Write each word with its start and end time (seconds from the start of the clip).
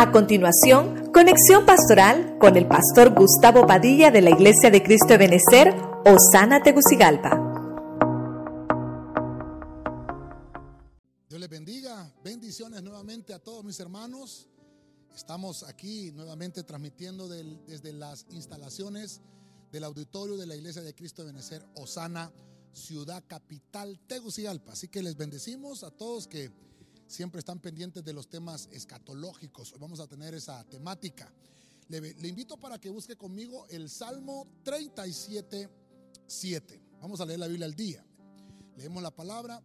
A 0.00 0.12
continuación, 0.12 1.12
conexión 1.12 1.66
pastoral 1.66 2.38
con 2.40 2.56
el 2.56 2.66
pastor 2.66 3.14
Gustavo 3.14 3.66
Padilla 3.66 4.10
de 4.10 4.22
la 4.22 4.30
Iglesia 4.30 4.70
de 4.70 4.82
Cristo 4.82 5.08
de 5.08 5.18
Benecer, 5.18 5.74
Osana 6.06 6.62
Tegucigalpa. 6.62 7.36
Dios 11.28 11.38
les 11.38 11.50
bendiga. 11.50 12.10
Bendiciones 12.24 12.82
nuevamente 12.82 13.34
a 13.34 13.40
todos 13.40 13.62
mis 13.62 13.78
hermanos. 13.78 14.48
Estamos 15.14 15.64
aquí 15.64 16.12
nuevamente 16.12 16.62
transmitiendo 16.62 17.28
desde 17.28 17.92
las 17.92 18.24
instalaciones 18.30 19.20
del 19.70 19.84
auditorio 19.84 20.38
de 20.38 20.46
la 20.46 20.56
Iglesia 20.56 20.80
de 20.80 20.94
Cristo 20.94 21.20
de 21.20 21.32
Benecer, 21.32 21.62
Osana, 21.74 22.32
ciudad 22.72 23.22
capital 23.26 24.00
Tegucigalpa. 24.06 24.72
Así 24.72 24.88
que 24.88 25.02
les 25.02 25.18
bendecimos 25.18 25.84
a 25.84 25.90
todos 25.90 26.26
que 26.26 26.50
siempre 27.10 27.40
están 27.40 27.58
pendientes 27.58 28.04
de 28.04 28.12
los 28.12 28.28
temas 28.28 28.68
escatológicos. 28.70 29.72
Hoy 29.72 29.78
vamos 29.80 29.98
a 29.98 30.06
tener 30.06 30.32
esa 30.34 30.62
temática. 30.64 31.30
Le, 31.88 32.28
invito 32.28 32.56
para 32.56 32.78
que 32.78 32.88
busque 32.88 33.16
conmigo 33.16 33.66
el 33.68 33.90
Salmo 33.90 34.46
37, 34.62 35.68
7. 36.28 36.82
Vamos 37.00 37.20
a 37.20 37.26
leer 37.26 37.40
la 37.40 37.48
Biblia 37.48 37.66
al 37.66 37.74
día. 37.74 38.04
Leemos 38.76 39.02
la 39.02 39.10
palabra 39.10 39.60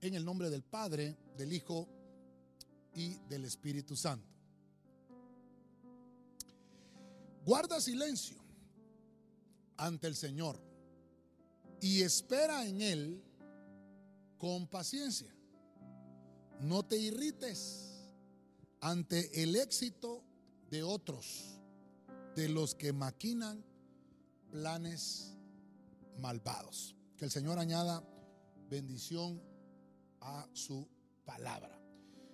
en 0.00 0.14
el 0.14 0.24
nombre 0.24 0.48
del 0.48 0.62
Padre, 0.62 1.16
del 1.36 1.52
Hijo 1.52 1.88
y 2.94 3.14
del 3.28 3.46
Espíritu 3.46 3.96
Santo. 3.96 4.28
Guarda 7.44 7.80
silencio 7.80 8.38
ante 9.76 10.06
el 10.06 10.14
Señor 10.14 10.60
y 11.80 12.02
espera 12.02 12.64
en 12.64 12.80
Él 12.80 13.24
con 14.38 14.68
paciencia. 14.68 15.34
No 16.60 16.82
te 16.82 16.98
irrites 16.98 17.90
ante 18.80 19.42
el 19.42 19.56
éxito 19.56 20.22
de 20.70 20.82
otros, 20.82 21.58
de 22.36 22.48
los 22.48 22.74
que 22.74 22.92
maquinan 22.92 23.64
planes 24.50 25.34
malvados. 26.18 26.94
Que 27.16 27.24
el 27.24 27.30
Señor 27.30 27.58
añada 27.58 28.04
bendición 28.68 29.42
a 30.20 30.46
su 30.52 30.86
palabra. 31.24 31.80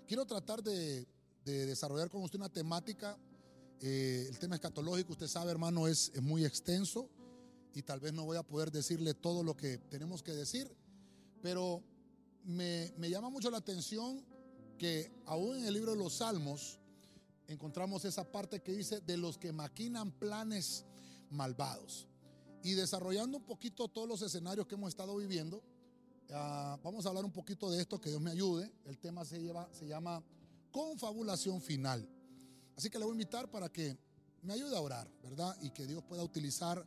Quiero 0.06 0.26
tratar 0.26 0.62
de, 0.62 1.06
desarrollar 1.44 2.10
con 2.10 2.22
usted 2.22 2.38
una 2.38 2.52
temática. 2.52 3.16
Eh, 3.80 4.26
el 4.28 4.38
tema 4.38 4.56
escatológico, 4.56 5.12
usted 5.12 5.28
sabe, 5.28 5.52
hermano, 5.52 5.86
es, 5.86 6.10
es 6.14 6.22
muy 6.22 6.44
extenso 6.44 7.08
y 7.74 7.82
tal 7.82 8.00
vez 8.00 8.12
no 8.12 8.24
voy 8.24 8.38
a 8.38 8.42
poder 8.42 8.72
decirle 8.72 9.14
todo 9.14 9.44
lo 9.44 9.56
que 9.56 9.78
tenemos 9.78 10.22
que 10.22 10.32
decir, 10.32 10.74
pero 11.42 11.84
me, 12.46 13.10
llama 13.10 13.28
mucho 13.28 13.50
la 13.50 13.58
atención 13.58 14.24
que 14.78 15.12
aún 15.26 15.58
en 15.58 15.66
el 15.66 15.74
libro 15.74 15.92
de 15.92 15.98
los 15.98 16.14
Salmos 16.14 16.78
encontramos 17.48 18.04
esa 18.04 18.24
parte 18.24 18.60
que 18.60 18.72
dice 18.72 19.00
de 19.00 19.16
los 19.16 19.38
que 19.38 19.52
maquinan 19.52 20.12
planes 20.12 20.84
malvados. 21.30 22.06
Y 22.62 22.72
desarrollando 22.72 23.38
un 23.38 23.44
poquito 23.44 23.88
todos 23.88 24.08
los 24.08 24.22
escenarios 24.22 24.66
que 24.66 24.74
hemos 24.74 24.88
estado 24.88 25.16
viviendo, 25.16 25.62
ah, 26.32 26.78
vamos 26.82 27.06
a 27.06 27.10
hablar 27.10 27.24
un 27.24 27.32
poquito 27.32 27.70
de 27.70 27.80
esto, 27.80 28.00
que 28.00 28.10
Dios 28.10 28.20
me 28.20 28.30
ayude. 28.30 28.72
El 28.84 28.98
tema 28.98 29.24
se, 29.24 29.40
lleva, 29.40 29.68
se 29.72 29.86
llama 29.86 30.22
confabulación 30.70 31.60
final. 31.60 32.08
Así 32.76 32.90
que 32.90 32.98
le 32.98 33.04
voy 33.04 33.12
a 33.12 33.14
invitar 33.14 33.50
para 33.50 33.68
que 33.70 33.96
me 34.42 34.52
ayude 34.52 34.76
a 34.76 34.80
orar, 34.80 35.08
¿verdad? 35.22 35.56
Y 35.62 35.70
que 35.70 35.86
Dios 35.86 36.02
pueda 36.04 36.22
utilizar 36.22 36.84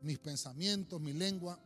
mis 0.00 0.18
pensamientos, 0.18 1.00
mi 1.00 1.12
lengua, 1.12 1.58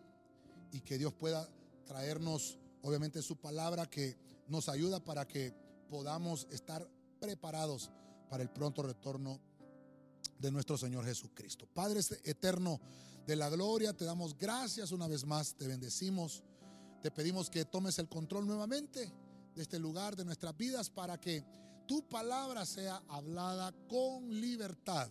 y 0.72 0.80
que 0.80 0.98
Dios 0.98 1.12
pueda 1.12 1.48
traernos 1.84 2.58
obviamente 2.82 3.22
su 3.22 3.36
palabra 3.36 3.88
que 3.88 4.16
nos 4.48 4.68
ayuda 4.68 5.02
para 5.02 5.26
que 5.26 5.54
podamos 5.88 6.46
estar 6.50 6.88
preparados 7.20 7.90
para 8.28 8.42
el 8.42 8.50
pronto 8.50 8.82
retorno 8.82 9.40
de 10.38 10.50
nuestro 10.50 10.78
Señor 10.78 11.04
Jesucristo. 11.04 11.66
Padre 11.72 12.00
eterno 12.24 12.80
de 13.26 13.36
la 13.36 13.48
gloria, 13.50 13.92
te 13.92 14.04
damos 14.04 14.36
gracias 14.36 14.92
una 14.92 15.06
vez 15.06 15.24
más, 15.24 15.54
te 15.54 15.66
bendecimos, 15.66 16.42
te 17.02 17.10
pedimos 17.10 17.50
que 17.50 17.64
tomes 17.64 17.98
el 17.98 18.08
control 18.08 18.46
nuevamente 18.46 19.12
de 19.54 19.62
este 19.62 19.78
lugar, 19.78 20.16
de 20.16 20.24
nuestras 20.24 20.56
vidas, 20.56 20.90
para 20.90 21.20
que 21.20 21.44
tu 21.86 22.08
palabra 22.08 22.64
sea 22.64 23.02
hablada 23.08 23.72
con 23.88 24.40
libertad 24.40 25.10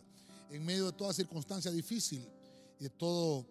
en 0.49 0.65
medio 0.65 0.87
de 0.87 0.93
toda 0.93 1.13
circunstancia 1.13 1.71
difícil 1.71 2.27
y 2.79 2.83
de 2.83 2.89
todo 2.89 3.45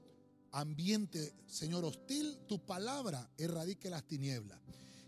ambiente, 0.52 1.34
Señor, 1.46 1.84
hostil, 1.84 2.38
tu 2.46 2.64
palabra 2.64 3.30
erradique 3.38 3.90
las 3.90 4.06
tinieblas. 4.06 4.58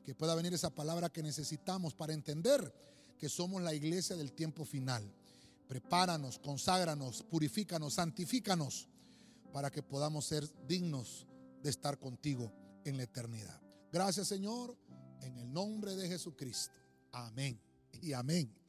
Que 0.04 0.14
pueda 0.14 0.34
venir 0.34 0.54
esa 0.54 0.70
palabra 0.70 1.10
que 1.10 1.22
necesitamos 1.22 1.94
para 1.94 2.12
entender 2.12 2.74
que 3.18 3.28
somos 3.28 3.62
la 3.62 3.74
iglesia 3.74 4.16
del 4.16 4.32
tiempo 4.32 4.64
final. 4.64 5.02
Prepáranos, 5.68 6.38
conságranos, 6.38 7.22
purifícanos, 7.22 7.94
santifícanos 7.94 8.88
para 9.52 9.70
que 9.70 9.82
podamos 9.82 10.24
ser 10.24 10.48
dignos 10.66 11.26
de 11.62 11.70
estar 11.70 11.98
contigo 11.98 12.52
en 12.84 12.96
la 12.96 13.04
eternidad. 13.04 13.60
Gracias, 13.92 14.28
Señor, 14.28 14.76
en 15.22 15.36
el 15.36 15.52
nombre 15.52 15.94
de 15.96 16.08
Jesucristo. 16.08 16.74
Amén 17.12 17.60
y 18.00 18.12
amén. 18.12 18.59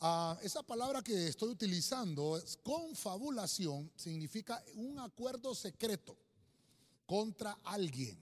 Ah, 0.00 0.38
esa 0.42 0.62
palabra 0.62 1.02
que 1.02 1.28
estoy 1.28 1.50
utilizando, 1.50 2.36
es 2.36 2.56
confabulación, 2.62 3.90
significa 3.96 4.62
un 4.74 4.98
acuerdo 4.98 5.54
secreto 5.54 6.16
contra 7.06 7.58
alguien. 7.64 8.18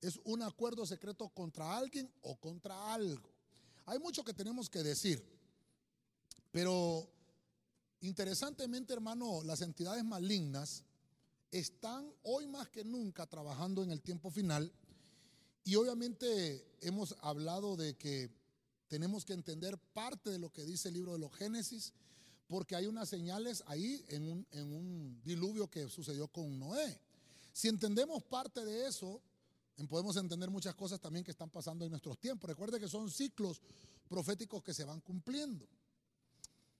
Es 0.00 0.18
un 0.24 0.42
acuerdo 0.42 0.86
secreto 0.86 1.28
contra 1.28 1.76
alguien 1.76 2.10
o 2.22 2.36
contra 2.36 2.92
algo. 2.92 3.28
Hay 3.86 3.98
mucho 3.98 4.24
que 4.24 4.34
tenemos 4.34 4.68
que 4.68 4.82
decir, 4.82 5.24
pero 6.50 7.08
interesantemente, 8.00 8.92
hermano, 8.92 9.42
las 9.44 9.60
entidades 9.60 10.04
malignas 10.04 10.84
están 11.50 12.12
hoy 12.22 12.46
más 12.46 12.68
que 12.68 12.84
nunca 12.84 13.26
trabajando 13.26 13.82
en 13.82 13.90
el 13.90 14.00
tiempo 14.00 14.30
final 14.30 14.72
y 15.64 15.74
obviamente 15.74 16.64
hemos 16.80 17.16
hablado 17.20 17.76
de 17.76 17.96
que 17.96 18.30
tenemos 18.90 19.24
que 19.24 19.34
entender 19.34 19.78
parte 19.78 20.30
de 20.30 20.38
lo 20.40 20.50
que 20.50 20.64
dice 20.64 20.88
el 20.88 20.94
libro 20.94 21.12
de 21.12 21.20
los 21.20 21.32
Génesis, 21.32 21.92
porque 22.48 22.74
hay 22.74 22.86
unas 22.86 23.08
señales 23.08 23.62
ahí 23.68 24.04
en 24.08 24.28
un, 24.28 25.22
diluvio 25.22 25.70
que 25.70 25.88
sucedió 25.88 26.26
con 26.26 26.58
Noé. 26.58 27.00
Si 27.52 27.68
entendemos 27.68 28.24
parte 28.24 28.64
de 28.64 28.88
eso, 28.88 29.22
podemos 29.88 30.16
entender 30.16 30.50
muchas 30.50 30.74
cosas 30.74 31.00
también 31.00 31.24
que 31.24 31.30
están 31.30 31.50
pasando 31.50 31.84
en 31.84 31.92
nuestros 31.92 32.18
tiempos. 32.18 32.50
Recuerde 32.50 32.80
que 32.80 32.88
son 32.88 33.08
ciclos 33.08 33.62
proféticos 34.08 34.60
que 34.60 34.74
se 34.74 34.84
van 34.84 35.00
cumpliendo. 35.00 35.68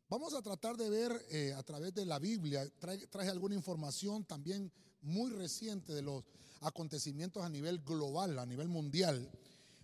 Vamos 0.09 0.35
a 0.35 0.43
tratar 0.43 0.77
de 0.77 0.91
ver 0.91 1.27
eh, 1.31 1.55
a 1.57 1.63
través 1.63 1.95
de 1.95 2.05
la 2.07 2.19
Biblia, 2.19 2.69
traje 3.09 3.31
alguna 3.31 3.55
información 3.55 4.25
también 4.25 4.73
muy 5.03 5.31
reciente 5.31 5.95
de 5.95 6.03
los 6.03 6.25
acontecimientos 6.63 7.45
a 7.45 7.49
nivel 7.49 7.79
global, 7.85 8.37
a 8.41 8.47
nivel 8.47 8.67
mundial 8.67 9.31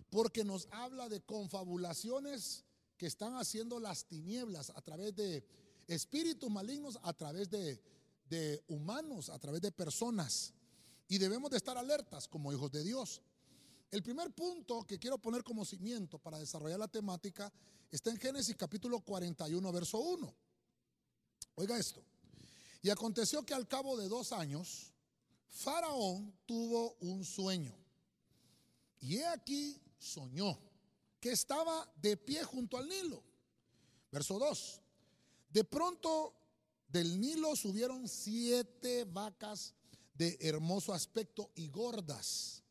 porque 0.09 0.43
nos 0.43 0.67
habla 0.71 1.09
de 1.09 1.21
confabulaciones 1.21 2.63
que 2.97 3.05
están 3.05 3.35
haciendo 3.35 3.79
las 3.79 4.05
tinieblas 4.05 4.71
a 4.75 4.81
través 4.81 5.15
de 5.15 5.45
espíritus 5.87 6.49
malignos, 6.49 6.99
a 7.03 7.13
través 7.13 7.49
de, 7.49 7.81
humanos, 8.67 9.29
a 9.29 9.39
través 9.39 9.61
de 9.61 9.71
personas. 9.71 10.53
Y 11.07 11.17
debemos 11.17 11.51
de 11.51 11.57
estar 11.57 11.77
alertas 11.77 12.27
como 12.27 12.51
hijos 12.51 12.71
de 12.71 12.83
Dios. 12.83 13.21
El 13.91 14.03
primer 14.03 14.31
punto 14.31 14.85
que 14.85 14.99
quiero 14.99 15.17
poner 15.17 15.43
como 15.43 15.63
cimiento 15.63 16.19
para 16.19 16.39
desarrollar 16.39 16.79
la 16.79 16.89
temática 16.89 17.51
está 17.89 18.09
en 18.09 18.17
Génesis 18.17 18.55
capítulo 18.55 18.99
41, 18.99 19.71
verso 19.71 19.99
1. 19.99 20.33
Oiga 21.55 21.77
esto. 21.77 22.03
Y 22.81 22.89
aconteció 22.89 23.45
que 23.45 23.53
al 23.53 23.67
cabo 23.67 23.95
de 23.95 24.09
dos 24.09 24.33
años, 24.33 24.91
Faraón 25.47 26.33
tuvo 26.45 26.97
un 26.99 27.23
sueño. 27.23 27.73
Y 28.99 29.17
he 29.17 29.27
aquí 29.27 29.81
soñó 29.97 30.59
que 31.19 31.31
estaba 31.31 31.91
de 32.01 32.17
pie 32.17 32.43
junto 32.43 32.77
al 32.77 32.87
Nilo. 32.87 33.23
Verso 34.11 34.39
2. 34.39 34.81
De 35.49 35.63
pronto 35.63 36.33
del 36.87 37.19
Nilo 37.19 37.55
subieron 37.55 38.07
siete 38.07 39.05
vacas 39.05 39.73
de 40.13 40.37
hermoso 40.41 40.93
aspecto 40.93 41.51
y 41.55 41.69
gordas 41.69 42.63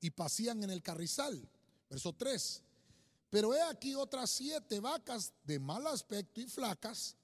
y 0.00 0.10
pasían 0.10 0.62
en 0.62 0.70
el 0.70 0.82
carrizal. 0.82 1.48
Verso 1.88 2.12
3. 2.12 2.62
Pero 3.30 3.54
he 3.54 3.62
aquí 3.62 3.94
otras 3.94 4.30
siete 4.30 4.80
vacas 4.80 5.32
de 5.44 5.58
mal 5.58 5.86
aspecto 5.86 6.40
y 6.40 6.46
flacas 6.46 7.16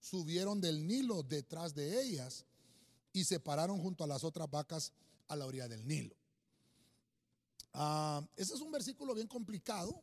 subieron 0.00 0.60
del 0.60 0.86
Nilo 0.86 1.22
detrás 1.22 1.74
de 1.74 2.02
ellas 2.02 2.44
y 3.12 3.24
se 3.24 3.38
pararon 3.38 3.80
junto 3.80 4.02
a 4.02 4.06
las 4.08 4.24
otras 4.24 4.50
vacas 4.50 4.92
a 5.28 5.36
la 5.36 5.46
orilla 5.46 5.68
del 5.68 5.86
Nilo. 5.86 6.16
Ah, 7.74 8.26
ese 8.36 8.54
es 8.54 8.60
un 8.60 8.70
versículo 8.70 9.14
bien 9.14 9.28
complicado 9.28 10.02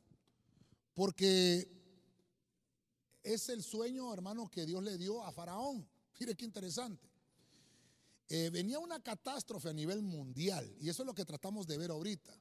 porque 0.94 1.68
es 3.24 3.50
el 3.50 3.64
sueño, 3.64 4.14
hermano, 4.14 4.50
que 4.50 4.66
Dios 4.66 4.84
le 4.84 4.98
dio 4.98 5.24
a 5.24 5.32
Faraón. 5.32 5.88
Mire 6.20 6.36
qué 6.36 6.46
interesante. 6.46 7.10
Eh, 8.28 8.50
venía 8.52 8.78
una 8.78 9.02
catástrofe 9.02 9.70
a 9.70 9.74
nivel 9.74 10.04
mundial 10.04 10.76
y 10.80 10.90
eso 10.90 11.02
es 11.02 11.08
lo 11.08 11.16
que 11.16 11.26
tratamos 11.26 11.66
de 11.66 11.78
ver 11.78 11.92
ahorita. 11.92 12.32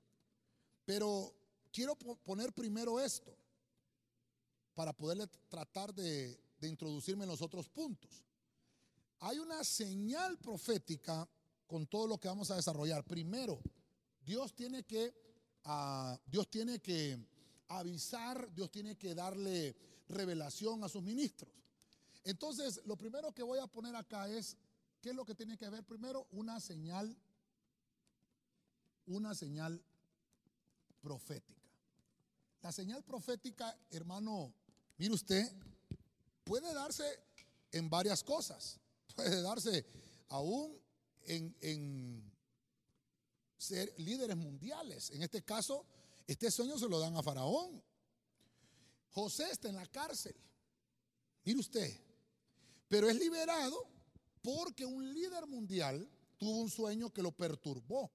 Pero 0.85 1.35
quiero 1.73 1.97
poner 1.97 2.53
primero 2.53 3.01
esto. 3.01 3.37
para 4.75 4.93
poderle 4.93 5.27
tratar 5.49 5.93
de, 5.93 6.39
introducirme 6.63 7.25
en 7.25 7.31
los 7.31 7.43
otros 7.43 7.69
puntos. 7.69 8.25
Hay 9.19 9.39
una 9.41 9.65
señal 9.65 10.39
profética 10.39 11.29
con 11.67 11.87
todo 11.87 12.07
lo 12.07 12.19
que 12.19 12.29
vamos 12.29 12.51
a 12.53 12.57
desarrollar. 12.57 13.05
Primero, 13.05 13.61
Dios 14.29 14.55
tiene 14.55 14.83
que, 14.83 15.15
ah, 15.65 16.21
Dios 16.27 16.51
tiene 16.51 16.81
que 16.81 17.19
avisar, 17.69 18.53
Dios 18.53 18.71
tiene 18.71 18.95
que 18.95 19.15
darle 19.15 19.75
revelación 20.07 20.85
a 20.85 20.89
sus 20.91 21.03
ministros. 21.03 21.51
Entonces, 22.25 22.83
lo 22.85 22.95
primero 22.95 23.33
que 23.33 23.43
voy 23.43 23.59
a 23.59 23.67
poner 23.67 23.97
acá 23.97 24.29
es, 24.29 24.59
¿qué 25.01 25.11
es 25.11 25.17
lo 25.17 25.25
que 25.25 25.35
tiene 25.35 25.57
que 25.57 25.71
ver 25.71 25.83
primero? 25.83 26.27
Una 26.33 26.61
señal, 26.61 27.17
una 29.07 29.35
señal 29.35 29.83
profética. 31.01 31.63
La 32.61 32.71
señal 32.71 33.03
profética, 33.05 33.79
hermano, 33.89 34.53
mire 34.99 35.15
usted, 35.15 35.51
puede 36.45 36.75
darse 36.75 37.19
en 37.73 37.89
varias 37.89 38.23
cosas. 38.23 38.79
Puede 39.17 39.41
darse 39.41 39.87
aún 40.29 40.79
en, 41.23 41.57
en 41.63 42.28
ser 43.59 43.93
líderes 43.99 44.37
mundiales. 44.37 45.11
En 45.11 45.23
este 45.23 45.43
caso, 45.43 45.85
este 46.27 46.51
sueño 46.51 46.79
se 46.79 46.89
lo 46.89 46.99
dan 47.01 47.17
a 47.17 47.23
Faraón. 47.23 47.83
José 49.11 49.51
está 49.51 49.69
en 49.69 49.75
la 49.75 49.87
cárcel. 49.87 50.35
Mire 51.45 51.59
usted. 51.59 52.01
Pero 52.89 53.11
es 53.11 53.17
liberado 53.19 53.87
porque 54.41 54.87
un 54.87 55.13
líder 55.13 55.47
mundial 55.47 56.09
tuvo 56.39 56.61
un 56.61 56.71
sueño 56.71 57.13
que 57.13 57.23
lo 57.23 57.33
perturbó. 57.33 58.11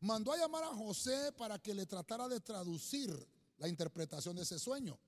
Mandó 0.00 0.32
a 0.32 0.38
llamar 0.38 0.64
a 0.64 0.68
José 0.68 1.32
para 1.32 1.58
que 1.58 1.74
le 1.74 1.86
tratara 1.86 2.28
de 2.28 2.40
traducir 2.40 3.10
la 3.58 3.68
interpretación 3.68 4.36
de 4.36 4.42
ese 4.42 4.58
sueño. 4.58 4.98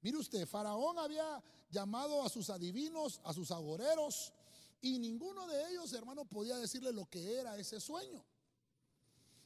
Mire 0.00 0.18
usted, 0.18 0.46
Faraón 0.46 0.98
había 0.98 1.42
llamado 1.70 2.22
a 2.22 2.28
sus 2.28 2.50
adivinos, 2.50 3.20
a 3.24 3.32
sus 3.32 3.50
agoreros, 3.50 4.32
y 4.80 4.98
ninguno 4.98 5.46
de 5.48 5.70
ellos, 5.70 5.92
hermano, 5.92 6.24
podía 6.24 6.56
decirle 6.56 6.92
lo 6.92 7.06
que 7.06 7.36
era 7.36 7.58
ese 7.58 7.80
sueño. 7.80 8.24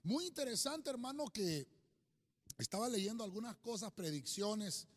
Muy 0.04 0.26
interesante, 0.26 0.90
hermano, 0.90 1.26
que 1.26 1.64
estaba 2.58 2.88
leyendo 2.88 3.22
algunas 3.22 3.56
cosas, 3.58 3.92
predicciones. 3.92 4.88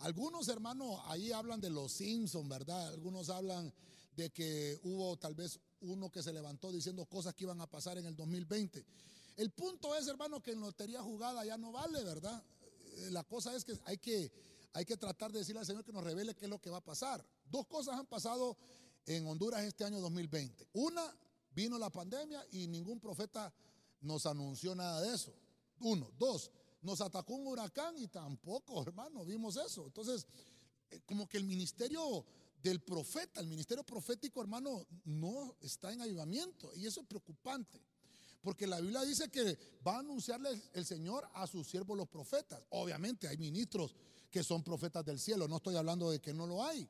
Algunos 0.00 0.48
hermanos 0.48 1.00
ahí 1.04 1.30
hablan 1.30 1.60
de 1.60 1.70
los 1.70 1.92
Simpsons, 1.92 2.48
¿verdad? 2.48 2.88
Algunos 2.88 3.30
hablan 3.30 3.72
de 4.16 4.30
que 4.30 4.76
hubo 4.82 5.16
tal 5.16 5.36
vez 5.36 5.60
uno 5.80 6.10
que 6.10 6.24
se 6.24 6.32
levantó 6.32 6.72
diciendo 6.72 7.06
cosas 7.06 7.34
que 7.34 7.44
iban 7.44 7.60
a 7.60 7.68
pasar 7.68 7.98
en 7.98 8.06
el 8.06 8.16
2020. 8.16 8.84
El 9.36 9.52
punto 9.52 9.94
es, 9.94 10.08
hermano, 10.08 10.42
que 10.42 10.50
en 10.50 10.60
lotería 10.60 11.02
jugada 11.02 11.44
ya 11.44 11.56
no 11.56 11.70
vale, 11.70 12.02
¿verdad? 12.02 12.42
Eh, 12.96 13.10
la 13.12 13.22
cosa 13.22 13.54
es 13.54 13.64
que 13.64 13.78
hay 13.84 13.98
que, 13.98 14.32
hay 14.72 14.84
que 14.84 14.96
tratar 14.96 15.30
de 15.30 15.38
decirle 15.38 15.60
al 15.60 15.66
Señor 15.66 15.84
que 15.84 15.92
nos 15.92 16.02
revele 16.02 16.34
qué 16.34 16.46
es 16.46 16.50
lo 16.50 16.60
que 16.60 16.68
va 16.68 16.78
a 16.78 16.84
pasar. 16.84 17.24
Dos 17.48 17.64
cosas 17.68 17.96
han 17.96 18.06
pasado 18.06 18.56
en 19.06 19.24
Honduras 19.24 19.62
este 19.62 19.84
año 19.84 20.00
2020. 20.00 20.66
Una, 20.72 21.16
vino 21.52 21.78
la 21.78 21.90
pandemia 21.90 22.44
y 22.50 22.66
ningún 22.66 22.98
profeta 22.98 23.52
nos 24.00 24.26
anunció 24.26 24.74
nada 24.74 25.00
de 25.00 25.14
eso. 25.14 25.34
Uno. 25.80 26.10
Dos, 26.18 26.50
nos 26.82 27.00
atacó 27.00 27.34
un 27.34 27.46
huracán 27.46 27.96
y 27.98 28.08
tampoco, 28.08 28.82
hermano, 28.82 29.24
vimos 29.24 29.56
eso. 29.56 29.86
Entonces, 29.86 30.26
eh, 30.90 31.00
como 31.06 31.28
que 31.28 31.38
el 31.38 31.44
ministerio 31.44 32.24
del 32.62 32.80
profeta, 32.80 33.40
el 33.40 33.46
ministerio 33.46 33.84
profético, 33.84 34.40
hermano, 34.40 34.86
no 35.04 35.56
está 35.60 35.92
en 35.92 36.00
avivamiento. 36.00 36.72
Y 36.74 36.86
eso 36.86 37.00
es 37.00 37.06
preocupante. 37.06 37.80
Porque 38.42 38.66
la 38.66 38.80
Biblia 38.80 39.02
dice 39.02 39.28
que 39.28 39.58
va 39.86 39.96
a 39.96 40.00
anunciarle 40.00 40.50
el 40.72 40.84
Señor 40.84 41.28
a 41.34 41.46
sus 41.46 41.66
siervos 41.66 41.96
los 41.96 42.08
profetas. 42.08 42.62
Obviamente 42.70 43.28
hay 43.28 43.36
ministros 43.36 43.94
que 44.30 44.44
son 44.44 44.62
profetas 44.62 45.04
del 45.04 45.18
cielo. 45.18 45.48
No 45.48 45.56
estoy 45.56 45.76
hablando 45.76 46.10
de 46.10 46.20
que 46.20 46.32
no 46.32 46.46
lo 46.46 46.64
hay. 46.64 46.88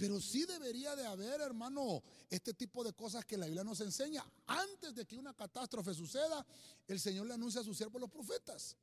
Pero 0.00 0.18
sí 0.18 0.46
debería 0.46 0.96
de 0.96 1.04
haber, 1.04 1.42
hermano, 1.42 2.02
este 2.30 2.54
tipo 2.54 2.82
de 2.82 2.94
cosas 2.94 3.22
que 3.26 3.36
la 3.36 3.44
Biblia 3.44 3.62
nos 3.62 3.82
enseña. 3.82 4.24
Antes 4.46 4.94
de 4.94 5.04
que 5.04 5.14
una 5.14 5.34
catástrofe 5.34 5.92
suceda, 5.92 6.46
el 6.88 6.98
Señor 6.98 7.26
le 7.26 7.34
anuncia 7.34 7.60
a 7.60 7.64
sus 7.64 7.76
siervos 7.76 8.00
los 8.00 8.08
profetas. 8.08 8.78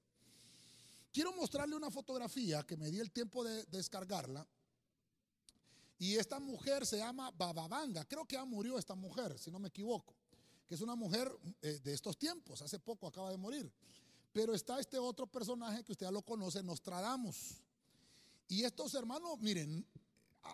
Quiero 1.12 1.34
mostrarle 1.34 1.76
una 1.76 1.90
fotografía 1.90 2.62
que 2.68 2.78
me 2.78 2.92
di 2.92 3.00
el 3.00 3.10
tiempo 3.10 3.44
de 3.44 3.64
descargarla. 3.64 4.46
Y 5.98 6.18
esta 6.18 6.40
mujer 6.40 6.86
se 6.86 7.00
llama 7.00 7.32
Bababanga. 7.32 8.06
Creo 8.06 8.28
que 8.28 8.36
ya 8.36 8.46
murió 8.46 8.78
esta 8.78 8.94
mujer, 8.94 9.40
si 9.40 9.50
no 9.50 9.58
me 9.58 9.70
equivoco. 9.70 10.14
Que 10.68 10.76
es 10.76 10.82
una 10.82 10.94
mujer 10.94 11.36
eh, 11.64 11.80
de 11.84 11.96
estos 11.96 12.16
tiempos. 12.20 12.62
Hace 12.62 12.78
poco 12.78 13.08
acaba 13.08 13.32
de 13.32 13.38
morir. 13.38 13.74
Pero 14.32 14.54
está 14.54 14.80
este 14.80 15.00
otro 15.00 15.26
personaje 15.26 15.84
que 15.84 15.94
usted 15.94 16.06
ya 16.06 16.12
lo 16.12 16.22
conoce, 16.22 16.62
Nostradamus. 16.62 17.56
Y 18.50 18.64
estos 18.66 18.94
hermanos, 18.94 19.40
miren, 19.40 19.84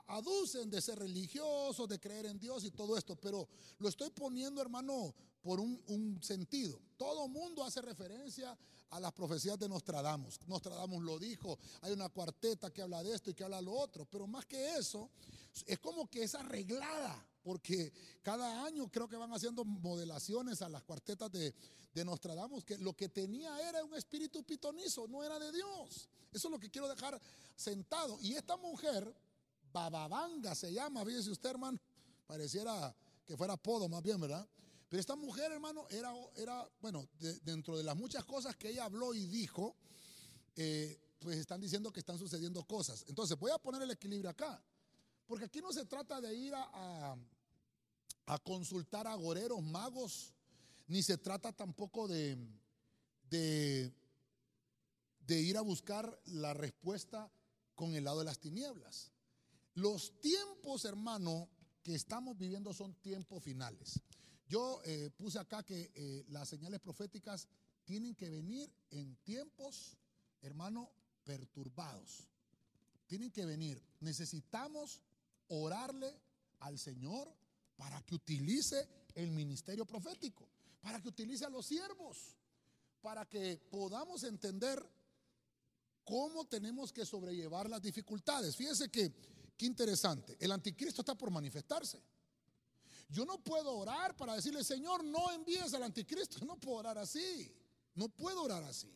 aducen 0.08 0.70
de 0.70 0.82
ser 0.82 1.00
religiosos, 1.00 1.88
de 1.88 2.00
creer 2.00 2.26
en 2.26 2.40
Dios 2.40 2.64
y 2.64 2.72
todo 2.72 2.98
esto, 2.98 3.16
pero 3.16 3.48
lo 3.80 3.90
estoy 3.90 4.10
poniendo, 4.10 4.62
hermano, 4.62 5.14
por 5.42 5.60
un, 5.60 6.20
sentido. 6.22 6.80
Todo 6.98 7.28
mundo 7.28 7.64
hace 7.64 7.82
referencia 7.82 8.58
a 8.90 9.00
las 9.00 9.12
profecías 9.12 9.60
de 9.60 9.68
Nostradamus. 9.68 10.40
Nostradamus 10.48 11.04
lo 11.04 11.20
dijo, 11.20 11.58
hay 11.82 11.92
una 11.92 12.10
cuarteta 12.10 12.72
que 12.72 12.82
habla 12.82 13.04
de 13.04 13.16
esto 13.16 13.32
y 13.32 13.34
que 13.34 13.44
habla 13.44 13.58
de 13.58 13.64
lo 13.64 13.74
otro, 13.74 14.06
pero 14.06 14.28
más 14.28 14.46
que 14.46 14.76
eso, 14.76 15.10
es 15.66 15.80
como 15.80 16.10
que 16.10 16.24
es 16.24 16.36
arreglada, 16.36 17.26
porque 17.44 17.92
cada 18.22 18.64
año 18.64 18.90
creo 18.90 19.08
que 19.08 19.18
van 19.18 19.34
haciendo 19.34 19.66
modelaciones 19.66 20.62
a 20.62 20.70
las 20.70 20.84
cuartetas 20.84 21.32
de, 21.32 21.54
de 21.94 22.06
Nostradamus, 22.06 22.64
que 22.64 22.78
lo 22.78 22.94
que 22.94 23.10
tenía 23.10 23.60
era 23.68 23.84
un 23.84 23.96
espíritu 23.96 24.44
pitonizo, 24.44 25.08
no 25.08 25.24
era 25.24 25.38
de 25.40 25.52
Dios. 25.52 26.10
Eso 26.32 26.48
es 26.48 26.52
lo 26.52 26.60
que 26.60 26.72
quiero 26.72 26.88
dejar 26.88 27.20
sentado. 27.56 28.18
Y 28.22 28.34
esta 28.34 28.58
mujer 28.58 29.14
Bababanga 29.74 30.54
se 30.54 30.72
llama, 30.72 31.04
fíjese 31.04 31.32
usted, 31.32 31.50
hermano. 31.50 31.80
Pareciera 32.28 32.96
que 33.26 33.36
fuera 33.36 33.54
apodo 33.54 33.90
más 33.90 34.04
bien, 34.04 34.22
¿verdad? 34.22 34.48
Pero 34.88 35.02
esta 35.02 35.16
mujer, 35.16 35.52
hermano, 35.52 35.88
era, 35.90 36.14
era 36.36 36.70
bueno, 36.80 37.10
dentro 37.44 37.76
de 37.76 37.84
las 37.84 37.96
muchas 37.96 38.24
cosas 38.26 38.56
que 38.56 38.70
ella 38.70 38.86
habló 38.86 39.14
y 39.16 39.26
dijo, 39.26 39.76
eh, 40.56 41.00
pues 41.18 41.38
están 41.38 41.60
diciendo 41.60 41.92
que 41.92 42.00
están 42.00 42.20
sucediendo 42.20 42.64
cosas. 42.64 43.04
Entonces, 43.08 43.38
voy 43.40 43.52
a 43.52 43.58
poner 43.58 43.82
el 43.82 43.92
equilibrio 43.92 44.30
acá. 44.30 44.64
Porque 45.26 45.46
aquí 45.46 45.62
no 45.62 45.72
se 45.74 45.86
trata 45.86 46.22
de 46.22 46.36
ir 46.36 46.54
a, 46.54 47.18
a, 48.28 48.40
consultar 48.40 49.08
a 49.08 49.16
goreros, 49.16 49.64
magos, 49.64 50.34
ni 50.88 51.02
se 51.02 51.18
trata 51.18 51.52
tampoco 51.54 52.08
de, 52.08 52.38
de, 53.30 53.92
de 55.22 55.42
ir 55.42 55.58
a 55.58 55.62
buscar 55.62 56.22
la 56.26 56.54
respuesta 56.54 57.32
con 57.74 57.96
el 57.96 58.04
lado 58.04 58.20
de 58.20 58.26
las 58.26 58.40
tinieblas. 58.40 59.13
Los 59.76 60.20
tiempos, 60.20 60.86
hermano, 60.86 61.50
que 61.82 61.96
estamos 61.96 62.38
viviendo 62.38 62.74
son 62.74 62.94
tiempos 62.96 63.44
finales. 63.44 64.00
Yo 64.48 64.82
eh, 64.86 65.10
puse 65.18 65.40
acá 65.40 65.64
que 65.64 65.92
eh, 65.96 66.26
las 66.30 66.50
señales 66.50 66.80
proféticas 66.80 67.48
tienen 67.84 68.16
que 68.16 68.30
venir 68.30 68.72
en 68.92 69.16
tiempos, 69.24 69.98
hermano, 70.42 70.92
perturbados. 71.24 72.30
Tienen 73.08 73.32
que 73.32 73.46
venir. 73.46 73.82
Necesitamos 74.00 75.02
orarle 75.48 76.16
al 76.60 76.78
Señor 76.78 77.34
para 77.76 78.02
que 78.04 78.16
utilice 78.16 78.88
el 79.16 79.32
ministerio 79.32 79.86
profético, 79.86 80.48
para 80.82 81.02
que 81.02 81.10
utilice 81.10 81.46
a 81.46 81.50
los 81.50 81.66
siervos, 81.66 82.38
para 83.02 83.28
que 83.28 83.58
podamos 83.70 84.24
entender 84.24 84.82
cómo 86.04 86.46
tenemos 86.46 86.92
que 86.92 87.06
sobrellevar 87.06 87.70
las 87.70 87.82
dificultades. 87.82 88.56
Fíjese 88.56 88.90
que 88.90 89.14
Qué 89.58 89.66
interesante. 89.66 90.38
El 90.40 90.52
anticristo 90.52 91.02
está 91.02 91.16
por 91.16 91.32
manifestarse. 91.32 92.02
Yo 93.10 93.26
no 93.26 93.44
puedo 93.44 93.76
orar 93.78 94.16
para 94.16 94.36
decirle, 94.36 94.64
Señor, 94.64 95.04
no 95.04 95.32
envíes 95.32 95.74
al 95.74 95.84
anticristo. 95.84 96.38
No 96.46 96.58
puedo 96.60 96.78
orar 96.78 96.98
así. 96.98 97.56
No 97.96 98.10
puedo 98.10 98.44
orar 98.44 98.64
así. 98.64 98.92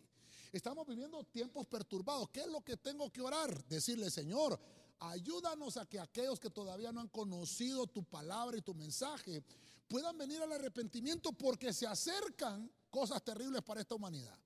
Estamos 0.52 0.88
viviendo 0.88 1.24
tiempos 1.26 1.68
perturbados. 1.68 2.30
¿Qué 2.30 2.42
es 2.42 2.48
lo 2.48 2.62
que 2.62 2.78
tengo 2.78 3.12
que 3.12 3.22
orar? 3.22 3.66
Decirle, 3.68 4.10
Señor, 4.10 4.60
ayúdanos 5.00 5.78
a 5.78 5.86
que 5.86 6.00
aquellos 6.00 6.40
que 6.40 6.50
todavía 6.50 6.92
no 6.92 7.02
han 7.02 7.10
conocido 7.10 7.86
tu 7.86 8.04
palabra 8.04 8.58
y 8.58 8.62
tu 8.62 8.74
mensaje 8.74 9.44
puedan 9.88 10.18
venir 10.18 10.42
al 10.42 10.52
arrepentimiento 10.52 11.32
porque 11.34 11.74
se 11.74 11.86
acercan 11.86 12.72
cosas 12.90 13.24
terribles 13.24 13.62
para 13.62 13.82
esta 13.82 13.96
humanidad 13.96 14.38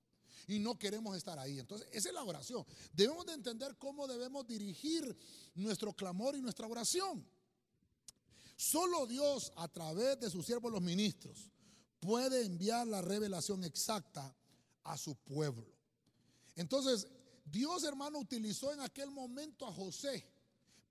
y 0.48 0.58
no 0.58 0.78
queremos 0.78 1.16
estar 1.16 1.38
ahí. 1.38 1.58
Entonces, 1.58 1.88
esa 1.92 2.08
es 2.08 2.14
la 2.14 2.24
oración. 2.24 2.64
Debemos 2.92 3.26
de 3.26 3.34
entender 3.34 3.76
cómo 3.78 4.06
debemos 4.06 4.46
dirigir 4.46 5.16
nuestro 5.54 5.92
clamor 5.92 6.36
y 6.36 6.40
nuestra 6.40 6.66
oración. 6.66 7.26
Solo 8.56 9.06
Dios, 9.06 9.52
a 9.56 9.68
través 9.68 10.20
de 10.20 10.30
sus 10.30 10.46
siervos 10.46 10.72
los 10.72 10.82
ministros, 10.82 11.50
puede 12.00 12.44
enviar 12.44 12.86
la 12.86 13.02
revelación 13.02 13.64
exacta 13.64 14.34
a 14.84 14.96
su 14.96 15.14
pueblo. 15.16 15.66
Entonces, 16.56 17.06
Dios, 17.44 17.84
hermano, 17.84 18.18
utilizó 18.18 18.72
en 18.72 18.80
aquel 18.80 19.10
momento 19.10 19.66
a 19.66 19.72
José 19.72 20.28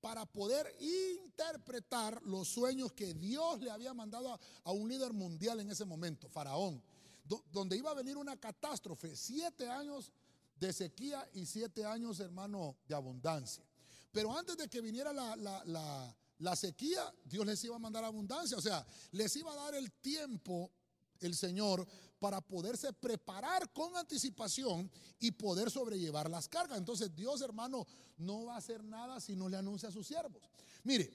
para 0.01 0.25
poder 0.25 0.75
interpretar 0.79 2.21
los 2.23 2.47
sueños 2.47 2.91
que 2.93 3.13
Dios 3.13 3.61
le 3.61 3.69
había 3.69 3.93
mandado 3.93 4.33
a, 4.33 4.39
a, 4.63 4.71
un 4.71 4.89
líder 4.89 5.13
mundial 5.13 5.59
en 5.59 5.69
ese 5.69 5.85
momento, 5.85 6.27
Faraón 6.27 6.81
donde 7.23 7.77
iba 7.77 7.91
a 7.91 7.95
venir 7.95 8.17
una 8.17 8.39
catástrofe, 8.39 9.15
siete 9.15 9.69
años 9.69 10.11
de 10.55 10.73
sequía 10.73 11.27
y 11.33 11.45
siete 11.45 11.85
años, 11.85 12.19
hermano, 12.19 12.77
de 12.87 12.95
abundancia. 12.95 13.63
Pero 14.11 14.37
antes 14.37 14.57
de 14.57 14.67
que 14.67 14.81
viniera 14.81 15.13
la, 15.13 16.55
sequía, 16.55 17.13
Dios 17.23 17.45
les 17.45 17.63
iba 17.63 17.75
a 17.75 17.79
mandar 17.79 18.03
abundancia. 18.03 18.57
O 18.57 18.61
sea, 18.61 18.85
les 19.11 19.35
iba 19.35 19.51
a 19.51 19.55
dar 19.55 19.75
el 19.75 19.91
tiempo 19.91 20.71
el 21.19 21.35
Señor 21.35 21.87
para 22.19 22.41
poderse 22.41 22.93
preparar 22.93 23.71
con 23.71 23.95
anticipación 23.95 24.91
y 25.19 25.31
poder 25.31 25.71
sobrellevar 25.71 26.29
las 26.29 26.47
cargas. 26.47 26.77
Entonces 26.77 27.15
Dios, 27.15 27.41
hermano, 27.41 27.87
no 28.17 28.45
va 28.45 28.55
a 28.55 28.57
hacer 28.57 28.83
nada 28.83 29.19
si 29.19 29.35
no 29.35 29.49
le 29.49 29.57
anuncia 29.57 29.89
a 29.89 29.91
sus 29.91 30.05
siervos. 30.05 30.43
Mire, 30.83 31.11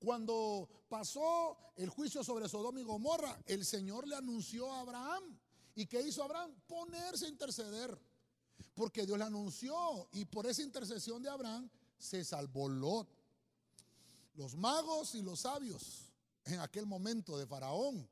cuando 0.00 0.68
pasó 0.88 1.58
el 1.76 1.90
juicio 1.90 2.24
sobre 2.24 2.48
Sodoma 2.48 2.80
y 2.80 2.84
Gomorra, 2.84 3.38
el 3.46 3.64
Señor 3.66 4.08
le 4.08 4.16
anunció 4.16 4.72
a 4.72 4.80
Abraham. 4.80 5.38
¿Y 5.74 5.86
qué 5.86 6.00
hizo 6.00 6.24
Abraham? 6.24 6.54
Ponerse 6.66 7.26
a 7.26 7.28
interceder. 7.28 7.96
Porque 8.74 9.04
Dios 9.04 9.18
le 9.18 9.24
anunció 9.24 10.08
y 10.12 10.24
por 10.24 10.46
esa 10.46 10.62
intercesión 10.62 11.22
de 11.22 11.28
Abraham 11.28 11.70
se 11.98 12.24
salvó 12.24 12.68
Lot. 12.68 13.08
Los 14.34 14.56
magos 14.56 15.14
y 15.14 15.22
los 15.22 15.40
sabios 15.40 16.10
en 16.46 16.60
aquel 16.60 16.86
momento 16.86 17.36
de 17.36 17.46
Faraón 17.46 18.08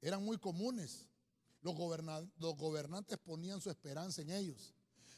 eran 0.00 0.24
muy 0.24 0.38
comunes. 0.38 1.06
Los, 1.62 1.76
los 2.38 2.56
gobernantes 2.56 3.18
ponían 3.18 3.60
su 3.60 3.70
esperanza 3.70 4.22
en 4.22 4.30
ellos. 4.30 4.74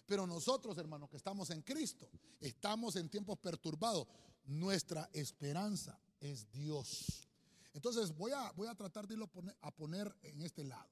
Pero 0.06 0.26
nosotros, 0.26 0.76
hermanos, 0.78 1.10
que 1.10 1.18
estamos 1.18 1.50
en 1.50 1.62
Cristo, 1.62 2.08
estamos 2.40 2.96
en 2.96 3.08
tiempos 3.08 3.38
perturbados. 3.38 4.06
Nuestra 4.48 5.10
esperanza 5.12 6.00
es 6.20 6.50
Dios. 6.50 7.28
Entonces 7.74 8.16
voy 8.16 8.32
a, 8.32 8.50
voy 8.52 8.66
a 8.66 8.74
tratar 8.74 9.06
de 9.06 9.12
irlo 9.14 9.30
a 9.60 9.70
poner 9.70 10.16
en 10.22 10.40
este 10.40 10.64
lado. 10.64 10.88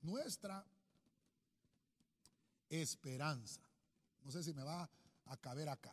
Nuestra 0.00 0.64
esperanza. 2.68 3.60
No 4.22 4.30
sé 4.30 4.44
si 4.44 4.54
me 4.54 4.62
va 4.62 4.88
a 5.26 5.36
caber 5.36 5.68
acá. 5.68 5.92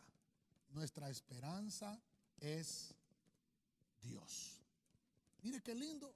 Nuestra 0.70 1.10
esperanza 1.10 2.00
es 2.38 2.94
Dios. 4.02 4.62
Mire 5.42 5.60
qué 5.62 5.74
lindo. 5.74 6.14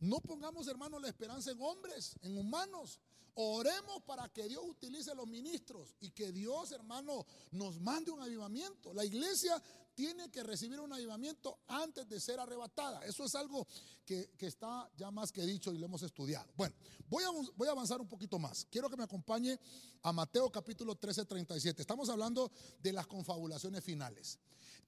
No 0.00 0.20
pongamos, 0.20 0.68
hermanos, 0.68 1.00
la 1.00 1.08
esperanza 1.08 1.50
en 1.50 1.60
hombres, 1.60 2.16
en 2.22 2.36
humanos. 2.36 3.00
Oremos 3.40 4.02
para 4.02 4.28
que 4.28 4.48
Dios 4.48 4.64
utilice 4.66 5.14
los 5.14 5.28
ministros 5.28 5.94
y 6.00 6.10
que 6.10 6.32
Dios, 6.32 6.72
hermano, 6.72 7.24
nos 7.52 7.80
mande 7.80 8.10
un 8.10 8.20
avivamiento. 8.20 8.92
La 8.92 9.04
iglesia 9.04 9.62
tiene 9.94 10.28
que 10.30 10.42
recibir 10.42 10.80
un 10.80 10.92
avivamiento 10.92 11.60
antes 11.68 12.08
de 12.08 12.20
ser 12.20 12.40
arrebatada. 12.40 13.04
Eso 13.04 13.24
es 13.24 13.34
algo 13.36 13.66
que, 14.04 14.30
está 14.40 14.90
ya 14.96 15.10
más 15.10 15.30
que 15.30 15.42
dicho 15.42 15.72
y 15.72 15.78
lo 15.78 15.86
hemos 15.86 16.02
estudiado. 16.02 16.48
Bueno, 16.56 16.74
voy 17.08 17.22
a, 17.22 17.30
voy 17.56 17.68
a 17.68 17.72
avanzar 17.72 18.00
un 18.00 18.08
poquito 18.08 18.38
más. 18.38 18.66
Quiero 18.70 18.90
que 18.90 18.96
me 18.96 19.04
acompañe 19.04 19.58
a 20.02 20.12
Mateo 20.12 20.50
capítulo 20.50 20.96
13, 20.96 21.24
37. 21.24 21.82
Estamos 21.82 22.08
hablando 22.08 22.50
de 22.80 22.92
las 22.92 23.06
confabulaciones 23.06 23.84
finales. 23.84 24.38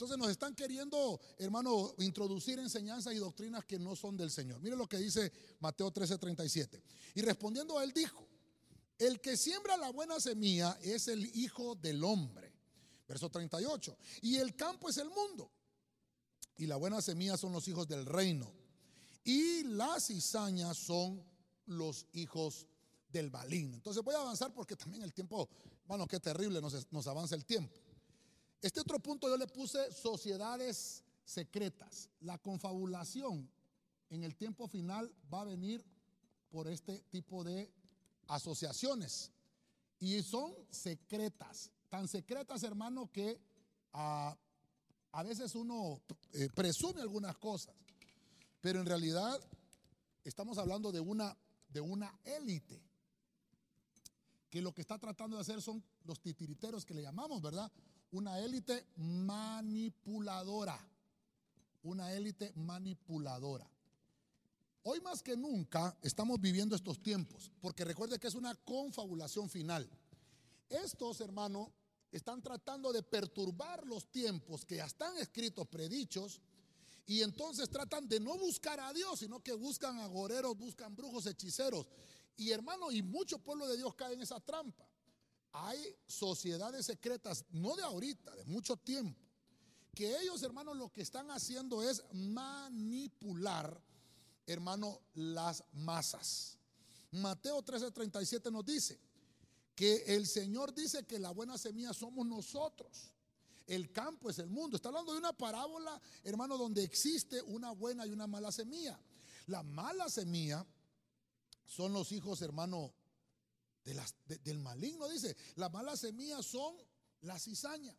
Entonces 0.01 0.17
nos 0.17 0.31
están 0.31 0.55
queriendo, 0.55 1.21
hermano, 1.37 1.95
introducir 1.99 2.59
enseñanzas 2.59 3.13
y 3.13 3.19
doctrinas 3.19 3.67
que 3.67 3.79
no 3.79 3.95
son 3.95 4.17
del 4.17 4.31
Señor. 4.31 4.59
Mire 4.63 4.75
lo 4.75 4.89
que 4.89 4.97
dice 4.97 5.31
Mateo 5.59 5.91
13, 5.91 6.17
37. 6.17 6.83
Y 7.17 7.21
respondiendo 7.21 7.79
a 7.79 7.85
él 7.85 7.93
dijo, 7.93 8.27
el 8.97 9.21
que 9.21 9.37
siembra 9.37 9.77
la 9.77 9.91
buena 9.91 10.19
semilla 10.19 10.79
es 10.81 11.09
el 11.09 11.27
Hijo 11.37 11.75
del 11.75 12.03
Hombre. 12.03 12.51
Verso 13.07 13.29
38. 13.29 13.95
Y 14.23 14.37
el 14.37 14.57
campo 14.57 14.89
es 14.89 14.97
el 14.97 15.11
mundo. 15.11 15.53
Y 16.57 16.67
la 16.67 16.77
buena 16.77 17.03
semilla 17.03 17.37
son 17.37 17.53
los 17.53 17.69
hijos 17.69 17.87
del 17.87 18.07
reino. 18.07 18.51
Y 19.23 19.65
las 19.65 20.07
cizañas 20.07 20.79
son 20.79 21.23
los 21.67 22.07
hijos 22.15 22.67
del 23.13 23.29
balín. 23.29 23.75
Entonces 23.75 24.03
voy 24.03 24.15
a 24.15 24.21
avanzar 24.21 24.55
porque 24.55 24.77
también 24.77 25.03
el 25.03 25.13
tiempo, 25.13 25.47
bueno, 25.85 26.07
qué 26.07 26.19
terrible 26.19 26.63
nos, 26.63 26.91
nos 26.91 27.07
avanza 27.07 27.35
el 27.35 27.45
tiempo. 27.45 27.79
Este 28.61 28.81
otro 28.81 28.99
punto 29.01 29.29
yo 29.29 29.37
le 29.37 29.47
puse 29.47 29.93
sociedades 29.93 31.03
secretas. 31.25 32.09
La 32.21 32.39
confabulación 32.39 33.51
en 34.11 34.25
el 34.25 34.37
tiempo 34.37 34.69
final 34.69 35.13
va 35.33 35.43
a 35.43 35.45
venir 35.45 35.85
por 36.51 36.69
este 36.69 37.01
tipo 37.11 37.45
de 37.45 37.71
asociaciones. 38.27 39.31
Y 39.99 40.23
son 40.23 40.55
secretas 40.71 41.71
tan 41.91 42.09
secretas, 42.09 42.63
hermano, 42.63 43.11
que 43.13 43.39
a, 43.93 44.39
veces 45.25 45.55
uno 45.55 46.01
eh, 46.33 46.49
presume 46.55 47.03
algunas 47.03 47.37
cosas, 47.37 47.75
pero 48.61 48.81
en 48.81 48.87
realidad 48.87 49.39
estamos 50.25 50.57
hablando 50.57 50.93
de 50.93 51.01
una, 51.01 51.37
de 51.69 51.81
una 51.81 52.17
élite 52.25 52.81
que 54.49 54.63
lo 54.63 54.73
que 54.73 54.81
está 54.81 54.99
tratando 54.99 55.37
de 55.37 55.43
hacer 55.43 55.61
son 55.61 55.83
los 56.05 56.21
titiriteros 56.21 56.85
que 56.85 56.95
le 56.95 57.03
llamamos, 57.03 57.43
¿verdad? 57.43 57.71
Una 58.13 58.39
élite 58.41 58.87
manipuladora. 58.97 60.79
Una 61.83 62.13
élite 62.13 62.53
manipuladora. 62.57 63.71
Hoy 64.83 65.01
más 65.01 65.23
que 65.23 65.37
nunca 65.37 65.97
estamos 66.03 66.41
viviendo 66.41 66.75
estos 66.75 67.03
tiempos, 67.03 67.53
porque 67.61 67.85
recuerde 67.85 68.19
que 68.19 68.27
es 68.27 68.35
una 68.35 68.55
confabulación 68.55 69.49
final. 69.49 69.89
Estos, 70.69 71.21
hermanos, 71.21 71.69
están 72.11 72.43
tratando 72.43 72.93
de 72.93 73.03
perturbar 73.03 73.87
los 73.87 74.11
tiempos 74.11 74.65
que 74.65 74.77
ya 74.77 74.87
están 74.87 75.17
escritos, 75.19 75.67
predichos, 75.69 76.41
y 77.07 77.23
entonces 77.23 77.69
tratan 77.69 78.09
de 78.09 78.21
no 78.21 78.39
buscar 78.39 78.81
a 78.81 78.93
Dios, 78.93 79.21
sino 79.21 79.41
que 79.41 79.53
buscan 79.53 79.99
agoreros, 79.99 80.57
buscan 80.57 80.97
brujos, 80.97 81.27
hechiceros. 81.27 81.87
Y 82.37 82.51
hermano, 82.51 82.91
y 82.91 83.03
mucho 83.03 83.39
pueblo 83.39 83.67
de 83.67 83.77
Dios 83.77 83.95
cae 83.95 84.15
en 84.15 84.23
esa 84.23 84.41
trampa. 84.41 84.90
Hay 85.53 85.97
sociedades 86.07 86.87
secretas, 86.87 87.45
no 87.51 87.75
de 87.77 87.83
ahorita, 87.83 88.35
de 88.37 88.45
mucho 88.45 88.77
tiempo, 88.77 89.21
que 89.95 90.21
ellos, 90.21 90.43
hermanos, 90.43 90.77
lo 90.77 90.93
que 90.93 91.03
están 91.03 91.31
haciendo 91.31 91.83
es 91.83 92.03
manipular, 92.13 93.83
hermano, 94.47 95.01
las 95.15 95.65
masas. 95.73 96.59
Mateo 97.11 97.63
13:37 97.65 98.53
nos 98.53 98.65
dice, 98.65 99.01
que 99.81 100.05
el 100.15 100.27
Señor 100.27 100.75
dice 100.75 101.07
que 101.07 101.19
la 101.19 101.31
buena 101.31 101.57
semilla 101.57 101.95
somos 101.95 102.27
nosotros. 102.27 103.15
El 103.67 103.91
campo 103.91 104.29
es 104.29 104.39
el 104.39 104.51
mundo. 104.51 104.77
Está 104.77 104.91
hablando 104.91 105.15
de 105.15 105.19
una 105.19 105.33
parábola, 105.33 105.99
hermano, 106.23 106.59
donde 106.59 106.85
existe 106.85 107.41
una 107.41 107.71
buena 107.71 108.07
y 108.07 108.11
una 108.11 108.27
mala 108.27 108.53
semilla. 108.53 109.01
La 109.47 109.63
mala 109.63 110.11
semilla 110.11 110.67
son 111.65 111.95
los 111.95 112.13
hijos, 112.13 112.43
hermano, 112.43 112.93
de 113.85 113.95
las, 113.95 114.15
del 114.27 114.59
maligno, 114.59 115.09
dice. 115.09 115.37
La 115.57 115.69
mala 115.69 115.97
semilla 115.97 116.43
son 116.43 116.77
la 117.23 117.39
cizaña. 117.39 117.97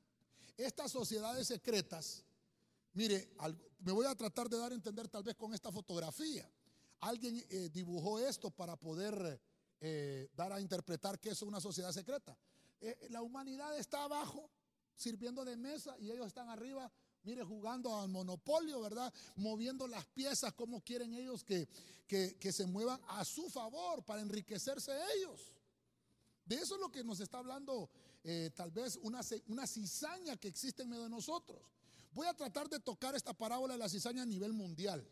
Estas 0.58 0.92
sociedades 0.92 1.48
secretas, 1.48 2.24
mire, 2.94 3.34
me 3.80 3.92
voy 3.92 4.06
a 4.06 4.16
tratar 4.16 4.50
de 4.50 4.58
dar 4.58 4.72
a 4.72 4.76
entender 4.76 5.08
tal 5.08 5.24
vez 5.24 5.36
con 5.36 5.54
esta 5.54 5.72
fotografía. 5.72 6.50
Alguien 7.00 7.44
eh, 7.50 7.70
dibujó 7.74 8.20
esto 8.20 8.52
para 8.52 8.76
poder 8.76 9.42
eh, 9.80 10.30
dar 10.36 10.54
a 10.54 10.62
interpretar 10.62 11.20
que 11.20 11.30
es 11.30 11.42
una 11.42 11.60
sociedad 11.60 11.92
secreta. 11.92 12.38
Eh, 12.80 13.08
la 13.10 13.22
humanidad 13.22 13.76
está 13.78 14.04
abajo 14.04 14.50
sirviendo 14.96 15.44
de 15.44 15.58
mesa 15.58 15.98
y 16.00 16.12
ellos 16.12 16.28
están 16.28 16.50
arriba, 16.50 16.92
mire, 17.24 17.44
jugando 17.44 18.00
al 18.00 18.10
monopolio, 18.10 18.80
¿verdad? 18.82 19.12
Moviendo 19.36 19.88
las 19.88 20.06
piezas 20.06 20.54
como 20.54 20.82
quieren 20.82 21.16
ellos 21.16 21.44
que, 21.44 21.68
que, 22.08 22.52
se 22.52 22.68
muevan 22.68 23.02
a 23.08 23.26
su 23.26 23.50
favor 23.50 24.04
para 24.04 24.22
enriquecerse 24.22 24.92
ellos. 25.18 25.56
De 26.46 26.56
eso 26.56 26.76
es 26.76 26.82
lo 26.82 26.92
que 26.92 27.04
nos 27.04 27.20
está 27.20 27.40
hablando 27.40 27.90
eh, 28.24 28.52
tal 28.56 28.72
vez 28.72 29.00
una, 29.02 29.22
una 29.48 29.68
cizaña 29.68 30.38
que 30.38 30.48
existe 30.48 30.84
en 30.84 30.90
medio 30.90 31.04
de 31.04 31.10
nosotros. 31.10 31.60
Voy 32.14 32.28
a 32.28 32.34
tratar 32.34 32.70
de 32.70 32.80
tocar 32.80 33.16
esta 33.16 33.34
parábola 33.34 33.74
de 33.74 33.80
la 33.80 33.90
cizaña 33.90 34.24
a 34.24 34.26
nivel 34.26 34.54
mundial. 34.54 35.08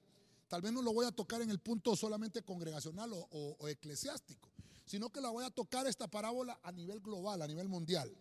Tal 0.48 0.62
vez 0.62 0.74
no 0.74 0.82
lo 0.82 0.94
voy 0.94 1.06
a 1.06 1.12
tocar 1.12 1.42
en 1.42 1.50
el 1.50 1.60
punto 1.60 1.96
solamente 1.96 2.42
congregacional 2.42 3.12
o 3.14 3.68
eclesiástico 3.68 4.50
sino 4.90 5.12
que 5.12 5.22
la 5.22 5.30
voy 5.30 5.46
a 5.46 5.52
tocar 5.52 5.86
esta 5.86 6.08
parábola 6.08 6.60
a 6.64 6.72
nivel 6.72 7.00
global, 7.00 7.44
a 7.44 7.48
nivel 7.48 7.70
mundial. 7.70 8.12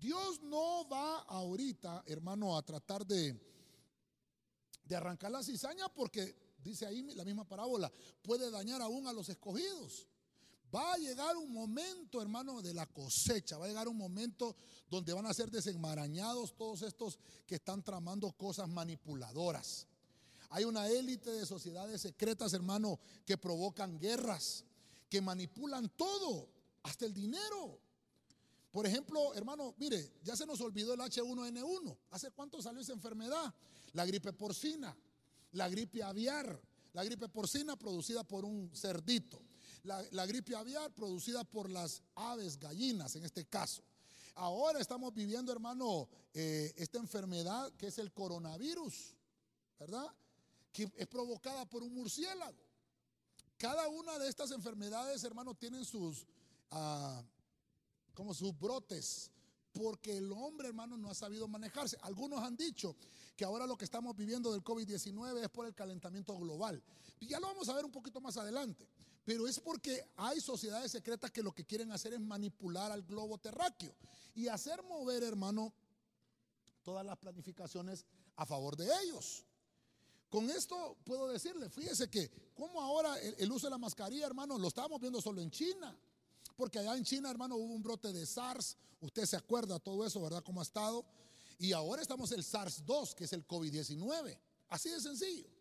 Dios 0.00 0.40
no 0.40 0.88
va 0.88 1.18
ahorita, 1.18 2.04
hermano, 2.06 2.56
a 2.56 2.62
tratar 2.62 3.06
de, 3.06 3.38
de 4.82 4.96
arrancar 4.96 5.30
la 5.30 5.42
cizaña 5.42 5.90
porque, 5.90 6.34
dice 6.64 6.86
ahí 6.86 7.02
la 7.02 7.22
misma 7.22 7.46
parábola, 7.46 7.92
puede 8.22 8.50
dañar 8.50 8.80
aún 8.80 9.06
a 9.06 9.12
los 9.12 9.28
escogidos. 9.28 10.08
Va 10.74 10.94
a 10.94 10.98
llegar 10.98 11.36
un 11.36 11.52
momento, 11.52 12.20
hermano, 12.20 12.60
de 12.60 12.74
la 12.74 12.86
cosecha. 12.86 13.58
Va 13.58 13.66
a 13.66 13.68
llegar 13.68 13.88
un 13.88 13.96
momento 13.96 14.56
donde 14.90 15.12
van 15.12 15.26
a 15.26 15.34
ser 15.34 15.50
desenmarañados 15.50 16.56
todos 16.56 16.82
estos 16.82 17.18
que 17.46 17.56
están 17.56 17.82
tramando 17.82 18.32
cosas 18.32 18.68
manipuladoras. 18.68 19.86
Hay 20.50 20.64
una 20.64 20.88
élite 20.88 21.30
de 21.30 21.46
sociedades 21.46 22.00
secretas, 22.00 22.52
hermano, 22.52 22.98
que 23.24 23.36
provocan 23.36 23.98
guerras, 23.98 24.64
que 25.08 25.20
manipulan 25.20 25.88
todo, 25.96 26.48
hasta 26.82 27.04
el 27.04 27.12
dinero. 27.12 27.80
Por 28.70 28.86
ejemplo, 28.86 29.34
hermano, 29.34 29.74
mire, 29.78 30.12
ya 30.22 30.36
se 30.36 30.46
nos 30.46 30.60
olvidó 30.60 30.94
el 30.94 31.00
H1N1. 31.00 31.96
¿Hace 32.10 32.30
cuánto 32.30 32.60
salió 32.60 32.80
esa 32.80 32.92
enfermedad? 32.92 33.54
La 33.92 34.04
gripe 34.04 34.32
porcina, 34.32 34.96
la 35.52 35.68
gripe 35.68 36.02
aviar, 36.02 36.60
la 36.92 37.02
gripe 37.02 37.28
porcina 37.28 37.76
producida 37.76 38.22
por 38.24 38.44
un 38.44 38.70
cerdito, 38.74 39.40
la, 39.86 40.26
gripe 40.26 40.54
aviar 40.54 40.92
producida 40.92 41.44
por 41.44 41.70
las 41.70 42.02
aves, 42.14 42.58
gallinas 42.58 43.14
en 43.16 43.24
este 43.24 43.46
caso. 43.46 43.82
Ahora 44.34 44.80
estamos 44.80 45.14
viviendo, 45.14 45.52
hermano, 45.52 46.08
eh, 46.34 46.72
esta 46.76 46.98
enfermedad 46.98 47.72
que 47.74 47.86
es 47.86 47.98
el 47.98 48.12
coronavirus, 48.12 49.14
¿verdad? 49.78 50.06
Que 50.72 50.90
es 50.96 51.06
provocada 51.06 51.64
por 51.64 51.82
un 51.82 51.94
murciélago. 51.94 52.66
Cada 53.56 53.88
una 53.88 54.18
de 54.18 54.28
estas 54.28 54.50
enfermedades, 54.50 55.24
hermano, 55.24 55.54
tienen 55.54 55.84
sus, 55.84 56.26
ah, 56.70 57.22
como 58.12 58.34
sus 58.34 58.58
brotes, 58.58 59.30
porque 59.72 60.18
el 60.18 60.30
hombre, 60.32 60.68
hermano, 60.68 60.96
no 60.98 61.10
ha 61.10 61.14
sabido 61.14 61.48
manejarse. 61.48 61.96
Algunos 62.02 62.42
han 62.42 62.56
dicho 62.56 62.96
que 63.36 63.44
ahora 63.44 63.66
lo 63.66 63.76
que 63.76 63.84
estamos 63.84 64.14
viviendo 64.16 64.52
del 64.52 64.62
COVID-19 64.62 65.42
es 65.42 65.48
por 65.48 65.66
el 65.66 65.74
calentamiento 65.74 66.36
global. 66.38 66.82
Y 67.20 67.28
ya 67.28 67.40
lo 67.40 67.46
vamos 67.46 67.68
a 67.68 67.74
ver 67.74 67.84
un 67.84 67.92
poquito 67.92 68.20
más 68.20 68.36
adelante. 68.36 68.86
Pero 69.26 69.48
es 69.48 69.58
porque 69.58 70.08
hay 70.14 70.40
sociedades 70.40 70.92
secretas 70.92 71.32
que 71.32 71.42
lo 71.42 71.52
que 71.52 71.64
quieren 71.64 71.90
hacer 71.90 72.14
es 72.14 72.20
manipular 72.20 72.92
al 72.92 73.02
globo 73.02 73.38
terráqueo 73.38 73.92
y 74.36 74.46
hacer 74.46 74.84
mover, 74.84 75.24
hermano, 75.24 75.74
todas 76.84 77.04
las 77.04 77.18
planificaciones 77.18 78.06
a 78.36 78.46
favor 78.46 78.76
de 78.76 78.88
ellos. 79.02 79.44
Con 80.30 80.48
esto 80.48 80.96
puedo 81.02 81.26
decirle, 81.26 81.68
fíjese 81.68 82.08
que 82.08 82.30
como 82.54 82.80
ahora 82.80 83.18
el, 83.18 83.50
uso 83.50 83.66
de 83.66 83.72
la 83.72 83.78
mascarilla, 83.78 84.26
hermano, 84.26 84.56
lo 84.58 84.68
estábamos 84.68 85.00
viendo 85.00 85.20
solo 85.20 85.40
en 85.40 85.50
China. 85.50 85.98
Porque 86.56 86.78
allá 86.78 86.96
en 86.96 87.02
China, 87.02 87.28
hermano, 87.28 87.56
hubo 87.56 87.74
un 87.74 87.82
brote 87.82 88.12
de 88.12 88.24
SARS. 88.24 88.76
Usted 89.00 89.26
se 89.26 89.36
acuerda 89.36 89.80
todo 89.80 90.06
eso, 90.06 90.22
¿verdad? 90.22 90.44
¿Cómo 90.44 90.60
ha 90.60 90.62
estado? 90.62 91.04
Y 91.58 91.72
ahora 91.72 92.00
estamos 92.00 92.30
el 92.30 92.44
SARS-2, 92.44 93.14
que 93.14 93.24
es 93.24 93.32
el 93.32 93.44
COVID-19. 93.44 94.38
Así 94.68 94.88
de 94.88 95.00
sencillo. 95.00 95.55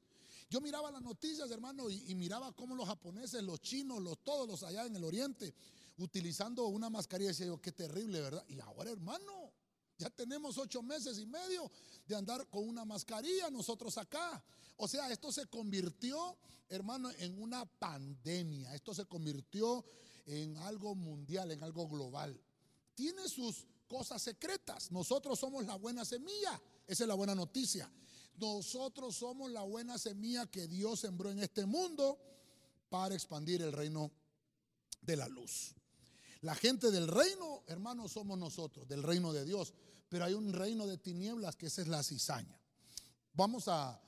Yo 0.50 0.62
miraba 0.62 0.92
las 0.92 1.02
noticias, 1.02 1.50
hermano, 1.52 1.90
y, 1.90 2.14
miraba 2.16 2.52
cómo 2.52 2.75
los 2.75 2.88
japoneses, 2.88 3.42
los 3.44 3.62
chinos, 3.62 4.02
los 4.02 4.20
todos 4.24 4.48
los 4.48 4.64
allá 4.64 4.86
en 4.86 4.96
el 4.96 5.04
oriente, 5.04 5.54
utilizando 5.98 6.68
una 6.68 6.90
mascarilla. 6.90 7.30
Decía 7.30 7.48
yo, 7.48 7.62
qué 7.62 7.72
terrible, 7.72 8.22
¿verdad? 8.22 8.46
Y 8.48 8.60
ahora, 8.60 8.92
hermano, 8.92 9.52
ya 9.98 10.10
tenemos 10.10 10.58
ocho 10.58 10.84
meses 10.84 11.18
y 11.18 11.25
medio 11.25 11.72
de 12.06 12.16
andar 12.16 12.48
con 12.50 12.68
una 12.68 12.86
mascarilla 12.86 13.50
nosotros 13.50 13.98
acá. 13.98 14.44
O 14.78 14.88
sea, 14.88 15.12
esto 15.12 15.32
se 15.32 15.48
convirtió, 15.48 16.38
hermano, 16.70 17.10
en 17.18 17.42
una 17.42 17.66
pandemia. 17.66 18.75
Esto 18.75 18.94
se 18.94 19.06
convirtió 19.06 19.84
en 20.25 20.58
algo 20.58 20.96
mundial, 20.96 21.52
en 21.52 21.64
algo 21.64 21.88
global. 21.88 22.40
Tiene 22.94 23.28
sus 23.30 23.66
cosas 23.88 24.22
secretas. 24.22 24.92
Nosotros 24.92 25.40
somos 25.40 25.66
la 25.66 25.75
buena 25.75 26.04
semilla. 26.04 26.62
Esa 26.88 27.04
es 27.04 27.08
la 27.08 27.16
buena 27.16 27.34
noticia. 27.34 27.90
Nosotros 28.38 29.15
somos 29.15 29.51
la 29.51 29.62
buena 29.62 29.98
semilla 29.98 30.46
que 30.46 30.68
Dios 30.68 31.00
sembró 31.00 31.32
en 31.32 31.39
este 31.39 31.65
mundo 31.65 32.20
para 32.89 33.15
expandir 33.15 33.62
el 33.62 33.72
reino 33.72 34.12
de 35.01 35.15
la 35.15 35.27
luz. 35.27 35.74
La 36.42 36.56
gente 36.56 36.92
del 36.92 37.08
reino, 37.08 37.63
hermanos, 37.68 38.12
somos 38.12 38.38
nosotros, 38.38 38.88
del 38.88 39.04
reino 39.04 39.34
de 39.34 39.46
Dios. 39.46 39.74
Pero 40.10 40.25
hay 40.25 40.34
un 40.34 40.54
reino 40.54 40.86
de 40.86 40.98
tinieblas 40.98 41.56
que 41.56 41.68
esa 41.68 41.82
es 41.82 41.88
la 41.88 42.04
cizaña. 42.04 42.60
Vamos 43.34 43.65
a, 43.68 44.00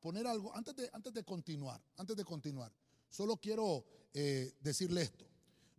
poner 0.00 0.26
algo, 0.26 0.54
antes 0.54 0.76
de, 0.76 0.90
antes 0.92 1.12
de 1.12 1.24
continuar, 1.24 1.80
antes 1.96 2.16
de 2.16 2.24
continuar, 2.24 2.72
solo 3.08 3.36
quiero 3.38 3.84
eh, 4.12 4.54
decirle 4.60 5.02
esto. 5.02 5.26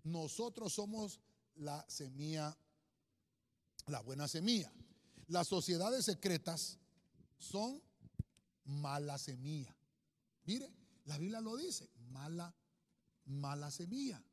Nosotros 0.04 0.74
somos 0.74 1.20
la 1.56 1.86
semilla, 1.88 2.58
la 3.88 4.02
buena 4.02 4.28
semilla. 4.28 4.72
Las 5.28 5.48
sociedades 5.48 6.06
secretas 6.06 6.78
son 7.38 7.82
mala 8.66 9.18
semilla. 9.18 9.76
Mire, 10.46 10.74
la 11.06 11.18
Biblia 11.18 11.42
lo 11.42 11.56
dice, 11.56 11.90
mala, 12.12 12.54
mala 13.26 13.70
semilla. 13.72 14.24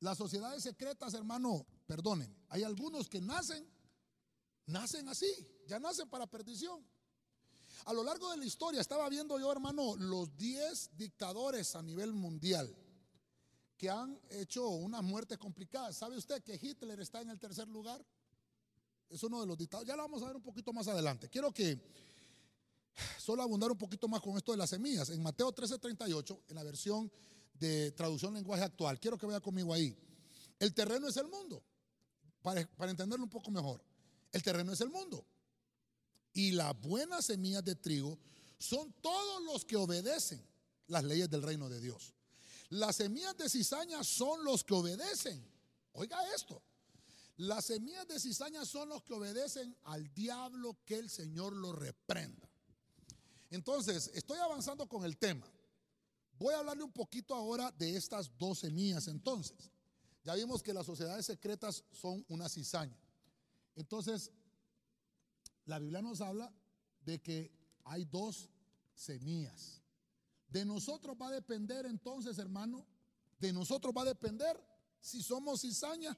Las 0.00 0.18
sociedades 0.18 0.62
secretas, 0.62 1.14
hermano, 1.14 1.66
perdonen, 1.86 2.36
hay 2.48 2.62
algunos 2.62 3.08
que 3.08 3.20
nacen, 3.20 3.66
nacen 4.66 5.08
así, 5.08 5.32
ya 5.66 5.78
nacen 5.78 6.08
para 6.08 6.26
perdición. 6.26 6.84
A 7.86 7.92
lo 7.92 8.02
largo 8.02 8.30
de 8.30 8.38
la 8.38 8.44
historia 8.44 8.80
estaba 8.80 9.08
viendo 9.08 9.38
yo, 9.38 9.50
hermano, 9.50 9.96
los 9.96 10.36
10 10.36 10.96
dictadores 10.96 11.74
a 11.76 11.82
nivel 11.82 12.12
mundial 12.12 12.74
que 13.76 13.90
han 13.90 14.18
hecho 14.30 14.68
unas 14.68 15.02
muertes 15.02 15.38
complicadas. 15.38 15.96
¿Sabe 15.96 16.16
usted 16.16 16.42
que 16.42 16.58
Hitler 16.60 17.00
está 17.00 17.20
en 17.20 17.30
el 17.30 17.38
tercer 17.38 17.68
lugar? 17.68 18.04
Es 19.10 19.22
uno 19.22 19.40
de 19.40 19.46
los 19.46 19.56
dictadores. 19.56 19.88
Ya 19.88 19.96
lo 19.96 20.02
vamos 20.02 20.22
a 20.22 20.26
ver 20.26 20.36
un 20.36 20.42
poquito 20.42 20.72
más 20.72 20.88
adelante. 20.88 21.28
Quiero 21.28 21.52
que 21.52 21.80
solo 23.18 23.42
abundar 23.42 23.70
un 23.70 23.78
poquito 23.78 24.08
más 24.08 24.20
con 24.20 24.36
esto 24.36 24.52
de 24.52 24.58
las 24.58 24.70
semillas. 24.70 25.10
En 25.10 25.22
Mateo 25.22 25.52
13:38, 25.52 26.42
en 26.48 26.54
la 26.54 26.62
versión 26.62 27.10
de 27.54 27.92
traducción 27.92 28.34
lenguaje 28.34 28.64
actual, 28.64 28.98
quiero 28.98 29.16
que 29.18 29.26
vaya 29.26 29.40
conmigo 29.40 29.72
ahí. 29.72 29.96
El 30.58 30.74
terreno 30.74 31.08
es 31.08 31.16
el 31.16 31.28
mundo. 31.28 31.62
Para, 32.42 32.66
para 32.76 32.90
entenderlo 32.90 33.24
un 33.24 33.30
poco 33.30 33.50
mejor, 33.50 33.82
el 34.32 34.42
terreno 34.42 34.72
es 34.72 34.80
el 34.80 34.90
mundo. 34.90 35.26
Y 36.32 36.50
las 36.50 36.78
buenas 36.80 37.26
semillas 37.26 37.64
de 37.64 37.74
trigo 37.76 38.18
son 38.58 38.92
todos 39.00 39.42
los 39.44 39.64
que 39.64 39.76
obedecen 39.76 40.44
las 40.88 41.04
leyes 41.04 41.30
del 41.30 41.42
reino 41.42 41.68
de 41.68 41.80
Dios. 41.80 42.14
Las 42.70 42.96
semillas 42.96 43.36
de 43.36 43.48
cizaña 43.48 44.02
son 44.02 44.44
los 44.44 44.64
que 44.64 44.74
obedecen. 44.74 45.46
Oiga 45.92 46.18
esto. 46.34 46.62
Las 47.36 47.64
semillas 47.64 48.06
de 48.06 48.20
cizaña 48.20 48.64
son 48.64 48.88
los 48.88 49.02
que 49.02 49.12
obedecen 49.12 49.76
al 49.84 50.12
diablo 50.14 50.78
que 50.84 50.96
el 50.98 51.10
Señor 51.10 51.52
lo 51.54 51.72
reprenda. 51.72 52.48
Entonces, 53.50 54.10
estoy 54.14 54.38
avanzando 54.38 54.88
con 54.88 55.04
el 55.04 55.16
tema. 55.16 55.46
Voy 56.38 56.54
a 56.54 56.58
hablarle 56.58 56.84
un 56.84 56.92
poquito 56.92 57.34
ahora 57.34 57.72
de 57.72 57.96
estas 57.96 58.30
dos 58.38 58.60
semillas. 58.60 59.08
Entonces, 59.08 59.70
ya 60.24 60.34
vimos 60.34 60.62
que 60.62 60.72
las 60.72 60.86
sociedades 60.86 61.26
secretas 61.26 61.84
son 61.92 62.24
una 62.28 62.48
cizaña. 62.48 62.96
Entonces, 63.74 64.30
la 65.66 65.78
Biblia 65.78 66.02
nos 66.02 66.20
habla 66.20 66.52
de 67.04 67.20
que 67.20 67.52
hay 67.84 68.04
dos 68.04 68.48
semillas. 68.94 69.82
De 70.48 70.64
nosotros 70.64 71.16
va 71.20 71.28
a 71.28 71.32
depender 71.32 71.84
entonces, 71.86 72.38
hermano, 72.38 72.86
de 73.40 73.52
nosotros 73.52 73.92
va 73.96 74.02
a 74.02 74.06
depender 74.06 74.56
si 75.00 75.22
somos 75.22 75.62
cizaña 75.62 76.16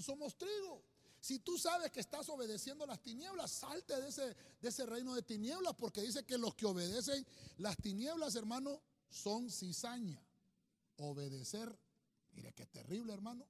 somos 0.00 0.36
trigo. 0.36 0.82
Si 1.20 1.38
tú 1.38 1.56
sabes 1.56 1.92
que 1.92 2.00
estás 2.00 2.28
obedeciendo 2.28 2.84
las 2.84 3.00
tinieblas, 3.00 3.50
salte 3.52 4.00
de 4.00 4.08
ese, 4.08 4.36
de 4.60 4.68
ese 4.68 4.86
reino 4.86 5.14
de 5.14 5.22
tinieblas, 5.22 5.74
porque 5.74 6.02
dice 6.02 6.24
que 6.24 6.36
los 6.36 6.54
que 6.54 6.66
obedecen 6.66 7.24
las 7.58 7.76
tinieblas, 7.76 8.34
hermano, 8.34 8.82
son 9.08 9.50
cizaña. 9.50 10.20
Obedecer, 10.96 11.78
mire 12.32 12.52
qué 12.52 12.66
terrible, 12.66 13.12
hermano. 13.12 13.46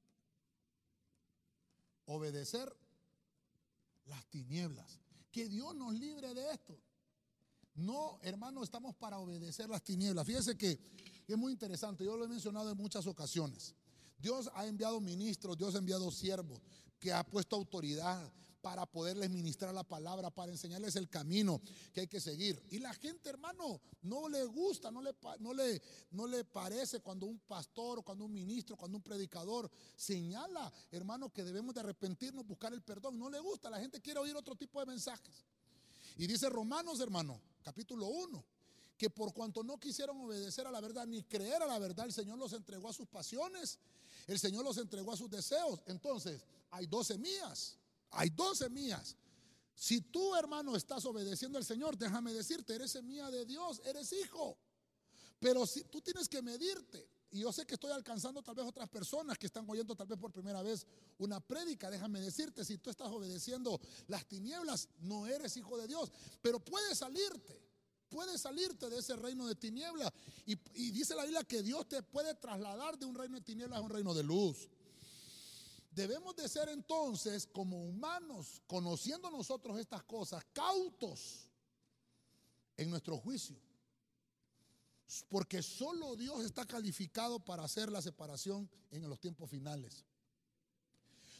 Obedecer 2.06 2.70
las 4.04 4.26
tinieblas. 4.26 5.00
Que 5.30 5.48
Dios 5.48 5.74
nos 5.74 5.94
libre 5.94 6.34
de 6.34 6.50
esto. 6.52 6.78
No, 7.74 8.18
hermano, 8.22 8.62
estamos 8.62 8.94
para 8.96 9.18
obedecer 9.18 9.70
las 9.70 9.82
tinieblas. 9.82 10.26
Fíjese 10.26 10.58
que 10.58 10.78
es 11.26 11.38
muy 11.38 11.52
interesante, 11.52 12.04
yo 12.04 12.16
lo 12.16 12.26
he 12.26 12.28
mencionado 12.28 12.70
en 12.70 12.76
muchas 12.76 13.06
ocasiones. 13.06 13.74
Dios 14.22 14.48
ha 14.54 14.66
enviado 14.66 15.00
ministros, 15.00 15.58
Dios 15.58 15.74
ha 15.74 15.78
enviado 15.78 16.10
siervos, 16.10 16.60
que 17.00 17.12
ha 17.12 17.24
puesto 17.24 17.56
autoridad 17.56 18.32
para 18.62 18.86
poderles 18.86 19.28
ministrar 19.28 19.74
la 19.74 19.82
palabra, 19.82 20.30
para 20.30 20.52
enseñarles 20.52 20.94
el 20.94 21.10
camino 21.10 21.60
que 21.92 22.02
hay 22.02 22.06
que 22.06 22.20
seguir. 22.20 22.62
Y 22.70 22.78
la 22.78 22.94
gente, 22.94 23.28
hermano, 23.28 23.80
no 24.02 24.28
le 24.28 24.44
gusta, 24.44 24.92
no 24.92 25.02
le, 25.02 25.12
no 25.40 25.52
le, 25.52 25.82
no 26.12 26.28
le 26.28 26.44
parece 26.44 27.00
cuando 27.00 27.26
un 27.26 27.40
pastor, 27.40 28.04
cuando 28.04 28.24
un 28.24 28.32
ministro, 28.32 28.76
cuando 28.76 28.96
un 28.96 29.02
predicador 29.02 29.68
señala, 29.96 30.72
hermano, 30.92 31.32
que 31.32 31.42
debemos 31.42 31.74
de 31.74 31.80
arrepentirnos, 31.80 32.46
buscar 32.46 32.72
el 32.72 32.82
perdón. 32.82 33.18
No 33.18 33.28
le 33.28 33.40
gusta, 33.40 33.68
la 33.68 33.80
gente 33.80 34.00
quiere 34.00 34.20
oír 34.20 34.36
otro 34.36 34.54
tipo 34.54 34.78
de 34.78 34.86
mensajes. 34.86 35.44
Y 36.16 36.28
dice 36.28 36.48
Romanos, 36.48 37.00
hermano, 37.00 37.40
capítulo 37.64 38.06
1, 38.06 38.44
que 38.96 39.10
por 39.10 39.34
cuanto 39.34 39.64
no 39.64 39.80
quisieron 39.80 40.20
obedecer 40.20 40.68
a 40.68 40.70
la 40.70 40.80
verdad 40.80 41.04
ni 41.04 41.24
creer 41.24 41.62
a 41.62 41.66
la 41.66 41.80
verdad, 41.80 42.06
el 42.06 42.12
Señor 42.12 42.38
los 42.38 42.52
entregó 42.52 42.88
a 42.88 42.92
sus 42.92 43.08
pasiones, 43.08 43.80
el 44.26 44.38
Señor 44.38 44.64
los 44.64 44.78
entregó 44.78 45.12
a 45.12 45.16
sus 45.16 45.30
deseos. 45.30 45.80
Entonces, 45.86 46.44
hay 46.70 46.86
dos 46.86 47.08
semillas, 47.08 47.78
hay 48.10 48.30
dos 48.30 48.58
semillas. 48.58 49.16
Si 49.74 50.00
tú, 50.00 50.34
hermano, 50.34 50.76
estás 50.76 51.04
obedeciendo 51.06 51.58
al 51.58 51.64
Señor, 51.64 51.96
déjame 51.96 52.32
decirte, 52.32 52.74
eres 52.74 52.90
semilla 52.90 53.30
de 53.30 53.44
Dios, 53.44 53.80
eres 53.84 54.12
hijo. 54.12 54.58
Pero 55.38 55.66
si 55.66 55.84
tú 55.84 56.00
tienes 56.00 56.28
que 56.28 56.40
medirte, 56.40 57.08
y 57.32 57.40
yo 57.40 57.52
sé 57.52 57.66
que 57.66 57.74
estoy 57.74 57.90
alcanzando 57.90 58.42
tal 58.42 58.54
vez 58.54 58.66
otras 58.66 58.88
personas 58.90 59.38
que 59.38 59.46
están 59.46 59.68
oyendo 59.68 59.96
tal 59.96 60.06
vez 60.06 60.18
por 60.18 60.30
primera 60.30 60.62
vez 60.62 60.86
una 61.18 61.40
prédica. 61.40 61.90
Déjame 61.90 62.20
decirte, 62.20 62.62
si 62.62 62.76
tú 62.76 62.90
estás 62.90 63.08
obedeciendo 63.08 63.80
las 64.06 64.26
tinieblas, 64.26 64.88
no 65.00 65.26
eres 65.26 65.56
hijo 65.56 65.78
de 65.78 65.88
Dios. 65.88 66.12
Pero 66.42 66.60
puedes 66.60 66.98
salirte, 66.98 67.58
puedes 68.12 68.42
salirte 68.42 68.90
de 68.90 68.98
ese 68.98 69.16
reino 69.16 69.46
de 69.46 69.54
tinieblas. 69.54 70.12
Y, 70.44 70.56
dice 70.90 71.14
la 71.14 71.22
Biblia 71.22 71.42
que 71.44 71.62
Dios 71.62 71.88
te 71.88 72.02
puede 72.02 72.34
trasladar 72.34 72.98
de 72.98 73.06
un 73.06 73.14
reino 73.14 73.36
de 73.36 73.44
tinieblas 73.44 73.78
a 73.78 73.82
un 73.82 73.90
reino 73.90 74.12
de 74.12 74.22
luz. 74.22 74.68
Debemos 75.90 76.36
de 76.36 76.48
ser 76.48 76.68
entonces 76.68 77.46
como 77.46 77.84
humanos, 77.84 78.60
conociendo 78.66 79.30
nosotros 79.30 79.78
estas 79.78 80.02
cosas, 80.02 80.44
cautos 80.52 81.48
en 82.76 82.90
nuestro 82.90 83.18
juicio 83.18 83.56
Porque 85.28 85.62
solo 85.62 86.16
Dios 86.16 86.44
está 86.44 86.66
calificado 86.66 87.40
para 87.40 87.64
hacer 87.64 87.90
la 87.90 88.02
separación 88.02 88.68
en 88.90 89.08
los 89.08 89.20
tiempos 89.20 89.50
finales. 89.50 90.04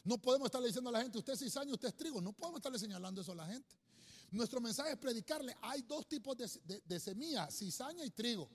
No 0.03 0.17
podemos 0.17 0.47
estarle 0.47 0.67
diciendo 0.67 0.89
a 0.89 0.93
la 0.93 1.01
gente, 1.01 1.17
usted 1.17 1.33
es 1.33 1.39
cizaña, 1.39 1.73
usted 1.73 1.87
es 1.89 1.95
trigo. 1.95 2.19
No 2.21 2.33
podemos 2.33 2.59
estarle 2.59 2.77
señalando 2.77 3.21
eso 3.21 3.31
a 3.31 3.35
la 3.35 3.47
gente. 3.47 3.75
Nuestro 4.33 4.59
mensaje 4.59 4.93
es 4.93 4.97
predicarle, 4.97 5.55
hay 5.61 5.83
dos 5.83 6.07
tipos 6.07 6.35
de, 6.35 6.81
de 6.83 6.99
semilla, 6.99 7.51
cizaña 7.51 8.03
y 8.03 8.09
trigo. 8.09 8.49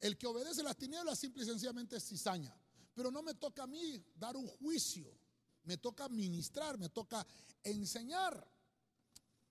El 0.00 0.18
que 0.18 0.26
obedece 0.26 0.64
las 0.64 0.76
tinieblas 0.76 1.16
simple 1.16 1.44
y 1.44 1.46
sencillamente 1.46 1.96
es 1.96 2.04
cizaña. 2.04 2.52
Pero 2.92 3.12
no 3.12 3.22
me 3.22 3.34
toca 3.34 3.62
a 3.62 3.66
mí 3.68 4.04
dar 4.16 4.36
un 4.36 4.48
juicio, 4.48 5.16
me 5.62 5.76
toca 5.76 6.08
ministrar, 6.08 6.76
me 6.76 6.88
toca 6.88 7.24
enseñar. 7.62 8.44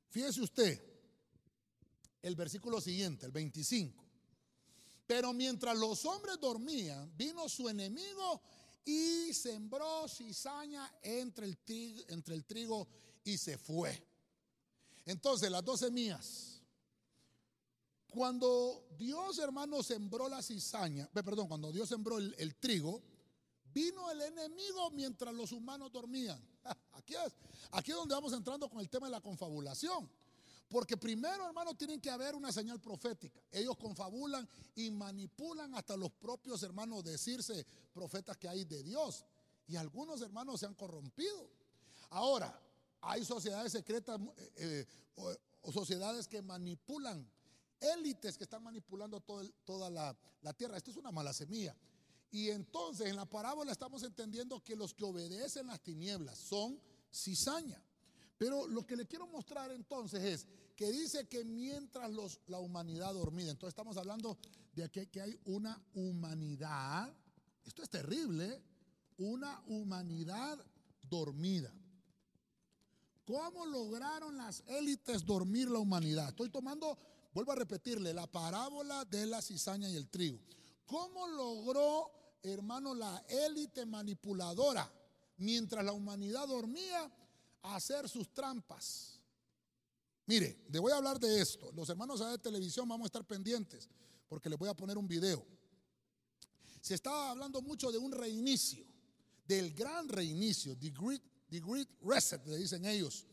Fíjese 0.10 0.42
usted, 0.42 0.82
el 2.22 2.36
versículo 2.36 2.82
siguiente, 2.82 3.26
el 3.26 3.32
25. 3.32 4.04
Pero 5.08 5.32
mientras 5.32 5.78
los 5.78 6.04
hombres 6.04 6.38
dormían, 6.38 7.16
vino 7.16 7.48
su 7.48 7.70
enemigo 7.70 8.42
y 8.84 9.34
sembró 9.34 10.06
cizaña 10.10 10.92
entre 11.02 11.46
el, 11.46 11.58
trigo, 11.60 12.04
entre 12.10 12.36
el 12.36 12.44
trigo 12.44 12.90
y 13.24 13.38
se 13.38 13.58
fue. 13.58 14.15
Entonces, 15.06 15.52
las 15.52 15.64
dos 15.64 15.80
semillas. 15.80 16.62
Cuando 18.10 18.88
Dios, 18.98 19.40
hermano, 19.40 19.84
sembró 19.84 20.30
la 20.30 20.42
cizaña, 20.42 21.08
perdón, 21.14 21.48
cuando 21.48 21.72
Dios 21.72 21.90
sembró 21.90 22.18
el, 22.18 22.56
trigo, 22.56 23.04
vino 23.74 24.10
el 24.10 24.22
enemigo 24.22 24.90
mientras 24.92 25.34
los 25.34 25.52
humanos 25.52 25.92
dormían. 25.92 26.42
Aquí 26.94 27.14
es, 27.14 27.34
aquí 27.72 27.92
es 27.92 27.98
donde 27.98 28.16
vamos 28.16 28.34
entrando 28.34 28.68
con 28.68 28.80
el 28.80 28.90
tema 28.90 29.08
de 29.08 29.12
la 29.12 29.22
confabulación. 29.22 30.10
Porque 30.68 30.98
primero, 30.98 31.46
hermanos, 31.46 31.78
tienen 31.78 32.02
que 32.02 32.10
haber 32.10 32.34
una 32.34 32.52
señal 32.52 32.80
profética. 32.80 33.40
Ellos 33.52 33.78
confabulan 33.78 34.48
y 34.76 34.90
manipulan 34.90 35.76
hasta 35.76 35.96
los 35.96 36.12
propios 36.12 36.64
hermanos 36.64 37.04
decirse 37.04 37.66
profetas 37.94 38.38
que 38.38 38.48
hay 38.48 38.66
de 38.66 38.82
Dios. 38.82 39.26
Y 39.68 39.76
algunos 39.76 40.22
hermanos 40.22 40.60
se 40.60 40.66
han 40.66 40.74
corrompido. 40.74 41.52
Ahora, 42.10 42.60
hay 43.06 43.24
sociedades 43.24 43.72
secretas 43.72 44.20
eh, 44.58 44.86
eh, 45.18 45.38
o, 45.62 45.72
sociedades 45.72 46.28
que 46.28 46.42
manipulan, 46.42 47.28
élites 47.80 48.38
que 48.38 48.44
están 48.44 48.64
manipulando 48.64 49.20
toda 49.20 49.90
la, 49.90 50.54
tierra. 50.54 50.78
Esto 50.78 50.92
es 50.92 50.98
una 50.98 51.12
mala 51.12 51.34
semilla. 51.34 51.76
Y 52.32 52.50
entonces 52.50 53.08
en 53.08 53.16
la 53.16 53.26
parábola 53.26 53.72
estamos 53.72 54.04
entendiendo 54.04 54.62
que 54.64 54.76
los 54.76 54.94
que 54.94 55.06
obedecen 55.06 55.68
las 55.68 55.82
tinieblas 55.82 56.38
son 56.38 56.80
cizaña. 57.12 57.82
Pero 58.38 58.68
lo 58.68 58.86
que 58.86 58.96
le 58.96 59.06
quiero 59.06 59.28
mostrar 59.28 59.72
entonces 59.72 60.24
es 60.24 60.48
que 60.76 60.92
dice 60.92 61.28
que 61.28 61.46
mientras 61.46 62.12
los, 62.12 62.42
la 62.48 62.60
humanidad 62.60 63.14
dormida, 63.14 63.52
entonces 63.52 63.72
estamos 63.72 63.98
hablando 63.98 64.38
de 64.74 64.90
que, 64.90 65.08
que 65.08 65.22
hay 65.22 65.40
una 65.46 65.82
humanidad, 65.94 67.16
esto 67.64 67.82
es 67.82 67.90
terrible, 67.90 68.62
una 69.18 69.62
humanidad 69.68 70.60
dormida. 71.04 71.74
¿Cómo 73.26 73.66
lograron 73.66 74.38
las 74.38 74.64
élites 74.68 75.26
dormir 75.26 75.70
la 75.70 75.80
humanidad? 75.80 76.30
Estoy 76.30 76.50
tomando, 76.50 76.98
vuelvo 77.34 77.52
a 77.52 77.56
repetirle, 77.56 78.14
la 78.14 78.28
parábola 78.28 79.04
de 79.06 79.26
la 79.26 79.42
cizaña 79.42 79.90
y 79.90 79.96
el 79.96 80.10
trigo. 80.10 80.40
¿Cómo 80.86 81.28
logró, 81.28 82.12
hermano, 82.44 82.94
la 82.94 83.26
élite 83.28 83.86
manipuladora 83.86 84.92
mientras 85.38 85.84
la 85.84 85.92
humanidad 85.92 86.48
dormía? 86.48 87.12
hacer 87.74 88.08
sus 88.08 88.34
trampas. 88.34 89.20
Mire, 90.28 90.66
le 90.70 90.80
voy 90.80 90.92
a 90.92 90.98
hablar 90.98 91.20
de 91.20 91.42
esto. 91.42 91.72
Los 91.74 91.90
hermanos 91.90 92.20
de 92.20 92.38
televisión 92.38 92.88
vamos 92.88 93.06
a 93.06 93.08
estar 93.08 93.26
pendientes 93.26 93.90
porque 94.28 94.50
les 94.50 94.58
voy 94.58 94.70
a 94.70 94.74
poner 94.74 94.98
un 94.98 95.08
video. 95.08 95.46
Se 96.82 96.96
estaba 96.96 97.32
hablando 97.32 97.62
mucho 97.62 97.92
de 97.92 97.98
un 97.98 98.12
reinicio, 98.12 98.86
del 99.48 99.74
gran 99.74 100.08
reinicio, 100.08 100.78
the 100.78 100.90
great, 100.90 101.22
the 101.50 101.60
great 101.60 101.90
reset, 102.02 102.46
le 102.46 102.58
dicen 102.58 102.86
ellos. 102.86 103.26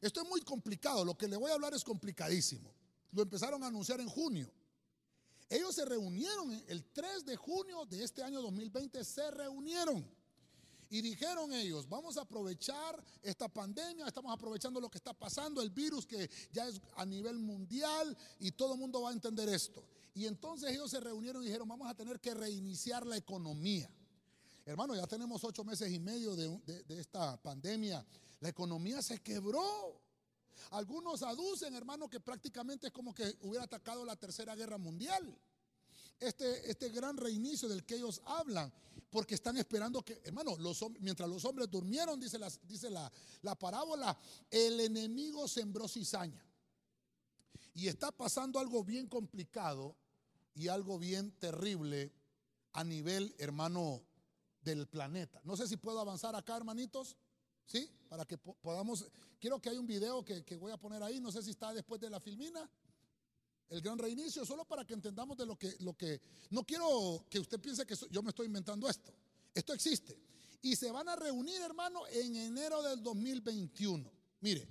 Esto 0.00 0.22
es 0.22 0.28
muy 0.28 0.40
complicado, 0.42 1.04
lo 1.04 1.16
que 1.16 1.28
le 1.28 1.36
voy 1.36 1.50
a 1.50 1.54
hablar 1.54 1.74
es 1.74 1.82
complicadísimo. 1.82 2.72
Lo 3.12 3.22
empezaron 3.22 3.62
a 3.62 3.66
anunciar 3.66 4.00
en 4.00 4.08
junio. 4.08 4.50
Ellos 5.48 5.74
se 5.74 5.84
reunieron 5.84 6.52
el 6.68 6.84
3 6.92 7.24
de 7.24 7.36
junio 7.36 7.86
de 7.86 8.04
este 8.04 8.22
año 8.22 8.42
2020, 8.42 9.02
se 9.02 9.30
reunieron 9.30 10.06
y 10.90 11.02
dijeron 11.02 11.52
ellos, 11.52 11.88
vamos 11.88 12.16
a 12.16 12.22
aprovechar 12.22 13.02
esta 13.22 13.48
pandemia, 13.48 14.06
estamos 14.06 14.32
aprovechando 14.32 14.80
lo 14.80 14.90
que 14.90 14.98
está 14.98 15.12
pasando, 15.12 15.60
el 15.60 15.70
virus 15.70 16.06
que 16.06 16.30
ya 16.52 16.66
es 16.66 16.80
a 16.96 17.04
nivel 17.04 17.38
mundial 17.38 18.16
y 18.38 18.52
todo 18.52 18.74
el 18.74 18.78
mundo 18.78 19.02
va 19.02 19.10
a 19.10 19.12
entender 19.12 19.48
esto. 19.48 19.84
Y 20.14 20.26
entonces 20.26 20.70
ellos 20.70 20.90
se 20.90 21.00
reunieron 21.00 21.42
y 21.42 21.46
dijeron, 21.46 21.68
vamos 21.68 21.88
a 21.88 21.94
tener 21.94 22.20
que 22.20 22.34
reiniciar 22.34 23.06
la 23.06 23.16
economía. 23.16 23.90
Hermano, 24.68 24.94
ya 24.94 25.06
tenemos 25.06 25.42
ocho 25.44 25.64
meses 25.64 25.90
y 25.90 25.98
medio 25.98 26.36
de, 26.36 26.84
de 26.84 27.00
esta 27.00 27.40
pandemia. 27.40 28.04
La 28.40 28.50
economía 28.50 29.00
se 29.00 29.22
quebró. 29.22 29.98
Algunos 30.72 31.22
aducen, 31.22 31.74
hermano, 31.74 32.06
que 32.06 32.20
prácticamente 32.20 32.88
es 32.88 32.92
como 32.92 33.14
que 33.14 33.34
hubiera 33.40 33.64
atacado 33.64 34.04
la 34.04 34.14
tercera 34.14 34.54
guerra 34.54 34.76
mundial. 34.76 35.34
Este, 36.20 36.70
este 36.70 36.90
gran 36.90 37.16
reinicio 37.16 37.66
del 37.66 37.86
que 37.86 37.94
ellos 37.94 38.20
hablan 38.26 38.70
porque 39.08 39.36
están 39.36 39.56
esperando 39.56 40.04
que, 40.04 40.20
hermano, 40.22 40.54
los, 40.58 40.84
mientras 41.00 41.30
los 41.30 41.46
hombres 41.46 41.70
durmieron, 41.70 42.20
dice, 42.20 42.38
dice 42.64 42.90
la, 42.90 43.10
la 43.40 43.54
parábola, 43.54 44.18
el 44.50 44.80
enemigo 44.80 45.48
sembró 45.48 45.88
cizaña. 45.88 46.44
Y 47.72 47.88
está 47.88 48.12
pasando 48.12 48.58
algo 48.58 48.84
bien 48.84 49.06
complicado 49.06 49.96
y 50.54 50.68
algo 50.68 50.98
bien 50.98 51.30
terrible 51.38 52.12
a 52.74 52.84
nivel, 52.84 53.34
hermano, 53.38 54.02
del 54.68 54.86
planeta. 54.86 55.40
No 55.44 55.56
sé 55.56 55.66
si 55.66 55.76
puedo 55.76 56.00
avanzar 56.00 56.34
acá, 56.36 56.56
hermanitos. 56.56 57.16
¿Sí? 57.66 57.90
Para 58.08 58.24
que 58.24 58.38
podamos. 58.38 59.06
Quiero 59.38 59.60
que 59.60 59.68
hay 59.68 59.76
un 59.76 59.86
video 59.86 60.24
que, 60.24 60.44
que 60.44 60.56
voy 60.56 60.72
a 60.72 60.78
poner 60.78 61.02
ahí. 61.02 61.20
No 61.20 61.30
sé 61.30 61.42
si 61.42 61.50
está 61.50 61.72
después 61.72 62.00
de 62.00 62.08
la 62.08 62.18
filmina 62.18 62.68
el 63.70 63.82
gran 63.82 63.98
reinicio, 63.98 64.44
solo 64.44 64.64
para 64.64 64.84
que 64.84 64.94
entendamos 64.94 65.36
de 65.36 65.44
lo 65.44 65.58
que, 65.58 65.76
lo 65.80 65.96
que, 65.96 66.20
no 66.50 66.64
quiero 66.64 67.24
que 67.28 67.38
usted 67.38 67.60
piense 67.60 67.84
que 67.84 67.94
yo 68.10 68.22
me 68.22 68.30
estoy 68.30 68.46
inventando 68.46 68.88
esto, 68.88 69.12
esto 69.54 69.72
existe. 69.74 70.18
Y 70.62 70.74
se 70.74 70.90
van 70.90 71.08
a 71.08 71.16
reunir, 71.16 71.60
hermano, 71.60 72.06
en 72.08 72.34
enero 72.36 72.82
del 72.82 73.02
2021. 73.02 74.10
Mire, 74.40 74.66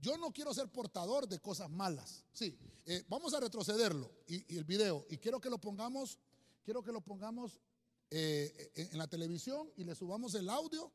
yo 0.00 0.16
no 0.18 0.32
quiero 0.32 0.52
ser 0.52 0.68
portador 0.68 1.28
de 1.28 1.38
cosas 1.38 1.70
malas. 1.70 2.24
Sí, 2.32 2.58
eh, 2.84 3.04
vamos 3.08 3.32
a 3.34 3.40
retrocederlo 3.40 4.10
y, 4.26 4.56
el 4.56 4.64
video. 4.64 5.06
Y 5.08 5.18
quiero 5.18 5.40
que 5.40 5.48
lo 5.48 5.58
pongamos, 5.58 6.18
quiero 6.64 6.82
que 6.82 6.92
lo 6.92 7.00
pongamos 7.00 7.58
eh, 8.10 8.72
en 8.74 8.98
la 8.98 9.06
televisión 9.06 9.70
y 9.76 9.84
le 9.84 9.94
subamos 9.94 10.34
el 10.34 10.48
audio. 10.48 10.92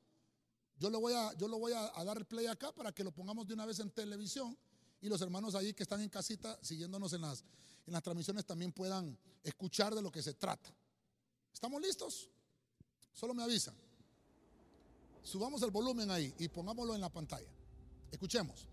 Yo 0.78 0.90
lo 0.90 1.00
voy, 1.00 1.14
a, 1.14 1.34
yo 1.36 1.48
lo 1.48 1.58
voy 1.58 1.72
a, 1.72 1.98
a 1.98 2.04
dar 2.04 2.26
play 2.26 2.48
acá 2.48 2.74
para 2.74 2.92
que 2.92 3.04
lo 3.04 3.12
pongamos 3.12 3.48
de 3.48 3.54
una 3.54 3.66
vez 3.66 3.80
en 3.80 3.90
televisión 3.92 4.58
y 5.02 5.08
los 5.08 5.22
hermanos 5.22 5.56
ahí 5.56 5.74
que 5.74 5.84
están 5.84 6.02
en 6.02 6.10
casita 6.10 6.58
siguiéndonos 6.62 7.14
en 7.14 7.22
las, 7.22 7.44
en 7.86 7.94
las 7.94 8.04
transmisiones 8.04 8.46
también 8.46 8.72
puedan 8.72 9.18
escuchar 9.44 9.96
de 9.96 10.02
lo 10.02 10.12
que 10.12 10.22
se 10.22 10.34
trata. 10.34 10.74
¿Estamos 11.54 11.82
listos? 11.82 12.30
Solo 13.14 13.34
me 13.34 13.44
avisan. 13.44 13.76
Subamos 15.24 15.62
el 15.62 15.72
volumen 15.72 16.12
ahí 16.12 16.34
y 16.38 16.50
pongámoslo 16.50 16.96
en 16.96 17.02
la 17.02 17.10
pantalla. 17.10 17.50
Escuchemos. 18.12 18.68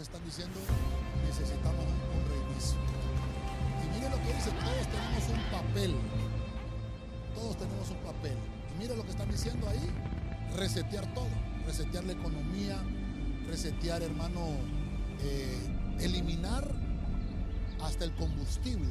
Están 0.00 0.24
diciendo 0.24 0.58
necesitamos 1.26 1.84
un, 1.84 2.24
reinicio. 2.30 2.78
Y 3.84 3.94
mire 3.94 4.08
lo 4.08 4.16
que 4.16 4.32
dice, 4.32 4.50
todos 4.50 4.86
tenemos 4.88 5.28
un 5.28 5.50
papel. 5.50 5.94
Todos 7.34 7.58
tenemos 7.58 7.90
un 7.90 7.98
papel. 7.98 8.36
Y 8.74 8.78
mire 8.78 8.96
lo 8.96 9.04
que 9.04 9.10
están 9.10 9.30
diciendo 9.30 9.68
ahí, 9.68 9.90
resetear 10.56 11.12
todo, 11.12 11.28
resetear 11.66 12.04
la 12.04 12.12
economía, 12.12 12.78
resetear, 13.46 14.02
hermano, 14.02 14.40
eh, 15.20 15.58
eliminar 16.00 16.74
hasta 17.82 18.04
el 18.04 18.14
combustible, 18.14 18.88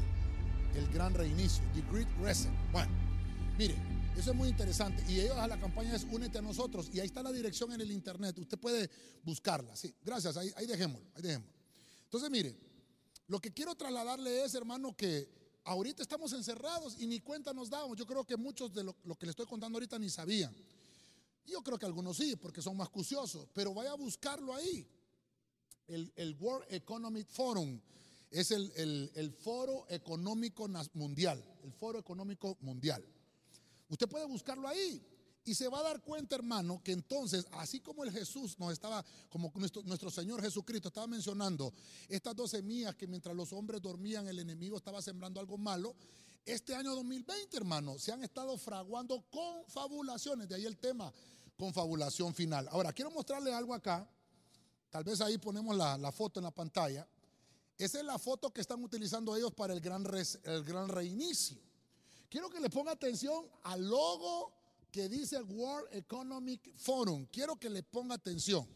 el 0.76 0.88
gran 0.90 1.16
reinicio, 1.16 1.64
the 1.74 1.82
great 1.92 2.08
reset. 2.22 2.52
Bueno, 2.72 2.92
mire, 3.58 3.76
eso 4.20 4.32
es 4.32 4.38
muy 4.38 4.50
interesante. 4.50 5.04
Y 5.08 5.22
ellos 5.22 5.38
a 5.38 5.48
la 5.48 5.58
campaña 5.58 5.96
es 5.96 6.04
Únete 6.04 6.40
a 6.40 6.42
nosotros. 6.42 6.90
Y 6.94 7.00
ahí 7.00 7.08
está 7.08 7.24
la 7.24 7.32
dirección 7.32 7.72
en 7.72 7.80
el 7.80 7.90
internet. 7.90 8.38
Usted 8.38 8.58
puede 8.58 8.90
buscarla. 9.24 9.76
Sí, 9.76 9.96
gracias. 10.04 10.36
Ahí, 10.36 10.52
ahí 10.58 10.66
dejémoslo. 10.66 11.08
Ahí 11.16 11.22
dejémoslo. 11.22 11.54
Entonces, 12.04 12.30
mire, 12.30 12.58
lo 13.28 13.40
que 13.40 13.54
quiero 13.54 13.76
trasladarle 13.76 14.44
es, 14.44 14.54
hermano, 14.56 14.96
que 14.96 15.30
ahorita 15.64 16.04
estamos 16.04 16.34
encerrados 16.34 17.00
y 17.00 17.08
ni 17.08 17.22
cuenta 17.22 17.54
nos 17.54 17.70
damos. 17.70 17.98
Yo 17.98 18.06
creo 18.06 18.26
que 18.26 18.36
muchos 18.36 18.74
de 18.74 18.84
lo, 18.84 18.94
que 19.18 19.26
le 19.26 19.30
estoy 19.30 19.46
contando 19.46 19.78
ahorita 19.78 19.98
ni 19.98 20.10
sabían. 20.10 20.54
Yo 21.46 21.62
creo 21.62 21.80
que 21.80 21.86
algunos 21.86 22.18
sí, 22.18 22.36
porque 22.36 22.62
son 22.62 22.76
más 22.76 22.90
cuciosos. 22.90 23.48
Pero 23.54 23.74
vaya 23.74 23.92
a 23.92 23.96
buscarlo 23.96 24.54
ahí. 24.54 24.86
El, 25.88 26.12
el 26.18 26.36
World 26.36 26.66
Economic 26.70 27.28
Forum 27.30 27.80
es 28.32 28.52
el, 28.52 28.72
el 28.76 29.32
foro 29.32 29.86
económico 29.90 30.68
mundial. 30.94 31.42
El 31.64 31.72
foro 31.72 32.00
económico 32.00 32.58
mundial. 32.62 33.04
Usted 33.90 34.08
puede 34.08 34.26
buscarlo 34.26 34.68
ahí. 34.68 35.04
Y 35.46 35.56
se 35.56 35.68
va 35.68 35.80
a 35.80 35.84
dar 35.84 36.02
cuenta, 36.02 36.36
hermano, 36.36 36.82
que 36.84 36.92
entonces, 36.92 37.48
así 37.54 37.80
como 37.80 38.04
el 38.04 38.12
Jesús 38.12 38.60
nos 38.60 38.72
estaba, 38.72 39.04
como 39.30 39.52
nuestro, 39.56 40.12
Señor 40.12 40.42
Jesucristo 40.42 40.90
estaba 40.90 41.08
mencionando, 41.08 41.74
estas 42.08 42.36
dos 42.36 42.52
semillas 42.52 42.96
que 42.96 43.08
mientras 43.08 43.36
los 43.36 43.52
hombres 43.54 43.82
dormían, 43.82 44.28
el 44.28 44.40
enemigo 44.40 44.78
estaba 44.78 45.02
sembrando 45.02 45.40
algo 45.40 45.58
malo. 45.58 45.96
Este 46.46 46.76
año 46.76 46.94
2020, 46.94 47.58
hermano, 47.58 47.98
se 47.98 48.12
han 48.12 48.24
estado 48.24 48.58
fraguando 48.58 49.24
confabulaciones. 49.32 50.48
De 50.50 50.56
ahí 50.56 50.66
el 50.66 50.78
tema, 50.78 51.12
confabulación 51.58 52.34
final. 52.34 52.68
Ahora, 52.70 52.94
quiero 52.94 53.10
mostrarle 53.12 53.54
algo 53.54 53.74
acá. 53.74 54.08
Tal 54.90 55.04
vez 55.04 55.22
ahí 55.22 55.38
ponemos 55.38 55.76
la, 55.76 56.12
foto 56.12 56.40
en 56.40 56.44
la 56.44 56.52
pantalla. 56.52 57.08
Esa 57.78 58.00
es 58.00 58.06
la 58.06 58.20
foto 58.20 58.52
que 58.52 58.62
están 58.62 58.84
utilizando 58.84 59.36
ellos 59.36 59.54
para 59.54 59.74
el 59.74 59.80
gran, 59.80 60.06
el 60.44 60.64
gran 60.64 60.90
reinicio. 60.90 61.69
Quiero 62.30 62.50
que 62.50 62.60
le 62.60 62.70
ponga 62.70 62.92
atención 62.92 63.50
al 63.64 63.88
logo 63.88 64.54
que 64.92 65.10
dice 65.10 65.42
World 65.42 65.88
Economic 65.96 66.76
Forum. 66.78 67.26
Quiero 67.32 67.56
que 67.56 67.70
le 67.70 67.82
ponga 67.84 68.16
atención. 68.16 68.68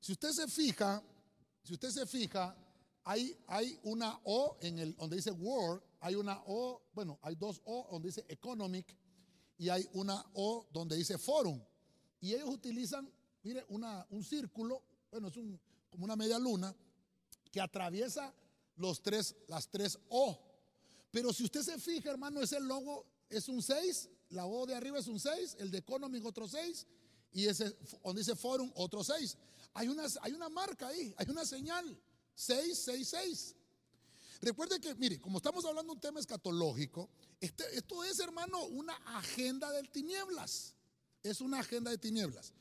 Si 0.00 0.12
usted 0.12 0.30
se 0.30 0.48
fija, 0.48 1.02
si 1.62 1.74
usted 1.74 1.90
se 1.90 2.06
fija, 2.06 2.56
hay, 3.04 3.36
hay 3.46 3.78
una 3.84 4.20
O 4.24 4.56
en 4.60 4.78
el 4.80 4.96
donde 4.96 5.16
dice 5.16 5.30
World, 5.30 5.80
hay 6.00 6.16
una 6.16 6.42
O, 6.46 6.82
bueno, 6.92 7.18
hay 7.22 7.36
dos 7.36 7.60
O 7.64 7.86
donde 7.90 8.08
dice 8.08 8.24
Economic 8.28 8.96
y 9.58 9.68
hay 9.68 9.88
una 9.92 10.24
O 10.34 10.66
donde 10.72 10.96
dice 10.96 11.18
Forum. 11.18 11.60
Y 12.20 12.34
ellos 12.34 12.48
utilizan, 12.48 13.08
mire, 13.42 13.64
una, 13.68 14.04
un 14.10 14.24
círculo, 14.24 14.82
bueno, 15.10 15.28
es 15.28 15.36
un, 15.36 15.60
como 15.88 16.04
una 16.04 16.16
media 16.16 16.38
luna 16.38 16.74
que 17.52 17.60
atraviesa 17.60 18.34
los 18.76 19.02
tres, 19.02 19.36
las 19.46 19.68
tres 19.68 19.98
O. 20.08 20.45
Pero 21.10 21.32
si 21.32 21.44
usted 21.44 21.62
se 21.62 21.78
fija, 21.78 22.10
hermano, 22.10 22.42
ese 22.42 22.60
logo 22.60 23.06
es 23.28 23.48
un 23.48 23.62
6, 23.62 24.08
la 24.30 24.46
O 24.46 24.66
de 24.66 24.74
arriba 24.74 24.98
es 24.98 25.06
un 25.06 25.20
6, 25.20 25.56
el 25.58 25.70
de 25.70 25.78
Economic 25.78 26.24
otro 26.24 26.48
6 26.48 26.86
y 27.32 27.46
ese 27.46 27.76
donde 28.02 28.20
dice 28.20 28.34
Forum 28.34 28.70
otro 28.74 29.04
6. 29.04 29.36
Hay 29.74 29.88
una, 29.88 30.06
hay 30.22 30.32
una 30.32 30.48
marca 30.48 30.88
ahí, 30.88 31.14
hay 31.16 31.28
una 31.28 31.44
señal, 31.44 32.00
666. 32.34 33.54
Recuerde 34.40 34.80
que, 34.80 34.94
mire, 34.94 35.20
como 35.20 35.38
estamos 35.38 35.64
hablando 35.64 35.92
de 35.92 35.96
un 35.96 36.00
tema 36.00 36.20
escatológico, 36.20 37.10
este, 37.40 37.64
esto 37.76 38.04
es, 38.04 38.18
hermano, 38.20 38.64
una 38.66 38.94
agenda 39.18 39.70
del 39.72 39.90
tinieblas. 39.90 40.74
Es 41.22 41.40
una 41.40 41.60
agenda 41.60 41.90
de 41.90 41.98
tinieblas. 41.98 42.52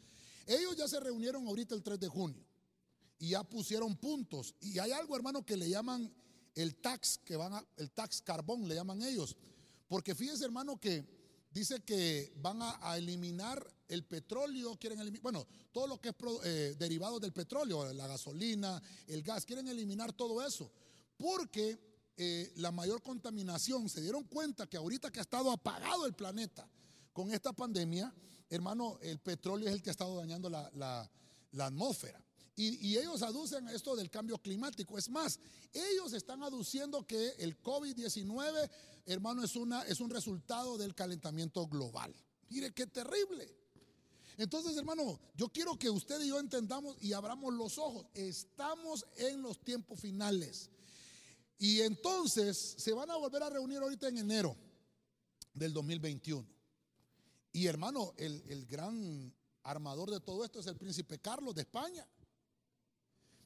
Ellos 0.45 0.75
ya 0.75 0.87
se 0.87 0.99
reunieron 0.99 1.47
ahorita 1.47 1.75
el 1.75 1.83
3 1.83 1.99
de 1.99 2.07
junio 2.07 2.45
y 3.17 3.29
ya 3.29 3.43
pusieron 3.43 3.95
puntos. 3.95 4.55
Y 4.59 4.79
hay 4.79 4.91
algo, 4.91 5.15
hermano, 5.15 5.45
que 5.45 5.57
le 5.57 5.69
llaman 5.69 6.13
el 6.55 6.75
tax 6.75 7.19
que 7.23 7.35
van 7.35 7.53
a, 7.53 7.65
el 7.77 7.91
tax 7.91 8.21
carbón 8.21 8.67
le 8.67 8.75
llaman 8.75 9.01
ellos. 9.03 9.35
Porque 9.87 10.15
fíjense 10.15 10.45
hermano 10.45 10.79
que 10.79 11.05
dice 11.51 11.81
que 11.83 12.33
van 12.37 12.61
a, 12.61 12.97
eliminar 12.97 13.65
el 13.87 14.03
petróleo, 14.03 14.77
quieren 14.77 14.99
eliminar, 14.99 15.21
bueno, 15.21 15.47
todo 15.71 15.87
lo 15.87 16.01
que 16.01 16.09
es 16.09 16.15
eh, 16.43 16.75
derivado 16.79 17.19
del 17.19 17.33
petróleo, 17.33 17.93
la 17.93 18.07
gasolina, 18.07 18.81
el 19.07 19.21
gas, 19.21 19.45
quieren 19.45 19.67
eliminar 19.67 20.13
todo 20.13 20.45
eso. 20.45 20.71
Porque 21.17 21.77
eh, 22.17 22.51
la 22.55 22.71
mayor 22.71 23.01
contaminación, 23.03 23.87
se 23.89 24.01
dieron 24.01 24.23
cuenta 24.23 24.67
que 24.67 24.77
ahorita 24.77 25.11
que 25.11 25.19
ha 25.19 25.21
estado 25.21 25.51
apagado 25.51 26.05
el 26.05 26.13
planeta 26.13 26.67
con 27.13 27.31
esta 27.31 27.53
pandemia, 27.53 28.13
hermano, 28.49 28.97
el 29.01 29.19
petróleo 29.19 29.67
es 29.69 29.75
el 29.75 29.83
que 29.83 29.89
ha 29.89 29.91
estado 29.91 30.15
dañando 30.17 30.49
la 30.49 31.09
atmósfera. 31.59 32.24
Y, 32.57 32.97
ellos 32.97 33.21
aducen 33.21 33.67
esto 33.67 33.95
del 33.97 34.09
cambio 34.09 34.37
climático. 34.37 34.97
Es 34.97 35.09
más, 35.09 35.39
ellos 35.73 36.13
están 36.13 36.41
aduciendo 36.41 37.05
que 37.05 37.31
el 37.39 37.61
COVID-19, 37.61 38.69
hermano, 39.05 39.43
es, 39.43 39.57
una, 39.57 39.81
es 39.83 39.99
un 39.99 40.09
resultado 40.09 40.77
del 40.77 40.95
calentamiento 40.95 41.67
global. 41.67 42.15
Mire 42.49 42.73
qué 42.73 42.87
terrible. 42.87 43.53
Entonces, 44.37 44.77
hermano, 44.77 45.19
yo 45.35 45.49
quiero 45.49 45.77
que 45.77 45.89
usted 45.89 46.21
y 46.21 46.29
yo 46.29 46.39
entendamos 46.39 46.95
y 47.01 47.11
abramos 47.11 47.53
los 47.53 47.77
ojos. 47.77 48.05
Estamos 48.13 49.05
en 49.17 49.41
los 49.41 49.59
tiempos 49.59 49.99
finales. 49.99 50.69
Y 51.57 51.81
entonces 51.81 52.75
se 52.77 52.93
van 52.93 53.11
a 53.11 53.17
volver 53.17 53.43
a 53.43 53.49
reunir 53.49 53.79
ahorita 53.79 54.07
en 54.07 54.17
enero 54.17 54.55
del 55.53 55.73
2021. 55.73 56.47
Y 57.51 57.67
hermano, 57.67 58.13
el, 58.17 58.43
el 58.47 58.65
gran 58.65 59.33
armador 59.63 60.11
de 60.11 60.19
todo 60.21 60.45
esto 60.45 60.59
es 60.59 60.67
el 60.67 60.77
príncipe 60.77 61.19
Carlos 61.19 61.55
de 61.55 61.61
España. 61.61 62.07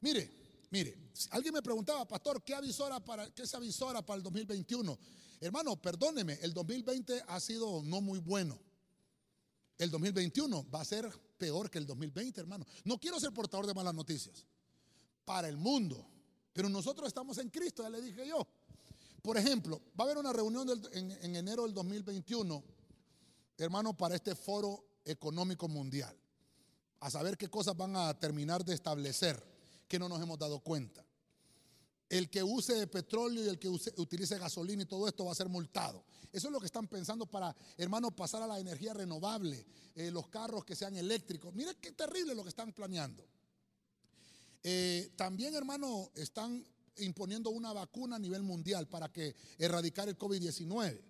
Mire, 0.00 0.30
mire, 0.70 0.96
alguien 1.30 1.54
me 1.54 1.62
preguntaba, 1.62 2.06
pastor, 2.06 2.42
¿qué 2.42 2.54
avisora 2.54 3.00
para 3.00 3.30
qué 3.34 3.46
se 3.46 3.56
avisora 3.56 4.04
para 4.04 4.16
el 4.16 4.22
2021? 4.22 4.98
Hermano, 5.40 5.76
perdóneme, 5.80 6.38
el 6.42 6.52
2020 6.52 7.24
ha 7.26 7.40
sido 7.40 7.82
no 7.84 8.00
muy 8.00 8.18
bueno. 8.18 8.58
El 9.78 9.90
2021 9.90 10.70
va 10.70 10.82
a 10.82 10.84
ser 10.84 11.10
peor 11.38 11.70
que 11.70 11.78
el 11.78 11.86
2020, 11.86 12.40
hermano. 12.40 12.66
No 12.84 12.98
quiero 12.98 13.18
ser 13.18 13.32
portador 13.32 13.66
de 13.66 13.74
malas 13.74 13.94
noticias 13.94 14.46
para 15.24 15.48
el 15.48 15.56
mundo, 15.56 16.06
pero 16.52 16.68
nosotros 16.68 17.08
estamos 17.08 17.38
en 17.38 17.48
Cristo, 17.48 17.82
ya 17.82 17.90
le 17.90 18.02
dije 18.02 18.26
yo. 18.26 18.46
Por 19.22 19.36
ejemplo, 19.36 19.80
va 19.98 20.04
a 20.04 20.06
haber 20.06 20.18
una 20.18 20.32
reunión 20.32 20.68
en, 20.92 21.10
en 21.10 21.36
enero 21.36 21.64
del 21.64 21.74
2021, 21.74 22.62
hermano, 23.58 23.96
para 23.96 24.14
este 24.14 24.34
foro 24.34 24.84
económico 25.04 25.68
mundial, 25.68 26.14
a 27.00 27.10
saber 27.10 27.36
qué 27.36 27.48
cosas 27.48 27.76
van 27.76 27.96
a 27.96 28.18
terminar 28.18 28.64
de 28.64 28.74
establecer 28.74 29.49
que 29.90 29.98
no 29.98 30.08
nos 30.08 30.22
hemos 30.22 30.38
dado 30.38 30.60
cuenta. 30.60 31.04
El 32.08 32.30
que 32.30 32.44
use 32.44 32.86
petróleo 32.86 33.44
y 33.44 33.48
el 33.48 33.58
que 33.58 33.68
utilice 33.68 34.38
gasolina 34.38 34.84
y 34.84 34.86
todo 34.86 35.08
esto 35.08 35.24
va 35.24 35.32
a 35.32 35.34
ser 35.34 35.48
multado. 35.48 36.04
Eso 36.32 36.46
es 36.46 36.52
lo 36.52 36.60
que 36.60 36.66
están 36.66 36.86
pensando 36.86 37.26
para, 37.26 37.54
hermano, 37.76 38.14
pasar 38.14 38.40
a 38.42 38.46
la 38.46 38.60
energía 38.60 38.94
renovable, 38.94 39.66
eh, 39.96 40.12
los 40.12 40.28
carros 40.28 40.64
que 40.64 40.76
sean 40.76 40.96
eléctricos. 40.96 41.52
Mire 41.54 41.74
qué 41.80 41.90
terrible 41.90 42.36
lo 42.36 42.44
que 42.44 42.50
están 42.50 42.72
planeando. 42.72 43.26
Eh, 44.62 45.12
también, 45.16 45.56
hermano, 45.56 46.12
están 46.14 46.64
imponiendo 46.98 47.50
una 47.50 47.72
vacuna 47.72 48.16
a 48.16 48.20
nivel 48.20 48.44
mundial 48.44 48.86
para 48.86 49.12
que 49.12 49.34
erradicar 49.58 50.08
el 50.08 50.16
COVID-19. 50.16 51.00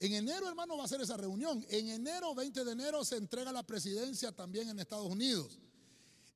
En 0.00 0.12
enero, 0.14 0.48
hermano, 0.48 0.78
va 0.78 0.84
a 0.84 0.88
ser 0.88 1.02
esa 1.02 1.18
reunión. 1.18 1.64
En 1.68 1.90
enero, 1.90 2.34
20 2.34 2.64
de 2.64 2.72
enero, 2.72 3.04
se 3.04 3.16
entrega 3.16 3.52
la 3.52 3.66
presidencia 3.66 4.32
también 4.32 4.70
en 4.70 4.78
Estados 4.78 5.10
Unidos. 5.10 5.58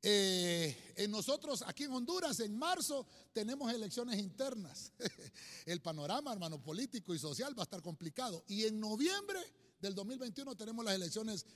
Eh, 0.04 0.94
en 0.96 1.10
nosotros 1.12 1.62
aquí 1.64 1.84
en 1.84 1.92
Honduras, 1.92 2.40
en 2.40 2.58
marzo, 2.58 3.06
tenemos 3.32 3.72
elecciones 3.72 4.18
internas. 4.18 4.92
El 5.66 5.80
panorama, 5.80 6.32
hermano, 6.32 6.60
político 6.60 7.14
y 7.14 7.18
social 7.18 7.56
va 7.56 7.62
a 7.62 7.64
estar 7.64 7.82
complicado. 7.82 8.44
Y 8.48 8.64
en 8.64 8.80
noviembre 8.80 9.38
del 9.80 9.94
2021 9.94 10.56
tenemos 10.56 10.84
las 10.84 10.94
elecciones, 10.94 11.46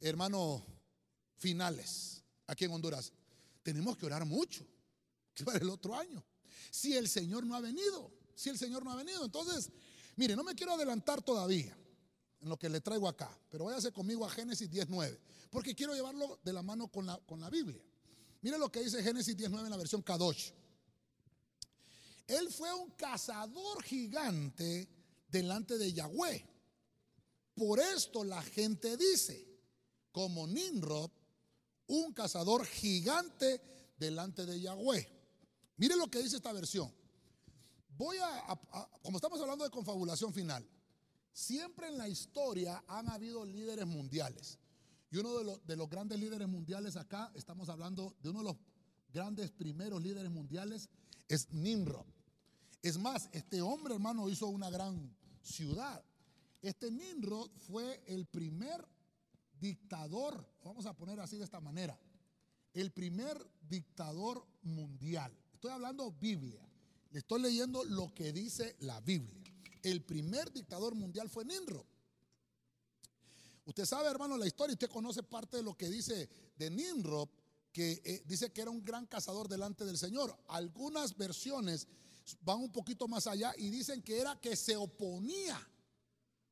hermano, 0.00 0.64
finales 1.36 2.22
aquí 2.46 2.64
en 2.64 2.72
Honduras. 2.72 3.12
Tenemos 3.62 3.96
que 3.96 4.06
orar 4.06 4.24
mucho 4.24 4.64
para 5.44 5.58
el 5.58 5.68
otro 5.68 5.96
año. 5.96 6.24
Si 6.70 6.96
el 6.96 7.08
Señor 7.08 7.44
no 7.44 7.56
ha 7.56 7.60
venido, 7.60 8.12
si 8.34 8.48
el 8.48 8.58
Señor 8.58 8.84
no 8.84 8.92
ha 8.92 8.96
venido. 8.96 9.24
Entonces, 9.24 9.70
mire, 10.16 10.36
no 10.36 10.44
me 10.44 10.54
quiero 10.54 10.74
adelantar 10.74 11.22
todavía 11.22 11.76
en 12.40 12.48
lo 12.48 12.56
que 12.56 12.68
le 12.68 12.80
traigo 12.80 13.08
acá, 13.08 13.36
pero 13.48 13.64
váyase 13.64 13.92
conmigo 13.92 14.24
a 14.24 14.30
Génesis 14.30 14.70
19, 14.70 15.18
porque 15.50 15.74
quiero 15.74 15.94
llevarlo 15.94 16.38
de 16.44 16.52
la 16.52 16.62
mano 16.62 16.88
con 16.88 17.06
la, 17.06 17.18
con 17.26 17.40
la 17.40 17.50
Biblia. 17.50 17.82
Mire 18.48 18.56
lo 18.56 18.72
que 18.72 18.82
dice 18.82 19.02
Génesis 19.02 19.36
19 19.36 19.66
en 19.66 19.70
la 19.70 19.76
versión 19.76 20.00
Kadosh. 20.00 20.52
Él 22.26 22.50
fue 22.50 22.72
un 22.72 22.92
cazador 22.92 23.82
gigante 23.82 24.88
delante 25.28 25.76
de 25.76 25.92
Yahweh. 25.92 26.48
Por 27.54 27.78
esto 27.78 28.24
la 28.24 28.40
gente 28.40 28.96
dice, 28.96 29.46
como 30.12 30.46
Nimrod, 30.46 31.10
un 31.88 32.14
cazador 32.14 32.64
gigante 32.64 33.60
delante 33.98 34.46
de 34.46 34.58
Yahweh. 34.58 35.06
Mire 35.76 35.96
lo 35.96 36.10
que 36.10 36.22
dice 36.22 36.36
esta 36.36 36.54
versión. 36.54 36.90
Voy 37.98 38.16
a, 38.16 38.58
como 39.02 39.18
estamos 39.18 39.38
hablando 39.42 39.64
de 39.64 39.70
confabulación 39.70 40.32
final, 40.32 40.66
siempre 41.34 41.88
en 41.88 41.98
la 41.98 42.08
historia 42.08 42.82
han 42.88 43.10
habido 43.10 43.44
líderes 43.44 43.86
mundiales. 43.86 44.58
Y 45.10 45.16
uno 45.16 45.38
de 45.38 45.44
los, 45.44 45.66
de 45.66 45.76
los 45.76 45.88
grandes 45.88 46.18
líderes 46.18 46.48
mundiales 46.48 46.96
acá, 46.96 47.32
estamos 47.34 47.68
hablando 47.68 48.16
de 48.22 48.30
uno 48.30 48.40
de 48.40 48.44
los 48.46 48.56
grandes 49.12 49.50
primeros 49.50 50.02
líderes 50.02 50.30
mundiales, 50.30 50.88
es 51.28 51.50
Nimrod. 51.52 52.06
Es 52.82 52.98
más, 52.98 53.28
este 53.32 53.60
hombre, 53.62 53.94
hermano, 53.94 54.28
hizo 54.28 54.46
una 54.48 54.70
gran 54.70 55.14
ciudad. 55.42 56.04
Este 56.62 56.90
Nimrod 56.90 57.50
fue 57.58 58.02
el 58.06 58.26
primer 58.26 58.86
dictador, 59.60 60.46
vamos 60.64 60.86
a 60.86 60.94
poner 60.94 61.20
así 61.20 61.36
de 61.36 61.44
esta 61.44 61.60
manera, 61.60 61.98
el 62.74 62.92
primer 62.92 63.38
dictador 63.68 64.46
mundial. 64.62 65.36
Estoy 65.54 65.70
hablando 65.72 66.12
Biblia. 66.12 66.60
Le 67.10 67.20
estoy 67.20 67.40
leyendo 67.42 67.84
lo 67.84 68.14
que 68.14 68.32
dice 68.32 68.76
la 68.80 69.00
Biblia. 69.00 69.42
El 69.82 70.02
primer 70.02 70.52
dictador 70.52 70.94
mundial 70.94 71.28
fue 71.28 71.44
Nimrod. 71.44 71.86
Usted 73.68 73.84
sabe, 73.84 74.08
hermano, 74.08 74.38
la 74.38 74.46
historia, 74.46 74.72
usted 74.72 74.88
conoce 74.88 75.22
parte 75.22 75.58
de 75.58 75.62
lo 75.62 75.76
que 75.76 75.90
dice 75.90 76.26
de 76.56 76.70
Nimrod, 76.70 77.28
que 77.70 78.00
eh, 78.02 78.22
dice 78.24 78.50
que 78.50 78.62
era 78.62 78.70
un 78.70 78.82
gran 78.82 79.04
cazador 79.04 79.46
delante 79.46 79.84
del 79.84 79.98
Señor. 79.98 80.34
Algunas 80.48 81.14
versiones 81.14 81.86
van 82.40 82.60
un 82.60 82.72
poquito 82.72 83.06
más 83.06 83.26
allá 83.26 83.52
y 83.58 83.68
dicen 83.68 84.00
que 84.00 84.18
era 84.18 84.40
que 84.40 84.56
se 84.56 84.74
oponía 84.74 85.60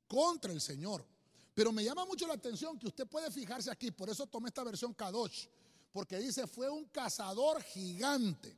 contra 0.06 0.52
el 0.52 0.60
Señor. 0.60 1.06
Pero 1.54 1.72
me 1.72 1.82
llama 1.82 2.04
mucho 2.04 2.26
la 2.26 2.34
atención 2.34 2.78
que 2.78 2.88
usted 2.88 3.06
puede 3.06 3.30
fijarse 3.30 3.70
aquí, 3.70 3.90
por 3.90 4.10
eso 4.10 4.26
tomé 4.26 4.48
esta 4.48 4.62
versión 4.62 4.92
Kadosh, 4.92 5.46
porque 5.92 6.18
dice 6.18 6.46
fue 6.46 6.68
un 6.68 6.84
cazador 6.84 7.62
gigante. 7.62 8.54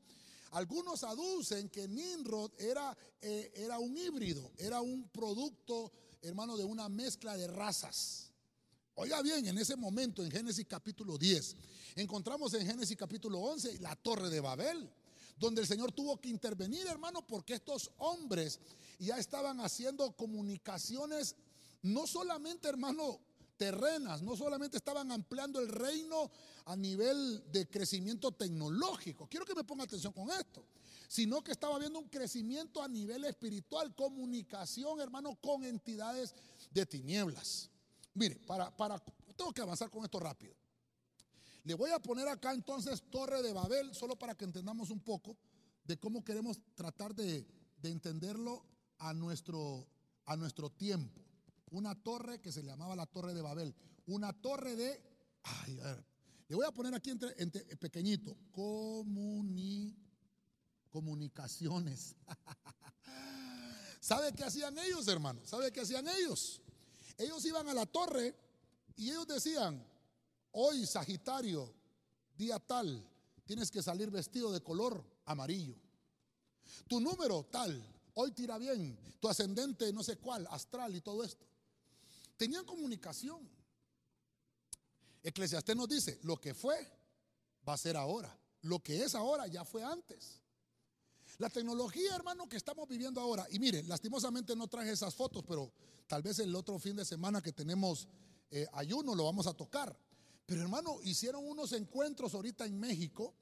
Algunos 0.50 1.04
aducen 1.04 1.68
que 1.68 1.86
Nimrod 1.86 2.50
era, 2.58 2.98
eh, 3.20 3.52
era 3.54 3.78
un 3.78 3.96
híbrido, 3.96 4.50
era 4.58 4.80
un 4.80 5.08
producto, 5.10 5.92
hermano, 6.22 6.56
de 6.56 6.64
una 6.64 6.88
mezcla 6.88 7.36
de 7.36 7.46
razas. 7.46 8.27
Oiga 9.00 9.22
bien, 9.22 9.46
en 9.46 9.56
ese 9.56 9.76
momento, 9.76 10.24
en 10.24 10.30
Génesis 10.32 10.66
capítulo 10.68 11.16
10, 11.16 11.54
encontramos 11.94 12.52
en 12.54 12.66
Génesis 12.66 12.96
capítulo 12.96 13.38
11 13.38 13.78
la 13.78 13.94
torre 13.94 14.28
de 14.28 14.40
Babel, 14.40 14.90
donde 15.38 15.60
el 15.60 15.68
Señor 15.68 15.92
tuvo 15.92 16.20
que 16.20 16.28
intervenir, 16.28 16.84
hermano, 16.88 17.24
porque 17.24 17.54
estos 17.54 17.92
hombres 17.98 18.58
ya 18.98 19.16
estaban 19.16 19.60
haciendo 19.60 20.10
comunicaciones, 20.16 21.36
no 21.82 22.08
solamente, 22.08 22.68
hermano, 22.68 23.20
terrenas, 23.56 24.20
no 24.20 24.36
solamente 24.36 24.78
estaban 24.78 25.12
ampliando 25.12 25.60
el 25.60 25.68
reino 25.68 26.28
a 26.64 26.74
nivel 26.74 27.44
de 27.52 27.68
crecimiento 27.68 28.32
tecnológico, 28.32 29.28
quiero 29.28 29.46
que 29.46 29.54
me 29.54 29.62
ponga 29.62 29.84
atención 29.84 30.12
con 30.12 30.28
esto, 30.32 30.64
sino 31.06 31.44
que 31.44 31.52
estaba 31.52 31.76
habiendo 31.76 32.00
un 32.00 32.08
crecimiento 32.08 32.82
a 32.82 32.88
nivel 32.88 33.26
espiritual, 33.26 33.94
comunicación, 33.94 35.00
hermano, 35.00 35.36
con 35.40 35.62
entidades 35.62 36.34
de 36.72 36.84
tinieblas. 36.84 37.70
Mire, 38.18 38.36
para, 38.46 38.76
para, 38.76 38.98
tengo 39.36 39.52
que 39.52 39.62
avanzar 39.62 39.88
con 39.90 40.04
esto 40.04 40.18
rápido. 40.18 40.54
Le 41.62 41.74
voy 41.74 41.90
a 41.90 42.00
poner 42.00 42.26
acá 42.26 42.52
entonces 42.52 43.04
Torre 43.10 43.42
de 43.42 43.52
Babel, 43.52 43.94
solo 43.94 44.18
para 44.18 44.34
que 44.34 44.44
entendamos 44.44 44.90
un 44.90 45.00
poco 45.00 45.36
de 45.84 45.96
cómo 45.98 46.24
queremos 46.24 46.60
tratar 46.74 47.14
de, 47.14 47.46
entenderlo 47.82 48.64
a 48.98 49.14
nuestro, 49.14 49.86
a 50.24 50.36
nuestro 50.36 50.70
tiempo. 50.70 51.22
Una 51.70 51.94
torre 51.94 52.40
que 52.40 52.50
se 52.50 52.62
llamaba 52.62 52.96
la 52.96 53.06
Torre 53.06 53.34
de 53.34 53.42
Babel. 53.42 53.74
Una 54.06 54.32
torre 54.32 54.74
de... 54.74 55.00
Ay, 55.42 55.78
a 55.80 55.94
ver, 55.94 56.04
le 56.48 56.56
voy 56.56 56.66
a 56.66 56.72
poner 56.72 56.94
aquí 56.94 57.10
entre, 57.10 57.34
pequeñito. 57.76 58.36
Comuni, 58.50 59.94
comunicaciones. 60.90 62.16
¿Sabe 64.00 64.32
qué 64.32 64.44
hacían 64.44 64.76
ellos, 64.78 65.06
hermano? 65.08 65.44
¿Sabe 65.44 65.70
qué 65.70 65.80
hacían 65.80 66.08
ellos? 66.08 66.62
Ellos 67.18 67.44
iban 67.44 67.68
a 67.68 67.74
la 67.74 67.84
torre 67.84 68.34
y 68.96 69.10
ellos 69.10 69.26
decían, 69.26 69.84
hoy 70.52 70.86
Sagitario, 70.86 71.74
día 72.36 72.60
tal, 72.60 73.04
tienes 73.44 73.70
que 73.70 73.82
salir 73.82 74.10
vestido 74.10 74.52
de 74.52 74.62
color 74.62 75.04
amarillo. 75.24 75.74
Tu 76.86 77.00
número 77.00 77.44
tal, 77.50 77.84
hoy 78.14 78.30
tira 78.30 78.56
bien, 78.56 78.96
tu 79.20 79.28
ascendente 79.28 79.92
no 79.92 80.04
sé 80.04 80.16
cuál, 80.16 80.46
astral 80.50 80.94
y 80.94 81.00
todo 81.00 81.24
esto. 81.24 81.44
Tenían 82.36 82.64
comunicación. 82.64 83.48
Eclesiastés 85.22 85.76
nos 85.76 85.88
dice, 85.88 86.20
lo 86.22 86.40
que 86.40 86.54
fue 86.54 86.78
va 87.68 87.74
a 87.74 87.78
ser 87.78 87.96
ahora. 87.96 88.38
Lo 88.62 88.78
que 88.80 89.02
es 89.02 89.14
ahora 89.16 89.46
ya 89.48 89.64
fue 89.64 89.82
antes. 89.82 90.37
La 91.38 91.48
tecnología, 91.48 92.16
hermano, 92.16 92.48
que 92.48 92.56
estamos 92.56 92.88
viviendo 92.88 93.20
ahora, 93.20 93.46
y 93.52 93.60
mire, 93.60 93.84
lastimosamente 93.84 94.56
no 94.56 94.66
traje 94.66 94.90
esas 94.90 95.14
fotos, 95.14 95.44
pero 95.46 95.70
tal 96.08 96.20
vez 96.20 96.40
el 96.40 96.52
otro 96.56 96.80
fin 96.80 96.96
de 96.96 97.04
semana 97.04 97.40
que 97.40 97.52
tenemos 97.52 98.08
eh, 98.50 98.66
ayuno 98.72 99.14
lo 99.14 99.24
vamos 99.24 99.46
a 99.46 99.54
tocar. 99.54 99.96
Pero 100.46 100.62
hermano, 100.62 100.98
hicieron 101.04 101.46
unos 101.46 101.72
encuentros 101.72 102.34
ahorita 102.34 102.66
en 102.66 102.80
México 102.80 103.34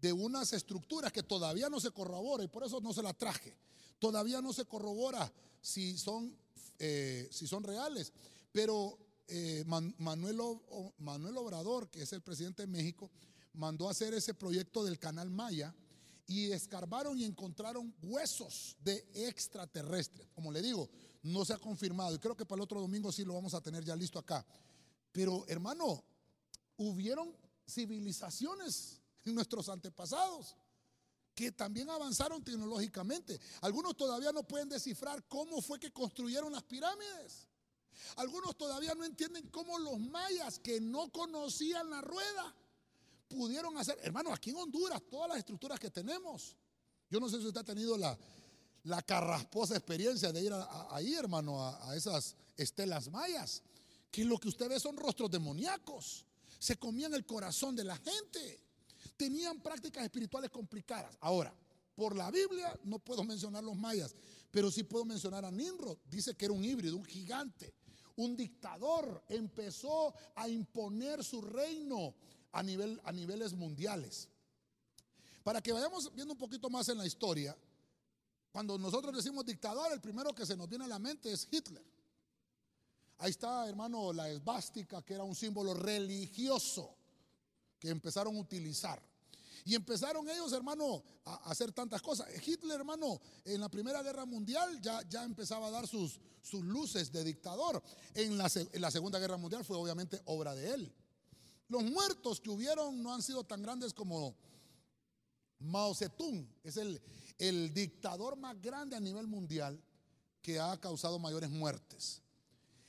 de 0.00 0.10
unas 0.10 0.54
estructuras 0.54 1.12
que 1.12 1.22
todavía 1.22 1.68
no 1.68 1.80
se 1.80 1.90
corrobora 1.90 2.42
y 2.44 2.48
por 2.48 2.64
eso 2.64 2.80
no 2.80 2.94
se 2.94 3.02
la 3.02 3.12
traje. 3.12 3.58
Todavía 3.98 4.40
no 4.40 4.54
se 4.54 4.64
corrobora 4.64 5.30
si 5.60 5.98
son, 5.98 6.34
eh, 6.78 7.28
si 7.30 7.46
son 7.46 7.62
reales. 7.62 8.14
Pero 8.52 8.96
eh, 9.28 9.64
Manuel, 9.66 10.38
Manuel 10.96 11.36
Obrador, 11.36 11.90
que 11.90 12.02
es 12.02 12.12
el 12.14 12.22
presidente 12.22 12.62
de 12.62 12.68
México, 12.68 13.10
mandó 13.52 13.88
a 13.88 13.90
hacer 13.90 14.14
ese 14.14 14.32
proyecto 14.32 14.82
del 14.82 14.98
canal 14.98 15.28
Maya 15.28 15.74
y 16.26 16.52
escarbaron 16.52 17.18
y 17.18 17.24
encontraron 17.24 17.94
huesos 18.02 18.76
de 18.80 19.06
extraterrestres. 19.14 20.28
Como 20.34 20.50
le 20.50 20.62
digo, 20.62 20.88
no 21.22 21.44
se 21.44 21.52
ha 21.52 21.58
confirmado 21.58 22.14
y 22.14 22.18
creo 22.18 22.36
que 22.36 22.46
para 22.46 22.58
el 22.60 22.64
otro 22.64 22.80
domingo 22.80 23.12
sí 23.12 23.24
lo 23.24 23.34
vamos 23.34 23.54
a 23.54 23.60
tener 23.60 23.84
ya 23.84 23.96
listo 23.96 24.18
acá. 24.18 24.44
Pero 25.12 25.44
hermano, 25.48 26.04
hubieron 26.76 27.36
civilizaciones 27.66 29.00
en 29.24 29.34
nuestros 29.34 29.68
antepasados 29.68 30.56
que 31.34 31.50
también 31.52 31.90
avanzaron 31.90 32.44
tecnológicamente. 32.44 33.40
Algunos 33.60 33.96
todavía 33.96 34.32
no 34.32 34.44
pueden 34.44 34.68
descifrar 34.68 35.26
cómo 35.28 35.60
fue 35.60 35.80
que 35.80 35.92
construyeron 35.92 36.52
las 36.52 36.62
pirámides. 36.62 37.48
Algunos 38.16 38.56
todavía 38.56 38.94
no 38.94 39.04
entienden 39.04 39.48
cómo 39.48 39.78
los 39.78 39.98
mayas 39.98 40.58
que 40.58 40.80
no 40.80 41.10
conocían 41.10 41.90
la 41.90 42.00
rueda 42.00 42.54
pudieron 43.34 43.76
hacer. 43.76 43.98
Hermano, 44.02 44.32
aquí 44.32 44.50
en 44.50 44.56
Honduras, 44.56 45.02
todas 45.10 45.28
las 45.28 45.38
estructuras 45.38 45.78
que 45.78 45.90
tenemos. 45.90 46.56
Yo 47.10 47.20
no 47.20 47.28
sé 47.28 47.40
si 47.40 47.46
usted 47.46 47.60
ha 47.60 47.64
tenido 47.64 47.98
la, 47.98 48.16
la 48.84 49.02
carrasposa 49.02 49.76
experiencia 49.76 50.32
de 50.32 50.42
ir 50.42 50.52
ahí, 50.90 51.14
hermano, 51.14 51.62
a, 51.62 51.90
a 51.90 51.96
esas 51.96 52.36
estelas 52.56 53.10
mayas. 53.10 53.62
Que 54.10 54.24
lo 54.24 54.38
que 54.38 54.48
usted 54.48 54.68
ve 54.68 54.78
son 54.78 54.96
rostros 54.96 55.30
demoníacos 55.30 56.24
se 56.58 56.78
comían 56.78 57.12
el 57.12 57.26
corazón 57.26 57.76
de 57.76 57.84
la 57.84 57.96
gente. 57.96 58.60
Tenían 59.16 59.60
prácticas 59.60 60.04
espirituales 60.04 60.50
complicadas. 60.50 61.14
Ahora, 61.20 61.54
por 61.94 62.16
la 62.16 62.30
Biblia 62.30 62.78
no 62.84 62.98
puedo 62.98 63.22
mencionar 63.22 63.62
los 63.62 63.76
mayas, 63.76 64.14
pero 64.50 64.70
sí 64.70 64.82
puedo 64.82 65.04
mencionar 65.04 65.44
a 65.44 65.50
Nimrod. 65.50 65.98
Dice 66.10 66.34
que 66.34 66.46
era 66.46 66.54
un 66.54 66.64
híbrido, 66.64 66.96
un 66.96 67.04
gigante, 67.04 67.74
un 68.16 68.34
dictador. 68.36 69.22
Empezó 69.28 70.14
a 70.34 70.48
imponer 70.48 71.22
su 71.22 71.42
reino 71.42 72.14
a, 72.54 72.62
nivel, 72.62 73.00
a 73.04 73.12
niveles 73.12 73.52
mundiales. 73.52 74.28
Para 75.42 75.60
que 75.60 75.72
vayamos 75.72 76.14
viendo 76.14 76.32
un 76.32 76.38
poquito 76.38 76.70
más 76.70 76.88
en 76.88 76.96
la 76.96 77.06
historia, 77.06 77.56
cuando 78.50 78.78
nosotros 78.78 79.14
decimos 79.14 79.44
dictador, 79.44 79.92
el 79.92 80.00
primero 80.00 80.32
que 80.34 80.46
se 80.46 80.56
nos 80.56 80.68
viene 80.68 80.84
a 80.84 80.88
la 80.88 80.98
mente 80.98 81.32
es 81.32 81.48
Hitler. 81.50 81.84
Ahí 83.18 83.30
está, 83.30 83.68
hermano, 83.68 84.12
la 84.12 84.30
esvástica, 84.30 85.02
que 85.02 85.14
era 85.14 85.24
un 85.24 85.34
símbolo 85.34 85.74
religioso 85.74 86.96
que 87.78 87.90
empezaron 87.90 88.36
a 88.36 88.40
utilizar. 88.40 89.02
Y 89.64 89.74
empezaron 89.74 90.28
ellos, 90.28 90.52
hermano, 90.52 91.02
a 91.24 91.50
hacer 91.50 91.72
tantas 91.72 92.02
cosas. 92.02 92.28
Hitler, 92.46 92.78
hermano, 92.78 93.20
en 93.44 93.60
la 93.60 93.68
Primera 93.68 94.02
Guerra 94.02 94.26
Mundial 94.26 94.80
ya, 94.80 95.02
ya 95.08 95.24
empezaba 95.24 95.66
a 95.66 95.70
dar 95.70 95.86
sus, 95.86 96.20
sus 96.42 96.62
luces 96.64 97.10
de 97.10 97.24
dictador. 97.24 97.82
En 98.14 98.38
la, 98.38 98.50
en 98.54 98.80
la 98.80 98.90
Segunda 98.90 99.18
Guerra 99.18 99.38
Mundial 99.38 99.64
fue 99.64 99.76
obviamente 99.76 100.20
obra 100.26 100.54
de 100.54 100.74
él. 100.74 100.94
Los 101.74 101.82
muertos 101.82 102.40
que 102.40 102.50
hubieron 102.50 103.02
no 103.02 103.12
han 103.12 103.20
sido 103.20 103.42
tan 103.42 103.60
grandes 103.60 103.92
como 103.92 104.36
Mao 105.58 105.92
Zedong. 105.92 106.46
Es 106.62 106.76
el, 106.76 107.02
el 107.36 107.74
dictador 107.74 108.36
más 108.36 108.62
grande 108.62 108.94
a 108.94 109.00
nivel 109.00 109.26
mundial 109.26 109.82
que 110.40 110.60
ha 110.60 110.80
causado 110.80 111.18
mayores 111.18 111.50
muertes. 111.50 112.22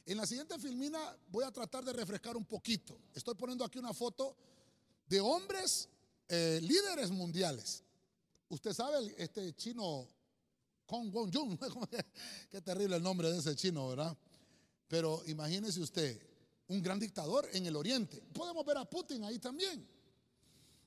En 0.05 0.17
la 0.17 0.27
siguiente 0.27 0.59
filmina 0.59 0.99
voy 1.29 1.43
a 1.45 1.51
tratar 1.51 1.83
de 1.83 1.93
refrescar 1.93 2.37
un 2.37 2.45
poquito. 2.45 2.95
Estoy 3.15 3.33
poniendo 3.33 3.65
aquí 3.65 3.79
una 3.79 3.91
foto 3.91 4.37
de 5.07 5.19
hombres 5.19 5.89
eh, 6.29 6.59
líderes 6.61 7.09
mundiales. 7.09 7.83
Usted 8.49 8.71
sabe, 8.71 9.15
este 9.17 9.51
chino, 9.55 10.07
Kong 10.85 11.09
Won 11.11 11.33
Jung, 11.33 11.57
qué 12.51 12.61
terrible 12.61 12.97
el 12.97 13.01
nombre 13.01 13.31
de 13.31 13.39
ese 13.39 13.55
chino, 13.55 13.87
¿verdad? 13.89 14.15
Pero 14.87 15.23
imagínese 15.25 15.79
usted, 15.79 16.34
un 16.67 16.81
gran 16.81 16.99
dictador 16.99 17.47
en 17.53 17.65
el 17.65 17.75
oriente. 17.75 18.21
Podemos 18.33 18.65
ver 18.65 18.77
a 18.77 18.85
Putin 18.85 19.23
ahí 19.23 19.39
también. 19.39 19.87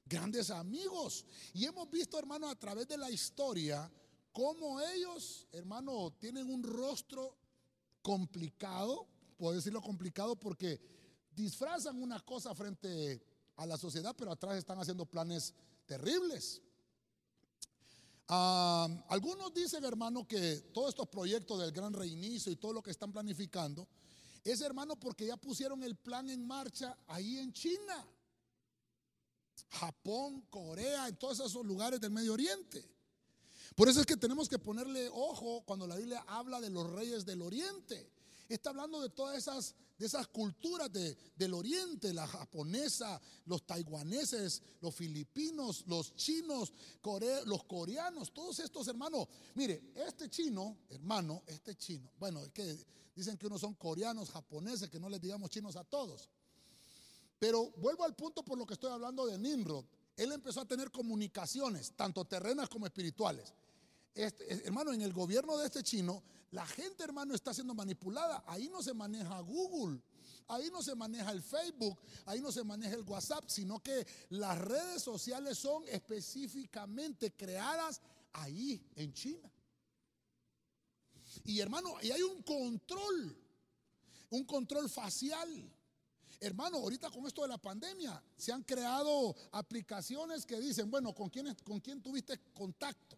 grandes 0.07 0.51
amigos. 0.51 1.27
Y 1.53 1.67
hemos 1.67 1.91
visto, 1.91 2.19
hermano, 2.19 2.49
a 2.49 2.55
través 2.55 2.89
de 2.89 2.97
la 2.97 3.11
historia, 3.11 3.91
cómo 4.33 4.81
ellos, 4.81 5.47
hermano, 5.53 6.13
tienen 6.19 6.49
un 6.49 6.63
rostro 6.63 7.37
complicado, 8.01 9.07
puedo 9.37 9.55
decirlo 9.55 9.83
complicado 9.83 10.35
porque 10.35 10.81
disfrazan 11.31 12.03
una 12.03 12.21
cosa 12.21 12.55
frente 12.55 13.23
a 13.57 13.67
la 13.67 13.77
sociedad, 13.77 14.15
pero 14.17 14.33
atrás 14.33 14.57
están 14.57 14.79
haciendo 14.79 15.05
planes 15.05 15.53
terribles. 15.85 16.63
algunos 18.29 19.53
dicen, 19.53 19.85
hermano, 19.85 20.27
que 20.27 20.57
todos 20.73 20.91
estos 20.91 21.09
proyectos 21.09 21.61
del 21.61 21.73
gran 21.73 21.93
reinicio 21.93 22.51
y 22.51 22.57
todo 22.57 22.73
lo 22.73 22.83
que 22.83 22.91
están 22.91 23.13
planificando 23.13 23.87
es, 24.45 24.61
hermano, 24.61 24.99
porque 24.99 25.27
ya 25.27 25.37
pusieron 25.37 25.83
el 25.83 25.97
plan 25.97 26.31
en 26.31 26.47
marcha 26.47 26.97
ahí 27.07 27.39
en 27.39 27.53
China, 27.53 28.07
Japón, 29.71 30.43
Corea, 30.51 31.09
en 31.09 31.17
todos 31.17 31.41
esos 31.41 31.65
lugares 31.65 32.01
del 32.01 32.11
Medio 32.11 32.33
Oriente. 32.33 32.89
Por 33.75 33.89
eso 33.89 34.01
es 34.01 34.07
que 34.07 34.17
tenemos 34.17 34.49
que 34.49 34.59
ponerle 34.59 35.09
ojo 35.13 35.63
cuando 35.65 35.87
la 35.87 35.97
Biblia 35.97 36.25
habla 36.27 36.61
de 36.61 36.71
los 36.71 36.91
reyes 36.91 37.25
del 37.25 37.43
Oriente. 37.43 38.11
Está 38.49 38.71
hablando 38.71 39.03
de 39.03 39.11
todas 39.11 39.37
esas, 39.37 39.75
de 39.99 40.07
esas 40.07 40.27
culturas 40.29 40.91
del 40.91 41.53
Oriente, 41.53 42.15
la 42.15 42.27
japonesa, 42.27 43.21
los 43.45 43.67
taiwaneses, 43.67 44.63
los 44.81 44.95
filipinos, 44.95 45.85
los 45.87 46.15
chinos, 46.15 46.73
los 47.45 47.65
coreanos, 47.65 48.33
todos 48.33 48.59
estos 48.61 48.89
hermanos. 48.89 49.29
Mire, 49.55 49.93
este 49.95 50.31
chino, 50.31 50.79
hermano, 50.89 51.43
este 51.47 51.75
chino, 51.77 52.11
bueno, 52.19 52.43
es 52.43 52.51
que 52.53 52.79
dicen 53.15 53.37
que 53.37 53.47
unos 53.47 53.61
son 53.61 53.75
coreanos, 53.75 54.31
japoneses, 54.31 54.89
que 54.89 54.99
no 54.99 55.11
les 55.11 55.21
digamos 55.21 55.51
chinos 55.51 55.77
a 55.77 55.85
todos. 55.85 56.31
Pero 57.39 57.71
vuelvo 57.77 58.05
al 58.05 58.17
punto 58.17 58.43
por 58.43 58.57
lo 58.57 58.65
que 58.65 58.75
estoy 58.75 58.91
hablando 58.91 59.27
de 59.27 59.39
Nimrod. 59.39 59.85
Él 60.17 60.33
empezó 60.33 60.63
a 60.63 60.65
tener 60.65 60.91
comunicaciones, 60.91 61.93
tanto 61.95 62.25
terrenas 62.25 62.69
como 62.69 62.87
espirituales. 62.87 63.53
Este, 64.15 64.67
hermano, 64.67 64.93
en 64.93 65.03
el 65.03 65.13
gobierno 65.13 65.57
de 65.59 65.67
este 65.67 65.83
chino, 65.83 66.25
la 66.51 66.67
gente, 66.67 67.05
hermano, 67.05 67.35
está 67.35 67.53
siendo 67.53 67.75
manipulada. 67.75 68.43
Ahí 68.47 68.69
no 68.69 68.83
se 68.83 68.95
maneja 68.95 69.41
Google, 69.41 70.01
ahí 70.47 70.71
no 70.71 70.83
se 70.83 70.95
maneja 70.95 71.31
el 71.31 71.43
Facebook, 71.43 71.99
ahí 72.25 72.41
no 72.41 72.51
se 72.51 72.65
maneja 72.65 72.95
el 72.95 73.03
WhatsApp, 73.03 73.45
sino 73.49 73.81
que 73.81 74.07
las 74.31 74.59
redes 74.59 75.03
sociales 75.03 75.59
son 75.59 75.85
específicamente 75.89 77.33
creadas 77.33 78.01
ahí 78.33 78.83
en 78.97 79.13
China. 79.13 79.53
Y 81.45 81.61
hermano, 81.61 81.97
y 82.03 82.11
hay 82.11 82.23
un 82.23 82.43
control, 82.43 83.37
un 84.31 84.45
control 84.45 84.89
facial. 84.89 85.75
Hermano, 86.41 86.79
ahorita 86.79 87.11
con 87.11 87.27
esto 87.27 87.43
de 87.43 87.49
la 87.49 87.59
pandemia 87.59 88.23
se 88.37 88.53
han 88.53 88.63
creado 88.63 89.35
aplicaciones 89.53 90.47
que 90.47 90.61
dicen, 90.61 90.91
bueno, 90.91 91.13
¿con 91.15 91.29
quién, 91.29 91.55
con 91.65 91.81
quién 91.81 92.01
tuviste 92.01 92.39
contacto? 92.53 93.18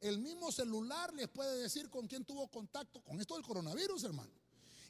El 0.00 0.18
mismo 0.18 0.50
celular 0.50 1.12
les 1.14 1.28
puede 1.28 1.62
decir 1.62 1.90
con 1.90 2.06
quién 2.06 2.24
tuvo 2.24 2.48
contacto 2.48 3.02
con 3.02 3.20
esto 3.20 3.34
del 3.34 3.44
coronavirus, 3.44 4.04
hermano. 4.04 4.32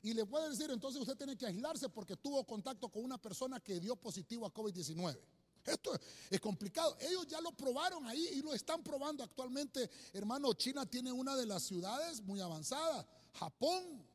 Y 0.03 0.15
le 0.15 0.25
puede 0.25 0.49
decir, 0.49 0.71
entonces 0.71 1.01
usted 1.01 1.17
tiene 1.17 1.37
que 1.37 1.47
aislarse 1.47 1.89
porque 1.89 2.17
tuvo 2.17 2.45
contacto 2.45 2.89
con 2.89 3.05
una 3.05 3.19
persona 3.19 3.61
que 3.61 3.81
dio 3.81 3.97
positivo 3.97 4.47
a 4.47 4.55
COVID-19. 4.55 5.19
Esto 5.65 5.99
es 6.31 6.41
complicado. 6.41 6.97
Ellos 7.01 7.27
ya 7.27 7.41
lo 7.41 7.53
probaron 7.53 8.07
ahí 8.07 8.29
y 8.35 8.41
lo 8.41 8.55
están 8.55 8.83
probando 8.83 9.23
actualmente. 9.23 9.91
Hermano, 10.13 10.53
China 10.55 10.87
tiene 10.87 11.13
una 11.13 11.37
de 11.37 11.45
las 11.45 11.65
ciudades 11.65 12.23
muy 12.23 12.41
avanzadas. 12.41 13.05
Japón. 13.35 14.07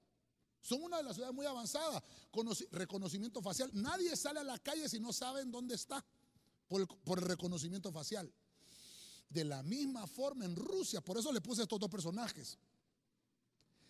Son 0.61 0.81
una 0.81 0.97
de 0.97 1.03
las 1.03 1.13
ciudades 1.13 1.35
muy 1.35 1.45
avanzadas. 1.45 2.01
Con 2.31 2.49
reconocimiento 2.71 3.41
facial. 3.41 3.69
Nadie 3.73 4.15
sale 4.15 4.39
a 4.39 4.43
la 4.43 4.57
calle 4.57 4.89
si 4.89 4.99
no 4.99 5.13
saben 5.13 5.51
dónde 5.51 5.75
está 5.75 6.03
por 6.67 6.87
por 7.03 7.19
el 7.19 7.25
reconocimiento 7.25 7.91
facial. 7.91 8.33
De 9.35 9.43
la 9.43 9.61
misma 9.63 10.07
forma 10.07 10.45
en 10.45 10.55
Rusia, 10.55 11.01
por 11.01 11.17
eso 11.17 11.29
le 11.33 11.41
puse 11.41 11.63
estos 11.63 11.77
dos 11.77 11.89
personajes, 11.89 12.57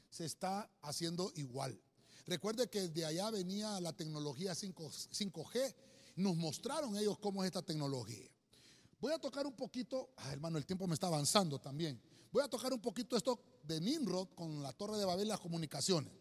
se 0.10 0.26
está 0.26 0.68
haciendo 0.82 1.32
igual. 1.36 1.80
Recuerde 2.26 2.68
que 2.68 2.88
de 2.88 3.06
allá 3.06 3.30
venía 3.30 3.80
la 3.80 3.94
tecnología 3.94 4.56
5, 4.56 4.90
g 4.90 5.76
nos 6.16 6.36
mostraron 6.36 6.98
ellos 6.98 7.20
cómo 7.20 7.44
es 7.44 7.50
esta 7.50 7.62
tecnología. 7.62 8.28
Voy 9.00 9.14
a 9.14 9.20
tocar 9.20 9.46
un 9.46 9.56
poquito, 9.56 10.10
ah, 10.18 10.34
hermano, 10.34 10.58
el 10.58 10.66
tiempo 10.66 10.88
me 10.88 10.96
está 10.96 11.06
avanzando 11.06 11.60
también. 11.60 12.02
Voy 12.32 12.44
a 12.44 12.48
tocar 12.48 12.74
un 12.74 12.82
poquito 12.82 13.16
esto 13.16 13.40
de 13.62 13.80
Nimrod 13.80 14.30
con 14.34 14.64
la 14.64 14.74
Torre 14.74 14.98
de 14.98 15.06
Babel 15.06 15.28
las 15.28 15.40
comunicaciones. 15.40 16.12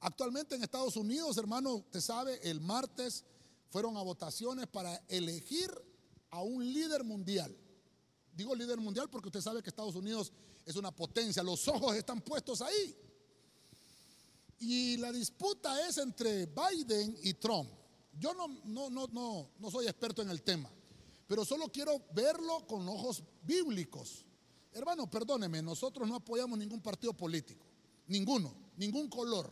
Actualmente 0.00 0.54
en 0.54 0.62
Estados 0.62 0.96
Unidos, 0.96 1.38
hermano, 1.38 1.76
usted 1.76 2.02
sabe, 2.02 2.38
el 2.50 2.60
martes 2.60 3.24
fueron 3.70 3.96
a 3.96 4.02
votaciones 4.02 4.66
para 4.66 4.96
elegir 5.08 5.70
a 6.28 6.42
un 6.42 6.70
líder 6.74 7.04
mundial. 7.04 7.56
Digo 8.32 8.54
líder 8.54 8.78
mundial 8.78 9.08
porque 9.10 9.28
usted 9.28 9.40
sabe 9.40 9.62
que 9.62 9.70
Estados 9.70 9.94
Unidos 9.94 10.32
es 10.64 10.76
una 10.76 10.90
potencia, 10.90 11.42
los 11.42 11.66
ojos 11.68 11.96
están 11.96 12.20
puestos 12.20 12.62
ahí. 12.62 12.96
Y 14.60 14.96
la 14.98 15.10
disputa 15.10 15.88
es 15.88 15.98
entre 15.98 16.46
Biden 16.46 17.18
y 17.22 17.34
Trump. 17.34 17.70
Yo 18.18 18.34
no, 18.34 18.48
no, 18.64 18.90
no, 18.90 19.06
no, 19.08 19.50
no 19.58 19.70
soy 19.70 19.86
experto 19.86 20.20
en 20.20 20.30
el 20.30 20.42
tema, 20.42 20.70
pero 21.26 21.44
solo 21.44 21.68
quiero 21.72 22.02
verlo 22.12 22.66
con 22.66 22.86
ojos 22.88 23.22
bíblicos. 23.42 24.24
Hermano, 24.72 25.10
perdóneme, 25.10 25.62
nosotros 25.62 26.06
no 26.08 26.16
apoyamos 26.16 26.58
ningún 26.58 26.80
partido 26.80 27.12
político, 27.12 27.66
ninguno, 28.06 28.54
ningún 28.76 29.08
color. 29.08 29.50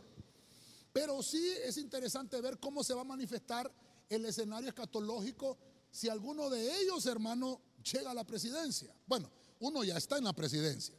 Pero 0.93 1.23
sí 1.23 1.55
es 1.65 1.77
interesante 1.79 2.41
ver 2.41 2.59
cómo 2.59 2.85
se 2.85 2.95
va 2.95 3.01
a 3.01 3.05
manifestar 3.05 3.73
el 4.09 4.25
escenario 4.25 4.69
escatológico 4.69 5.57
si 5.91 6.09
alguno 6.09 6.51
de 6.51 6.81
ellos, 6.81 7.07
hermano, 7.07 7.61
llega 7.83 8.11
a 8.11 8.15
la 8.15 8.25
presidencia. 8.25 8.95
Bueno, 9.07 9.31
uno 9.61 9.85
ya 9.85 9.97
está 9.97 10.19
en 10.19 10.25
la 10.25 10.33
presidencia. 10.33 10.95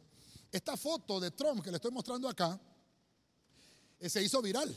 Esta 0.50 0.76
foto 0.76 1.20
de 1.20 1.30
Trump 1.30 1.62
que 1.62 1.70
le 1.70 1.76
estoy 1.76 1.90
mostrando 1.90 2.28
acá 2.28 2.60
eh, 3.98 4.08
se 4.08 4.22
hizo 4.22 4.42
viral. 4.42 4.76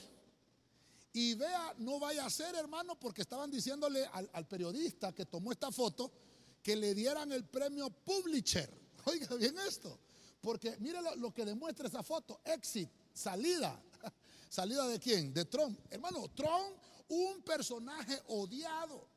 Y 1.13 1.35
vea, 1.35 1.75
no 1.77 1.99
vaya 1.99 2.25
a 2.25 2.29
ser, 2.29 2.55
hermano, 2.55 2.99
porque 2.99 3.21
estaban 3.21 3.49
diciéndole 3.51 4.05
al, 4.05 4.47
periodista 4.47 5.13
que 5.13 5.25
tomó 5.25 5.51
esta 5.51 5.71
foto 5.71 6.11
que 6.61 6.75
le 6.75 6.95
dieran 6.95 7.31
el 7.31 7.45
premio 7.45 7.89
Publisher. 7.89 8.69
Oiga 9.05 9.35
bien 9.35 9.55
esto, 9.59 9.99
porque 10.41 10.75
mire 10.79 11.01
lo, 11.01 11.15
lo 11.15 11.33
que 11.33 11.45
demuestra 11.45 11.87
esa 11.87 12.01
foto: 12.01 12.41
exit, 12.43 12.89
salida. 13.13 13.79
¿Salida 14.49 14.87
de 14.87 14.99
quién? 14.99 15.33
De 15.33 15.45
Trump. 15.45 15.79
Hermano, 15.91 16.27
Trump, 16.29 16.77
un 17.09 17.41
personaje 17.43 18.19
odiado. 18.27 19.12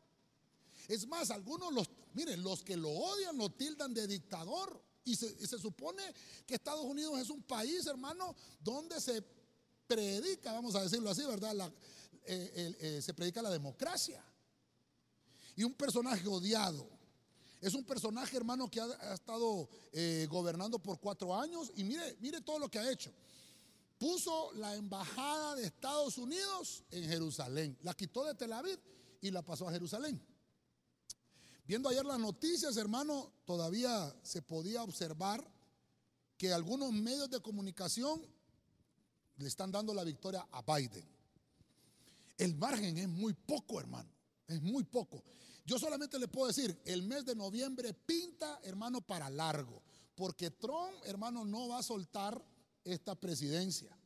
Es 0.88 1.06
más, 1.06 1.30
algunos 1.30 1.72
los, 1.72 1.88
miren, 2.14 2.42
los 2.42 2.62
que 2.62 2.76
lo 2.76 2.90
odian 2.90 3.36
lo 3.36 3.50
tildan 3.50 3.92
de 3.94 4.06
dictador. 4.06 4.82
Y 5.04 5.14
se, 5.14 5.58
supone 5.58 6.02
que 6.44 6.54
Estados 6.54 6.84
Unidos 6.84 7.20
es 7.20 7.30
un 7.30 7.42
país, 7.42 7.86
hermano, 7.86 8.34
donde 8.60 9.00
se 9.00 9.22
predica, 9.86 10.52
vamos 10.52 10.74
a 10.74 10.82
decirlo 10.82 11.10
así, 11.10 11.24
¿verdad? 11.24 11.72
Eh, 12.24 12.74
eh, 12.80 13.02
se 13.02 13.14
predica 13.14 13.40
la 13.40 13.50
democracia. 13.50 14.24
Y 15.54 15.62
un 15.62 15.74
personaje 15.74 16.26
odiado. 16.26 16.88
Es 17.60 17.74
un 17.74 17.84
personaje, 17.84 18.36
hermano, 18.36 18.70
que 18.70 18.80
ha, 18.80 19.14
estado 19.14 19.68
eh, 19.92 20.26
gobernando 20.28 20.78
por 20.78 21.00
cuatro 21.00 21.34
años. 21.34 21.72
Y 21.76 21.84
mire, 21.84 22.16
mire 22.20 22.40
todo 22.40 22.58
lo 22.58 22.68
que 22.68 22.78
ha 22.78 22.90
hecho. 22.90 23.12
Puso 23.98 24.52
la 24.54 24.74
embajada 24.74 25.54
de 25.54 25.66
Estados 25.66 26.18
Unidos 26.18 26.84
en 26.90 27.08
Jerusalén. 27.08 27.78
La 27.82 27.94
quitó 27.94 28.24
de 28.24 28.34
Tel 28.34 28.52
Aviv 28.52 28.78
y 29.20 29.30
la 29.30 29.42
pasó 29.42 29.68
a 29.68 29.72
Jerusalén. 29.72 30.20
Viendo 31.66 31.88
ayer 31.88 32.06
las 32.06 32.20
noticias, 32.20 32.76
hermano, 32.76 33.32
todavía 33.44 34.14
se 34.22 34.40
podía 34.40 34.84
observar 34.84 35.44
que 36.38 36.52
algunos 36.52 36.92
medios 36.92 37.28
de 37.28 37.40
comunicación 37.40 38.24
le 39.36 39.48
están 39.48 39.72
dando 39.72 39.92
la 39.92 40.04
victoria 40.04 40.46
a 40.52 40.62
Biden. 40.62 41.04
El 42.38 42.54
margen 42.54 42.96
es 42.98 43.08
muy 43.08 43.32
poco, 43.32 43.80
hermano, 43.80 44.08
es 44.46 44.62
muy 44.62 44.84
poco. 44.84 45.24
Yo 45.64 45.78
solamente 45.78 46.18
le 46.20 46.28
puedo 46.28 46.46
decir, 46.46 46.80
el 46.84 47.02
mes 47.02 47.24
de 47.24 47.34
noviembre 47.34 47.92
pinta, 47.92 48.60
hermano, 48.62 49.00
para 49.00 49.28
largo, 49.28 49.82
porque 50.14 50.52
Trump, 50.52 50.94
hermano, 51.04 51.44
no 51.44 51.68
va 51.68 51.78
a 51.78 51.82
soltar 51.82 52.40
esta 52.84 53.16
presidencia. 53.16 53.96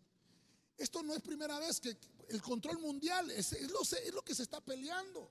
Esto 0.78 1.02
no 1.02 1.14
es 1.14 1.20
primera 1.20 1.58
vez 1.58 1.78
que 1.78 1.94
el 2.30 2.40
control 2.40 2.78
mundial 2.78 3.30
es, 3.32 3.52
lo, 3.70 3.82
es 3.82 4.14
lo 4.14 4.22
que 4.22 4.34
se 4.34 4.44
está 4.44 4.62
peleando. 4.62 5.30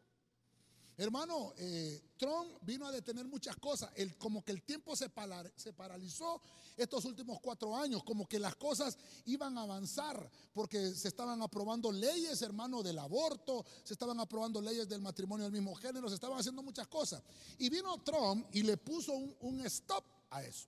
Hermano, 1.00 1.54
eh, 1.56 2.02
Trump 2.18 2.58
vino 2.64 2.86
a 2.86 2.91
detener 2.91 3.26
muchas 3.26 3.56
cosas. 3.56 3.89
Como 4.18 4.43
que 4.43 4.52
el 4.52 4.64
tiempo 4.64 4.97
se, 4.97 5.10
se, 5.56 5.72
paralizó 5.72 6.41
estos 6.76 7.06
últimos 7.06 7.39
cuatro 7.39 7.74
años, 7.74 8.04
como 8.04 8.28
que 8.28 8.38
las 8.38 8.58
cosas 8.58 8.97
iban 9.24 9.58
a 9.58 9.62
avanzar, 9.62 10.30
porque 10.52 10.91
se 10.91 11.08
estaban 11.08 11.41
aprobando 11.41 11.89
leyes, 11.89 12.41
hermano, 12.41 12.84
del 12.84 13.00
aborto, 13.00 13.66
se 13.82 13.93
estaban 13.93 14.20
aprobando 14.20 14.62
leyes 14.62 14.89
del 14.89 15.00
matrimonio 15.00 15.45
del 15.45 15.54
mismo 15.54 15.74
género, 15.76 16.10
se 16.10 16.16
estaban 16.16 16.38
haciendo 16.38 16.62
muchas 16.62 16.89
cosas. 16.89 17.24
Y 17.60 17.70
vino 17.70 17.97
Trump 18.04 18.45
y 18.52 18.64
le 18.64 18.76
puso 18.76 19.14
un, 19.14 19.34
un 19.39 19.62
stop 19.68 20.04
a 20.32 20.43
eso. 20.43 20.68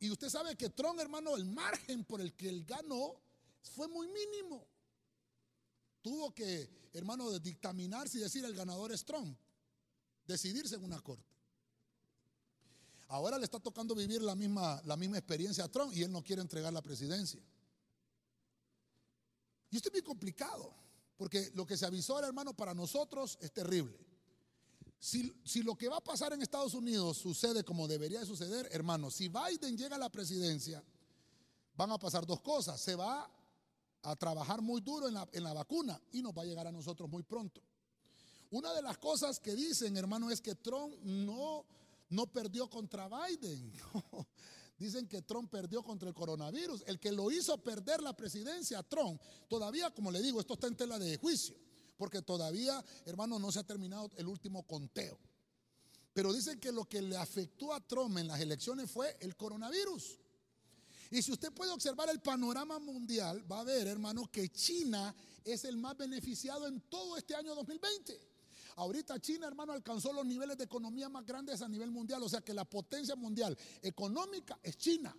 Y 0.00 0.10
usted 0.10 0.28
sabe 0.28 0.56
que 0.56 0.70
Trump, 0.70 0.98
hermano, 0.98 1.36
el 1.36 1.44
margen 1.44 2.04
por 2.04 2.20
el 2.20 2.34
que 2.34 2.48
él 2.48 2.64
ganó 2.64 3.20
fue 3.62 3.86
muy 3.86 4.08
mínimo 4.08 4.66
tuvo 6.02 6.34
que, 6.34 6.90
hermano, 6.92 7.38
dictaminar 7.38 8.08
si 8.08 8.18
decir 8.18 8.44
el 8.44 8.54
ganador 8.54 8.92
es 8.92 9.04
Trump. 9.04 9.36
decidirse 10.26 10.74
en 10.74 10.84
una 10.84 11.00
corte. 11.00 11.24
Ahora 13.08 13.38
le 13.38 13.44
está 13.44 13.58
tocando 13.58 13.94
vivir 13.94 14.20
la 14.20 14.34
misma, 14.34 14.82
la 14.84 14.96
misma 14.96 15.16
experiencia 15.16 15.64
a 15.64 15.68
Trump 15.68 15.94
y 15.94 16.02
él 16.02 16.12
no 16.12 16.22
quiere 16.22 16.42
entregar 16.42 16.70
la 16.72 16.82
presidencia. 16.82 17.42
Y 19.70 19.76
esto 19.76 19.88
es 19.88 19.94
muy 19.94 20.02
complicado, 20.02 20.74
porque 21.16 21.50
lo 21.54 21.66
que 21.66 21.76
se 21.76 21.86
avisó 21.86 22.22
hermano, 22.22 22.54
para 22.54 22.74
nosotros 22.74 23.38
es 23.40 23.52
terrible. 23.52 23.98
Si, 24.98 25.32
si, 25.44 25.62
lo 25.62 25.76
que 25.76 25.88
va 25.88 25.98
a 25.98 26.04
pasar 26.04 26.32
en 26.32 26.42
Estados 26.42 26.74
Unidos 26.74 27.16
sucede 27.16 27.64
como 27.64 27.88
debería 27.88 28.20
de 28.20 28.26
suceder, 28.26 28.68
hermano, 28.72 29.10
si 29.10 29.28
Biden 29.28 29.78
llega 29.78 29.96
a 29.96 29.98
la 29.98 30.10
presidencia, 30.10 30.84
van 31.74 31.92
a 31.92 31.98
pasar 31.98 32.26
dos 32.26 32.40
cosas. 32.40 32.80
Se 32.80 32.96
va 32.96 33.30
a 34.02 34.16
trabajar 34.16 34.62
muy 34.62 34.80
duro 34.80 35.08
en 35.08 35.14
la, 35.14 35.28
en 35.32 35.44
la 35.44 35.52
vacuna 35.52 36.00
y 36.12 36.22
nos 36.22 36.36
va 36.36 36.42
a 36.42 36.46
llegar 36.46 36.66
a 36.66 36.72
nosotros 36.72 37.08
muy 37.08 37.22
pronto. 37.22 37.62
Una 38.50 38.72
de 38.72 38.82
las 38.82 38.96
cosas 38.98 39.40
que 39.40 39.54
dicen, 39.54 39.96
hermano, 39.96 40.30
es 40.30 40.40
que 40.40 40.54
Trump 40.54 40.94
no, 41.02 41.66
no 42.08 42.26
perdió 42.26 42.68
contra 42.70 43.08
Biden. 43.08 43.72
Dicen 44.78 45.08
que 45.08 45.22
Trump 45.22 45.50
perdió 45.50 45.82
contra 45.82 46.08
el 46.08 46.14
coronavirus. 46.14 46.84
El 46.86 47.00
que 47.00 47.10
lo 47.12 47.30
hizo 47.30 47.58
perder 47.58 48.00
la 48.00 48.16
presidencia, 48.16 48.82
Trump, 48.84 49.20
todavía, 49.48 49.90
como 49.90 50.10
le 50.10 50.22
digo, 50.22 50.40
esto 50.40 50.54
está 50.54 50.68
en 50.68 50.76
tela 50.76 50.98
de 50.98 51.16
juicio, 51.18 51.56
porque 51.96 52.22
todavía, 52.22 52.82
hermano, 53.04 53.38
no 53.38 53.50
se 53.50 53.58
ha 53.58 53.64
terminado 53.64 54.10
el 54.16 54.28
último 54.28 54.62
conteo. 54.62 55.18
Pero 56.14 56.32
dicen 56.32 56.60
que 56.60 56.72
lo 56.72 56.84
que 56.84 57.02
le 57.02 57.16
afectó 57.16 57.74
a 57.74 57.80
Trump 57.80 58.16
en 58.18 58.28
las 58.28 58.40
elecciones 58.40 58.90
fue 58.90 59.16
el 59.20 59.36
coronavirus. 59.36 60.18
Y 61.10 61.22
si 61.22 61.32
usted 61.32 61.52
puede 61.52 61.72
observar 61.72 62.10
el 62.10 62.20
panorama 62.20 62.78
mundial, 62.78 63.50
va 63.50 63.60
a 63.60 63.64
ver, 63.64 63.86
hermano, 63.86 64.30
que 64.30 64.48
China 64.50 65.14
es 65.44 65.64
el 65.64 65.76
más 65.76 65.96
beneficiado 65.96 66.66
en 66.66 66.80
todo 66.82 67.16
este 67.16 67.34
año 67.34 67.54
2020. 67.54 68.20
Ahorita 68.76 69.18
China, 69.18 69.48
hermano, 69.48 69.72
alcanzó 69.72 70.12
los 70.12 70.24
niveles 70.24 70.56
de 70.56 70.64
economía 70.64 71.08
más 71.08 71.26
grandes 71.26 71.62
a 71.62 71.68
nivel 71.68 71.90
mundial. 71.90 72.22
O 72.22 72.28
sea 72.28 72.42
que 72.42 72.54
la 72.54 72.64
potencia 72.64 73.16
mundial 73.16 73.58
económica 73.82 74.58
es 74.62 74.76
China. 74.76 75.16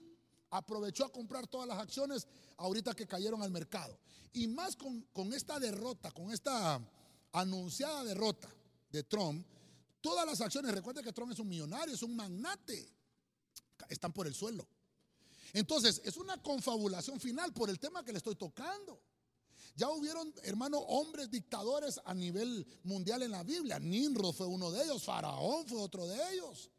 Aprovechó 0.52 1.06
a 1.06 1.12
comprar 1.12 1.46
todas 1.48 1.68
las 1.68 1.78
acciones 1.78 2.26
ahorita 2.58 2.94
que 2.94 3.06
cayeron 3.06 3.42
al 3.42 3.52
mercado. 3.52 4.00
Y 4.32 4.48
más 4.48 4.78
con, 4.78 5.34
esta 5.34 5.60
derrota, 5.60 6.12
con 6.12 6.32
esta 6.32 6.80
anunciada 7.34 8.04
derrota 8.04 8.50
de 8.92 9.04
Trump, 9.04 9.46
todas 10.00 10.26
las 10.26 10.40
acciones, 10.40 10.74
recuerde 10.74 11.04
que 11.04 11.12
Trump 11.12 11.34
es 11.34 11.40
un 11.40 11.50
millonario, 11.50 11.94
es 11.94 12.04
un 12.04 12.16
magnate, 12.16 12.90
están 13.90 14.14
por 14.14 14.26
el 14.26 14.34
suelo. 14.34 14.66
Entonces, 15.54 16.02
es 16.04 16.18
una 16.18 16.42
confabulación 16.42 17.20
final 17.20 17.54
por 17.54 17.70
el 17.70 17.80
tema 17.80 18.04
que 18.04 18.12
le 18.12 18.18
estoy 18.18 18.36
tocando. 18.36 19.02
Ya 19.76 19.90
hubieron, 19.90 20.34
hermano, 20.44 20.80
hombres 20.80 21.32
dictadores 21.32 22.00
a 22.04 22.14
nivel 22.14 22.66
mundial 22.84 23.24
en 23.24 23.32
la 23.32 23.44
Biblia. 23.44 23.80
Nimrod 23.80 24.34
fue 24.34 24.48
uno 24.48 24.72
de 24.72 24.84
ellos, 24.84 25.04
Faraón 25.04 25.68
fue 25.68 25.80
otro 25.80 26.06
de 26.06 26.18
ellos. 26.34 26.70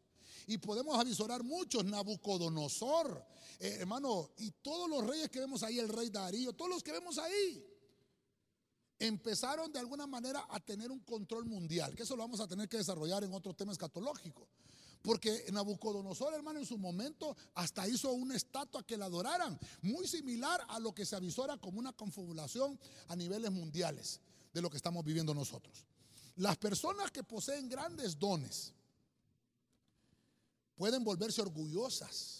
Y 0.47 0.57
podemos 0.57 0.99
avisorar 0.99 1.43
muchos, 1.43 1.85
Nabucodonosor, 1.85 3.25
eh, 3.59 3.77
hermano, 3.79 4.31
y 4.37 4.51
todos 4.51 4.89
los 4.89 5.05
reyes 5.05 5.29
que 5.29 5.39
vemos 5.39 5.63
ahí, 5.63 5.79
el 5.79 5.89
rey 5.89 6.09
Darío, 6.09 6.53
todos 6.53 6.69
los 6.69 6.83
que 6.83 6.91
vemos 6.91 7.17
ahí, 7.17 7.65
empezaron 8.99 9.71
de 9.71 9.79
alguna 9.79 10.05
manera 10.05 10.45
a 10.49 10.59
tener 10.59 10.91
un 10.91 10.99
control 10.99 11.45
mundial, 11.45 11.95
que 11.95 12.03
eso 12.03 12.15
lo 12.15 12.23
vamos 12.23 12.39
a 12.39 12.47
tener 12.47 12.69
que 12.69 12.77
desarrollar 12.77 13.23
en 13.23 13.33
otro 13.33 13.53
tema 13.53 13.71
escatológico. 13.71 14.47
Porque 15.01 15.45
Nabucodonosor, 15.51 16.33
hermano, 16.33 16.59
en 16.59 16.65
su 16.65 16.77
momento 16.77 17.35
hasta 17.55 17.87
hizo 17.87 18.11
una 18.11 18.35
estatua 18.35 18.85
que 18.85 18.97
la 18.97 19.05
adoraran, 19.05 19.59
muy 19.81 20.07
similar 20.07 20.63
a 20.67 20.79
lo 20.79 20.93
que 20.93 21.05
se 21.05 21.15
avisora 21.15 21.57
como 21.57 21.79
una 21.79 21.93
confabulación 21.93 22.79
a 23.07 23.15
niveles 23.15 23.51
mundiales 23.51 24.19
de 24.53 24.61
lo 24.61 24.69
que 24.69 24.77
estamos 24.77 25.03
viviendo 25.03 25.33
nosotros. 25.33 25.85
Las 26.35 26.57
personas 26.57 27.11
que 27.11 27.23
poseen 27.23 27.67
grandes 27.67 28.17
dones 28.17 28.73
pueden 30.75 31.03
volverse 31.03 31.41
orgullosas. 31.41 32.39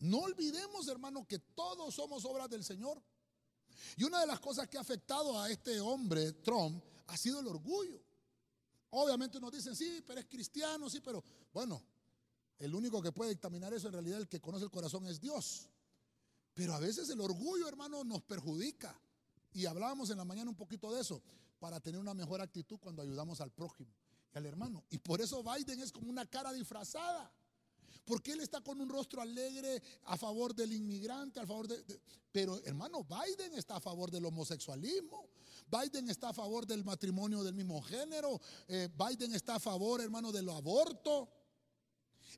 No 0.00 0.18
olvidemos, 0.18 0.88
hermano, 0.88 1.26
que 1.26 1.38
todos 1.38 1.94
somos 1.94 2.24
obras 2.24 2.48
del 2.50 2.64
Señor. 2.64 3.02
Y 3.96 4.04
una 4.04 4.20
de 4.20 4.26
las 4.26 4.40
cosas 4.40 4.68
que 4.68 4.78
ha 4.78 4.80
afectado 4.80 5.40
a 5.40 5.50
este 5.50 5.80
hombre, 5.80 6.32
Trump, 6.32 6.82
ha 7.06 7.16
sido 7.16 7.40
el 7.40 7.46
orgullo. 7.46 8.00
Obviamente 8.90 9.40
nos 9.40 9.52
dicen, 9.52 9.74
sí, 9.74 10.02
pero 10.06 10.20
es 10.20 10.26
cristiano, 10.26 10.88
sí, 10.88 11.00
pero 11.00 11.22
bueno, 11.54 11.82
el 12.58 12.74
único 12.74 13.00
que 13.00 13.12
puede 13.12 13.30
dictaminar 13.30 13.72
eso 13.72 13.86
en 13.86 13.94
realidad, 13.94 14.18
el 14.18 14.28
que 14.28 14.40
conoce 14.40 14.64
el 14.64 14.70
corazón 14.70 15.06
es 15.06 15.20
Dios. 15.20 15.70
Pero 16.52 16.74
a 16.74 16.80
veces 16.80 17.08
el 17.08 17.20
orgullo, 17.20 17.68
hermano, 17.68 18.04
nos 18.04 18.22
perjudica. 18.22 19.00
Y 19.52 19.66
hablábamos 19.66 20.10
en 20.10 20.18
la 20.18 20.24
mañana 20.24 20.50
un 20.50 20.56
poquito 20.56 20.92
de 20.92 21.00
eso, 21.00 21.22
para 21.60 21.80
tener 21.80 22.00
una 22.00 22.12
mejor 22.12 22.40
actitud 22.40 22.78
cuando 22.78 23.02
ayudamos 23.02 23.40
al 23.40 23.52
prójimo 23.52 23.94
y 24.34 24.38
al 24.38 24.46
hermano. 24.46 24.84
Y 24.90 24.98
por 24.98 25.20
eso 25.20 25.42
Biden 25.42 25.80
es 25.80 25.92
como 25.92 26.10
una 26.10 26.26
cara 26.26 26.52
disfrazada. 26.52 27.32
Porque 28.04 28.32
él 28.32 28.40
está 28.40 28.60
con 28.60 28.80
un 28.80 28.88
rostro 28.88 29.22
alegre 29.22 29.82
a 30.04 30.18
favor 30.18 30.54
del 30.54 30.72
inmigrante, 30.72 31.40
a 31.40 31.46
favor 31.46 31.66
de, 31.66 31.82
Pero 32.30 32.60
hermano, 32.64 33.04
Biden 33.04 33.54
está 33.54 33.76
a 33.76 33.80
favor 33.80 34.10
del 34.10 34.26
homosexualismo. 34.26 35.30
Biden 35.70 36.10
está 36.10 36.28
a 36.28 36.32
favor 36.34 36.66
del 36.66 36.84
matrimonio 36.84 37.42
del 37.42 37.54
mismo 37.54 37.80
género. 37.80 38.40
Eh, 38.68 38.90
Biden 38.94 39.34
está 39.34 39.54
a 39.54 39.60
favor, 39.60 40.02
hermano, 40.02 40.32
del 40.32 40.50
aborto. 40.50 41.30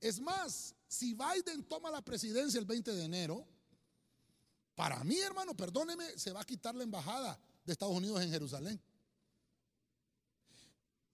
Es 0.01 0.21
más, 0.21 0.75
si 0.87 1.15
Biden 1.15 1.65
toma 1.65 1.91
la 1.91 2.03
presidencia 2.03 2.59
el 2.59 2.67
20 2.67 2.93
de 2.93 3.05
enero, 3.05 3.47
para 4.75 5.03
mí, 5.05 5.19
hermano, 5.19 5.57
perdóneme, 5.57 6.19
se 6.19 6.33
va 6.33 6.43
a 6.43 6.45
quitar 6.45 6.75
la 6.75 6.85
embajada 6.85 7.39
de 7.65 7.73
Estados 7.73 7.97
Unidos 7.97 8.21
en 8.23 8.31
Jerusalén. 8.31 8.81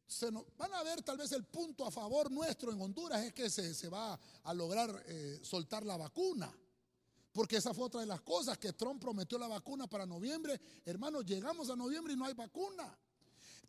Se 0.06 0.30
van 0.30 0.74
a 0.74 0.82
ver 0.82 1.02
tal 1.02 1.16
vez 1.16 1.32
el 1.32 1.44
punto 1.44 1.86
a 1.86 1.90
favor 1.90 2.30
nuestro 2.30 2.70
en 2.70 2.80
Honduras 2.80 3.24
es 3.24 3.32
que 3.32 3.48
se, 3.48 3.88
va 3.88 4.18
a 4.42 4.52
lograr 4.52 5.02
eh, 5.06 5.40
soltar 5.42 5.86
la 5.86 5.96
vacuna. 5.96 6.52
Porque 7.32 7.56
esa 7.56 7.72
fue 7.72 7.84
otra 7.84 8.00
de 8.02 8.06
las 8.06 8.20
cosas 8.20 8.58
que 8.58 8.74
Trump 8.74 9.00
prometió 9.00 9.38
la 9.38 9.48
vacuna 9.48 9.86
para 9.86 10.04
noviembre. 10.04 10.60
Hermanos, 10.84 11.24
llegamos 11.24 11.70
a 11.70 11.76
noviembre 11.76 12.12
y 12.12 12.16
no 12.16 12.26
hay 12.26 12.34
vacuna. 12.34 12.94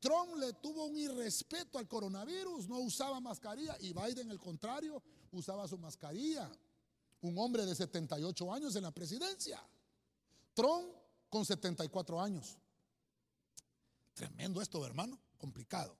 Trump 0.03 0.35
le 0.35 0.51
tuvo 0.51 0.83
un 0.83 0.97
irrespeto 0.97 1.77
al 1.77 1.87
coronavirus, 1.87 2.67
no 2.67 2.79
usaba 2.79 3.21
mascarilla 3.21 3.77
y 3.79 3.93
Biden, 3.93 4.29
al 4.31 4.39
contrario, 4.39 5.01
usaba 5.31 5.65
su 5.65 5.77
mascarilla. 5.77 6.51
Un 7.21 7.37
hombre 7.37 7.65
de 7.65 7.73
78 7.73 8.53
años 8.53 8.75
en 8.75 8.83
la 8.83 8.91
presidencia. 8.91 9.65
Trump 10.53 10.93
con 11.29 11.45
74 11.45 12.19
años. 12.19 12.57
Tremendo 14.13 14.61
esto, 14.61 14.85
hermano, 14.85 15.17
complicado. 15.37 15.97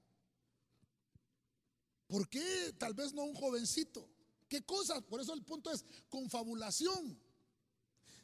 ¿Por 2.06 2.28
qué 2.28 2.76
tal 2.78 2.94
vez 2.94 3.14
no 3.14 3.24
un 3.24 3.36
jovencito? 3.36 4.10
¿Qué 4.50 4.66
cosas? 4.66 5.02
Por 5.04 5.22
eso 5.22 5.34
el 5.34 5.44
punto 5.44 5.72
es 5.72 5.86
confabulación. 6.10 7.18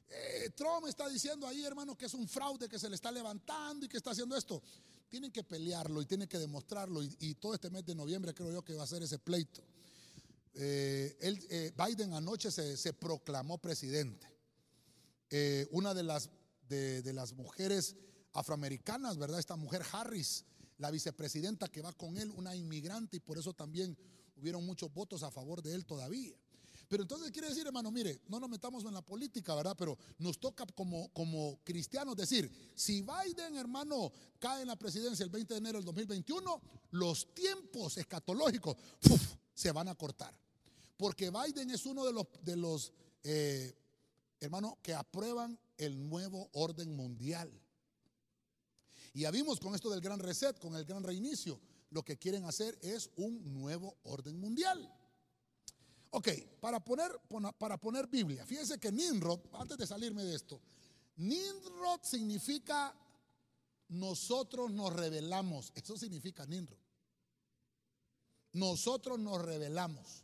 Eh, 0.10 0.50
Trump 0.58 0.88
está 0.88 1.08
diciendo 1.08 1.48
ahí, 1.48 1.64
hermano, 1.64 1.98
que 1.98 2.08
es 2.08 2.14
un 2.14 2.28
fraude 2.28 2.68
que 2.68 2.80
se 2.80 2.90
le 2.90 2.96
está 2.96 3.14
levantando 3.14 3.86
y 3.86 3.90
que 3.90 3.96
está 3.96 4.12
haciendo 4.12 4.36
esto. 4.36 4.62
Tienen 5.10 5.32
que 5.32 5.44
pelearlo 5.44 6.02
y 6.02 6.06
tienen 6.06 6.28
que 6.28 6.38
demostrarlo. 6.38 7.04
Y, 7.04 7.36
todo 7.36 7.56
este 7.56 7.70
mes 7.70 7.86
de 7.86 7.96
noviembre 7.96 8.34
creo 8.34 8.52
yo 8.52 8.64
que 8.64 8.74
va 8.74 8.84
a 8.84 8.88
ser 8.88 9.04
ese 9.04 9.20
pleito. 9.20 9.62
Eh, 10.54 11.18
eh, 11.20 11.72
Biden 11.76 12.14
anoche 12.14 12.52
se, 12.52 12.94
proclamó 12.94 13.58
presidente. 13.58 14.28
una 15.72 15.94
de 15.94 16.04
las, 16.04 16.30
de 16.68 17.14
las 17.14 17.34
mujeres 17.34 17.96
afroamericanas, 18.34 19.18
¿verdad? 19.18 19.40
Esta 19.40 19.56
mujer 19.56 19.84
Harris, 19.92 20.46
la 20.78 20.92
vicepresidenta 20.92 21.68
que 21.68 21.82
va 21.82 21.92
con 21.94 22.18
él, 22.18 22.32
una 22.36 22.56
inmigrante, 22.56 23.18
y 23.18 23.20
por 23.20 23.38
eso 23.38 23.54
también 23.54 23.98
hubieron 24.38 24.66
muchos 24.66 24.94
votos 24.94 25.24
a 25.24 25.32
favor 25.32 25.62
de 25.62 25.74
él 25.74 25.86
todavía. 25.86 26.36
Pero 26.90 27.04
entonces 27.04 27.32
quiere 27.32 27.50
decir, 27.50 27.68
hermano, 27.68 27.92
mire, 27.92 28.20
no 28.28 28.40
nos 28.40 28.50
metamos 28.50 28.84
en 28.84 28.96
la 28.96 29.04
política, 29.04 29.54
¿verdad? 29.54 29.76
Pero 29.78 29.96
nos 30.18 30.40
toca 30.40 30.66
como, 30.66 31.10
como 31.14 31.60
cristianos 31.64 32.16
decir, 32.16 32.52
si 32.74 33.04
Biden, 33.04 33.56
hermano, 33.56 34.12
cae 34.40 34.64
en 34.64 34.68
la 34.68 34.76
presidencia 34.76 35.24
el 35.24 35.30
20 35.30 35.54
de 35.54 35.58
enero 35.60 35.78
del 35.78 35.86
2021, 35.86 36.62
los 36.92 37.34
tiempos 37.36 37.96
escatológicos 37.98 38.76
se 39.54 39.72
van 39.72 39.88
a 39.88 39.94
cortar. 39.94 40.34
Porque 40.98 41.30
Biden 41.30 41.70
es 41.70 41.86
uno 41.86 42.04
de 42.04 42.12
los, 42.12 42.26
de 42.42 42.56
los 42.56 42.92
eh, 43.24 43.72
hermanos, 44.40 44.74
que 44.82 44.96
aprueban 44.96 45.60
el 45.78 46.10
nuevo 46.10 46.50
orden 46.54 46.96
mundial. 46.96 47.52
Y 49.14 49.22
ya 49.22 49.32
vimos 49.32 49.60
con 49.60 49.76
esto 49.76 49.92
del 49.92 50.02
gran 50.02 50.20
reset, 50.20 50.58
con 50.58 50.76
el 50.76 50.86
gran 50.86 51.04
reinicio, 51.04 51.60
lo 51.92 52.04
que 52.04 52.18
quieren 52.18 52.46
hacer 52.46 52.80
es 52.82 53.12
un 53.16 53.54
nuevo 53.54 53.96
orden 54.04 54.40
mundial. 54.40 54.92
Ok, 56.12 56.30
para 56.60 56.84
poner, 56.84 57.12
para 57.58 57.78
poner 57.78 58.08
Biblia, 58.08 58.46
fíjense 58.46 58.80
que 58.80 58.92
Nimrod, 58.92 59.40
antes 59.54 59.78
de 59.78 59.86
salirme 59.86 60.24
de 60.24 60.36
esto, 60.36 60.60
Nimrod 61.18 62.00
significa 62.02 62.96
nosotros 63.90 64.72
nos 64.72 64.94
revelamos. 64.94 65.72
Eso 65.76 65.98
significa 65.98 66.46
Nimrod. 66.46 66.78
Nosotros 68.54 69.20
nos 69.20 69.42
revelamos. 69.42 70.24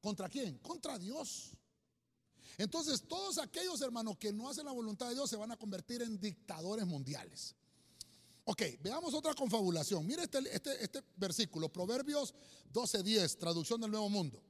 ¿Contra 0.00 0.28
quién? 0.28 0.58
Contra 0.58 0.98
Dios. 0.98 1.50
Entonces, 2.58 3.02
todos 3.06 3.38
aquellos 3.38 3.80
hermanos 3.80 4.16
que 4.18 4.32
no 4.32 4.48
hacen 4.48 4.66
la 4.66 4.72
voluntad 4.72 5.08
de 5.08 5.14
Dios 5.14 5.28
se 5.28 5.36
van 5.36 5.52
a 5.52 5.56
convertir 5.56 6.02
en 6.02 6.20
dictadores 6.20 6.86
mundiales. 6.86 7.54
Ok, 8.44 8.62
veamos 8.82 9.14
otra 9.14 9.34
confabulación. 9.34 10.06
Mire 10.06 10.24
este, 10.24 10.38
este, 10.54 10.82
este 10.82 11.02
versículo, 11.16 11.72
Proverbios 11.72 12.34
12:10, 12.72 13.38
traducción 13.38 13.80
del 13.80 13.90
Nuevo 13.90 14.08
Mundo. 14.08 14.42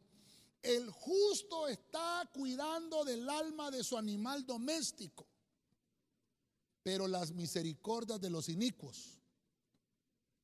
El 0.62 0.90
justo 0.90 1.66
está 1.66 2.28
cuidando 2.32 3.04
del 3.04 3.28
alma 3.28 3.70
de 3.70 3.82
su 3.82 3.98
animal 3.98 4.46
doméstico, 4.46 5.26
pero 6.82 7.08
las 7.08 7.32
misericordias 7.32 8.20
de 8.20 8.30
los 8.30 8.48
inicuos, 8.48 9.18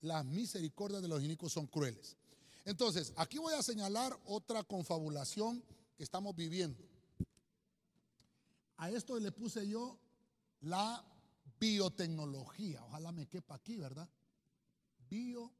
las 0.01 0.25
misericordias 0.25 1.03
de 1.03 1.09
los 1.09 1.23
inicuos 1.23 1.53
son 1.53 1.66
crueles. 1.69 2.16
Entonces, 2.64 3.12
aquí 3.16 3.39
voy 3.39 3.55
a 3.55 3.62
señalar 3.62 4.19
otra 4.27 4.64
confabulación 4.64 5.62
que 5.97 6.03
estamos 6.03 6.35
viviendo. 6.35 6.85
A 8.77 8.91
esto 8.91 9.19
le 9.19 9.33
puse 9.33 9.66
yo 9.66 9.99
la 10.61 11.05
biotecnología. 11.59 12.85
Ojalá 12.85 13.12
me 13.12 13.27
quepa 13.27 13.55
aquí, 13.55 13.77
¿verdad? 13.77 14.09
Bio, 15.09 15.51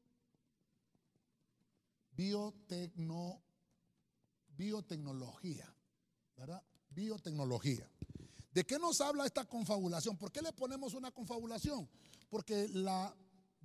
biotecno, 2.11 3.41
biotecnología, 4.59 5.73
¿verdad? 6.35 6.61
Biotecnología. 6.89 7.89
¿De 8.51 8.65
qué 8.65 8.77
nos 8.77 8.99
habla 8.99 9.25
esta 9.25 9.45
confabulación? 9.45 10.17
¿Por 10.17 10.33
qué 10.33 10.41
le 10.41 10.51
ponemos 10.51 10.93
una 10.93 11.11
confabulación? 11.11 11.89
Porque 12.29 12.67
la 12.67 13.15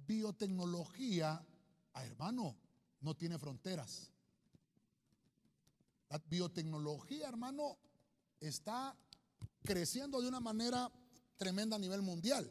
biotecnología, 0.06 1.44
ah, 1.94 2.04
hermano, 2.04 2.56
no 3.00 3.16
tiene 3.16 3.38
fronteras. 3.38 4.12
La 6.10 6.18
biotecnología, 6.18 7.28
hermano, 7.28 7.76
está 8.38 8.96
creciendo 9.64 10.20
de 10.20 10.28
una 10.28 10.38
manera 10.38 10.92
tremenda 11.36 11.74
a 11.74 11.80
nivel 11.80 12.02
mundial. 12.02 12.48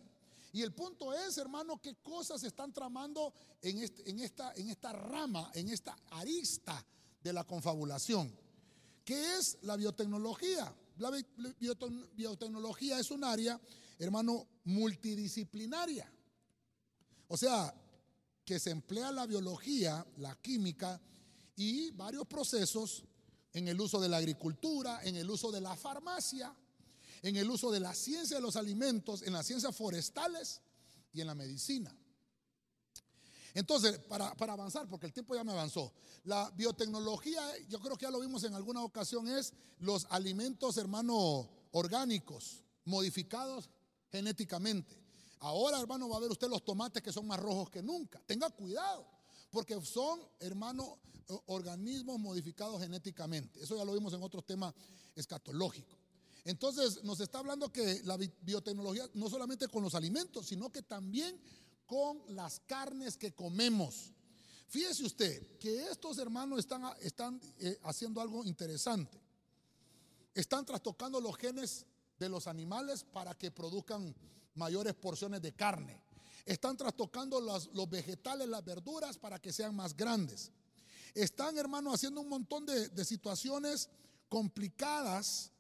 Y 0.51 0.63
el 0.63 0.73
punto 0.73 1.13
es, 1.13 1.37
hermano, 1.37 1.81
qué 1.81 1.95
cosas 1.95 2.43
están 2.43 2.73
tramando 2.73 3.33
este, 3.61 4.09
en 4.09 4.19
esta 4.19 4.91
rama, 4.91 5.49
en 5.53 5.69
esta 5.69 5.95
arista 6.11 6.85
de 7.23 7.33
la 7.33 7.43
confabulación. 7.45 8.35
¿Qué 9.05 9.37
es 9.37 9.57
la 9.61 9.75
biotecnología? 9.75 10.73
La 10.97 11.11
biotecnología 12.15 12.99
es 12.99 13.09
un 13.11 13.23
área, 13.23 13.59
hermano, 13.97 14.47
multidisciplinaria. 14.65 16.11
O 17.27 17.37
sea, 17.37 17.73
que 18.45 18.59
se 18.59 18.71
emplea 18.71 19.11
la 19.11 19.25
biología, 19.25 20.05
la 20.17 20.35
química 20.35 21.01
y 21.55 21.91
varios 21.91 22.27
procesos 22.27 23.03
en 23.53 23.67
el 23.67 23.79
uso 23.79 23.99
de 24.01 24.09
la 24.09 24.17
agricultura, 24.17 25.01
en 25.03 25.15
el 25.15 25.29
uso 25.29 25.51
de 25.51 25.61
la 25.61 25.75
farmacia, 25.75 26.53
en 27.21 27.37
el 27.37 27.49
uso 27.49 27.71
de 27.71 27.79
la 27.79 27.93
ciencia 27.93 28.37
de 28.37 28.41
los 28.41 28.55
alimentos, 28.55 29.21
en 29.21 29.33
las 29.33 29.45
ciencias 29.45 29.75
forestales 29.75 30.61
y 31.13 31.21
en 31.21 31.27
la 31.27 31.35
medicina. 31.35 31.95
Entonces, 33.53 33.99
para, 33.99 34.29
avanzar, 34.29 34.87
porque 34.87 35.05
el 35.05 35.13
tiempo 35.13 35.35
ya 35.35 35.43
me 35.43 35.51
avanzó, 35.51 35.93
la 36.23 36.49
biotecnología, 36.51 37.41
yo 37.69 37.79
creo 37.79 37.95
que 37.95 38.05
ya 38.05 38.11
lo 38.11 38.19
vimos 38.19 38.43
en 38.43 38.55
alguna 38.55 38.83
ocasión, 38.83 39.27
es 39.27 39.53
los 39.79 40.07
alimentos, 40.09 40.77
hermano, 40.77 41.49
orgánicos, 41.71 42.63
modificados 42.85 43.69
genéticamente. 44.11 44.97
Ahora, 45.39 45.79
hermano, 45.79 46.09
va 46.09 46.17
a 46.17 46.21
ver 46.21 46.31
usted 46.31 46.47
los 46.47 46.63
tomates 46.63 47.03
que 47.03 47.11
son 47.11 47.27
más 47.27 47.39
rojos 47.39 47.69
que 47.69 47.83
nunca. 47.83 48.21
Tenga 48.25 48.49
cuidado, 48.49 49.05
porque 49.51 49.79
son, 49.85 50.19
hermano, 50.39 50.99
organismos 51.47 52.19
modificados 52.19 52.81
genéticamente. 52.81 53.61
Eso 53.61 53.75
ya 53.77 53.85
lo 53.85 53.93
vimos 53.93 54.13
en 54.13 54.23
otros 54.23 54.45
temas 54.45 54.73
escatológicos. 55.15 55.99
Entonces 56.45 57.03
nos 57.03 57.19
está 57.19 57.39
hablando 57.39 57.71
que 57.71 58.01
la 58.03 58.17
biotecnología 58.17 59.09
no 59.13 59.29
solamente 59.29 59.67
con 59.69 59.83
los 59.83 59.95
alimentos, 59.95 60.47
sino 60.47 60.69
que 60.71 60.81
también 60.81 61.39
con 61.93 62.23
las 62.29 62.59
carnes 62.61 63.17
que 63.17 63.35
comemos. 63.35 64.11
Fíjese 64.67 65.05
usted 65.05 65.59
que 65.59 65.91
estos 65.91 66.17
hermanos 66.17 66.57
están, 66.57 66.91
están 67.01 67.39
eh, 67.59 67.77
haciendo 67.83 68.19
algo 68.19 68.43
interesante. 68.45 69.21
Están 70.33 70.65
trastocando 70.65 71.21
los 71.21 71.37
genes 71.37 71.85
de 72.17 72.29
los 72.29 72.47
animales 72.47 73.03
para 73.03 73.35
que 73.35 73.51
produzcan 73.51 74.15
mayores 74.55 74.95
porciones 74.95 75.39
de 75.43 75.53
carne. 75.53 76.01
Están 76.45 76.77
trastocando 76.77 77.39
los, 77.39 77.69
vegetales, 77.87 78.47
las 78.47 78.65
verduras 78.65 79.19
para 79.19 79.39
que 79.39 79.53
sean 79.53 79.75
más 79.75 79.95
grandes. 79.95 80.51
Están, 81.13 81.59
hermanos, 81.59 81.93
haciendo 81.93 82.21
un 82.21 82.29
montón 82.29 82.65
de, 82.65 82.89
de 82.89 83.05
situaciones 83.05 83.87
complicadas 84.29 85.51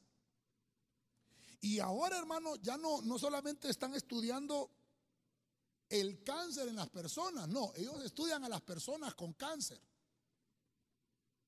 y 1.61 1.77
ahora, 1.77 2.17
hermano, 2.17 2.55
ya 2.55 2.75
no, 2.75 3.03
no 3.03 3.19
solamente 3.19 3.69
están 3.69 3.93
estudiando 3.93 4.71
el 5.93 6.23
cáncer 6.23 6.67
en 6.67 6.75
las 6.75 6.89
personas, 6.89 7.47
no, 7.47 7.71
ellos 7.75 8.03
estudian 8.03 8.43
a 8.43 8.49
las 8.49 8.61
personas 8.61 9.13
con 9.13 9.33
cáncer. 9.33 9.79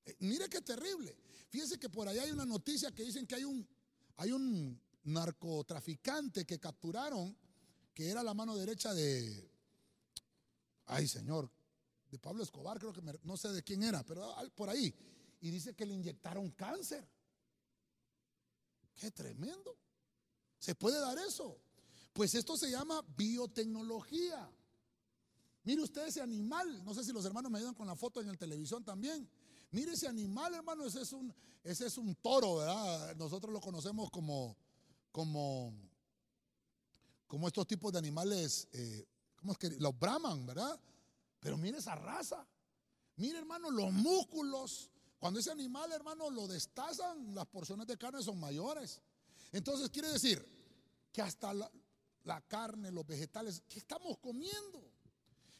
Eh, 0.04 0.16
mire 0.20 0.48
qué 0.48 0.60
terrible. 0.60 1.16
Fíjense 1.48 1.80
que 1.80 1.88
por 1.88 2.06
allá 2.06 2.22
hay 2.22 2.30
una 2.30 2.46
noticia 2.46 2.92
que 2.92 3.02
dicen 3.02 3.26
que 3.26 3.34
hay 3.34 3.44
un, 3.44 3.66
hay 4.18 4.30
un 4.30 4.80
narcotraficante 5.02 6.46
que 6.46 6.60
capturaron, 6.60 7.36
que 7.92 8.08
era 8.08 8.22
la 8.22 8.34
mano 8.34 8.56
derecha 8.56 8.94
de, 8.94 9.50
ay 10.86 11.08
señor, 11.08 11.50
de 12.08 12.18
Pablo 12.20 12.44
Escobar, 12.44 12.78
creo 12.78 12.92
que 12.92 13.02
no 13.24 13.36
sé 13.36 13.48
de 13.48 13.64
quién 13.64 13.82
era, 13.82 14.04
pero 14.04 14.32
por 14.54 14.70
ahí. 14.70 14.94
Y 15.40 15.50
dice 15.50 15.74
que 15.74 15.86
le 15.86 15.94
inyectaron 15.94 16.52
cáncer. 16.52 17.04
Qué 18.94 19.10
tremendo. 19.10 19.76
¿Se 20.60 20.76
puede 20.76 21.00
dar 21.00 21.18
eso? 21.18 21.60
Pues 22.16 22.34
esto 22.34 22.56
se 22.56 22.70
llama 22.70 23.04
biotecnología. 23.14 24.50
Mire 25.64 25.82
usted 25.82 26.06
ese 26.06 26.22
animal, 26.22 26.82
no 26.82 26.94
sé 26.94 27.04
si 27.04 27.12
los 27.12 27.22
hermanos 27.26 27.52
me 27.52 27.58
ayudan 27.58 27.74
con 27.74 27.86
la 27.86 27.94
foto 27.94 28.22
en 28.22 28.30
el 28.30 28.38
televisión 28.38 28.82
también. 28.82 29.28
Mire 29.70 29.92
ese 29.92 30.08
animal, 30.08 30.54
hermano, 30.54 30.86
ese 30.86 31.02
es 31.02 31.12
un, 31.12 31.34
ese 31.62 31.86
es 31.86 31.98
un 31.98 32.14
toro, 32.14 32.56
¿verdad? 32.56 33.14
Nosotros 33.16 33.52
lo 33.52 33.60
conocemos 33.60 34.10
como, 34.10 34.56
como, 35.12 35.74
como 37.26 37.48
estos 37.48 37.66
tipos 37.66 37.92
de 37.92 37.98
animales, 37.98 38.66
eh, 38.72 39.06
¿cómo 39.36 39.52
es 39.52 39.58
que? 39.58 39.68
Los 39.72 39.98
brahman, 39.98 40.46
¿verdad? 40.46 40.80
Pero 41.38 41.58
mire 41.58 41.78
esa 41.78 41.96
raza. 41.96 42.46
Mire, 43.16 43.36
hermano, 43.36 43.70
los 43.70 43.92
músculos. 43.92 44.90
Cuando 45.18 45.38
ese 45.38 45.50
animal, 45.50 45.92
hermano, 45.92 46.30
lo 46.30 46.48
destazan, 46.48 47.34
las 47.34 47.44
porciones 47.44 47.86
de 47.86 47.98
carne 47.98 48.22
son 48.22 48.40
mayores. 48.40 49.02
Entonces 49.52 49.90
quiere 49.90 50.08
decir 50.08 50.42
que 51.12 51.20
hasta 51.20 51.52
la, 51.52 51.70
carne, 52.48 52.90
los 52.90 53.06
vegetales, 53.06 53.62
¿qué 53.68 53.78
estamos 53.78 54.18
comiendo? 54.18 54.82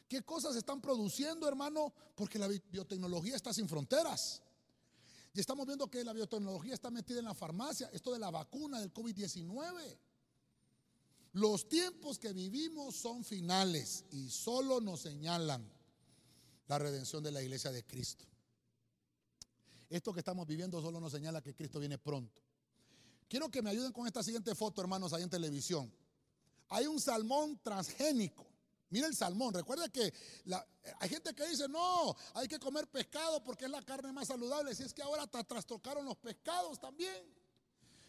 ¿Qué 0.09 0.23
cosas 0.23 0.55
están 0.57 0.81
produciendo, 0.81 1.49
hermano? 1.49 1.93
Porque 2.15 2.39
la 2.39 2.49
biotecnología 2.49 3.35
está 3.35 3.53
sin 3.53 3.69
fronteras. 3.69 4.43
Y 5.33 5.41
estamos 5.41 5.67
viendo 5.67 5.89
que 5.91 6.03
la 6.05 6.13
biotecnología 6.13 6.75
está 6.75 6.91
metida 6.91 7.19
en 7.19 7.27
la 7.27 7.35
farmacia, 7.35 7.91
esto 7.93 8.13
de 8.13 8.19
la 8.19 8.31
vacuna 8.31 8.81
del 8.81 8.93
COVID-19. 8.93 9.99
Los 11.33 11.69
tiempos 11.69 12.19
que 12.19 12.33
vivimos 12.33 12.97
son 12.97 13.23
finales 13.25 14.05
y 14.11 14.31
solo 14.31 14.81
nos 14.81 15.01
señalan 15.01 15.71
la 16.69 16.79
redención 16.79 17.23
de 17.23 17.33
la 17.33 17.43
iglesia 17.43 17.71
de 17.71 17.85
Cristo. 17.85 18.25
Esto 19.91 20.13
que 20.13 20.21
estamos 20.21 20.47
viviendo 20.47 20.81
solo 20.81 21.01
nos 21.01 21.13
señala 21.13 21.43
que 21.43 21.55
Cristo 21.55 21.79
viene 21.79 21.99
pronto. 21.99 22.43
Quiero 23.29 23.51
que 23.51 23.61
me 23.61 23.71
ayuden 23.71 23.93
con 23.93 24.07
esta 24.07 24.23
siguiente 24.23 24.55
foto, 24.55 24.81
hermanos, 24.81 25.13
ahí 25.13 25.23
en 25.23 25.31
televisión. 25.31 25.93
Hay 26.69 26.87
un 26.87 27.01
salmón 27.01 27.59
transgénico. 27.63 28.47
Mira 28.91 29.09
el 29.09 29.17
salmón. 29.17 29.53
Recuerda 29.53 29.89
que 29.89 30.13
hay 31.01 31.09
gente 31.09 31.35
que 31.35 31.47
dice, 31.47 31.69
no, 31.69 32.17
hay 32.35 32.47
que 32.49 32.59
comer 32.59 32.89
pescado 32.89 33.43
porque 33.43 33.65
es 33.65 33.71
la 33.71 33.83
carne 33.83 34.13
más 34.13 34.29
saludable. 34.29 34.75
Si 34.75 34.83
es 34.83 34.95
que 34.95 35.03
ahora 35.03 35.25
hasta 35.25 35.43
trastocaron 35.45 36.05
los 36.05 36.17
pescados 36.17 36.79
también. 36.79 37.25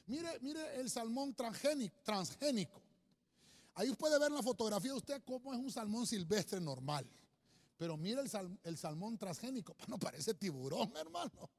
Mire, 0.06 0.40
mire 0.42 0.80
el 0.80 0.90
salmón 0.90 1.34
transgénico. 1.34 1.96
transgénico. 2.04 2.82
Ahí 3.74 3.94
puede 3.94 4.18
ver 4.18 4.30
en 4.30 4.36
la 4.36 4.44
fotografía 4.44 4.94
usted 4.94 5.22
cómo 5.26 5.54
es 5.54 5.60
un 5.60 5.72
salmón 5.72 6.08
silvestre 6.08 6.60
normal. 6.60 7.08
Pero 7.78 7.96
mire 7.96 8.22
el, 8.22 8.60
el 8.64 8.78
salmón 8.78 9.18
transgénico. 9.18 9.76
No 9.88 10.00
parece 10.00 10.34
tiburón, 10.34 10.96
hermano. 10.96 11.52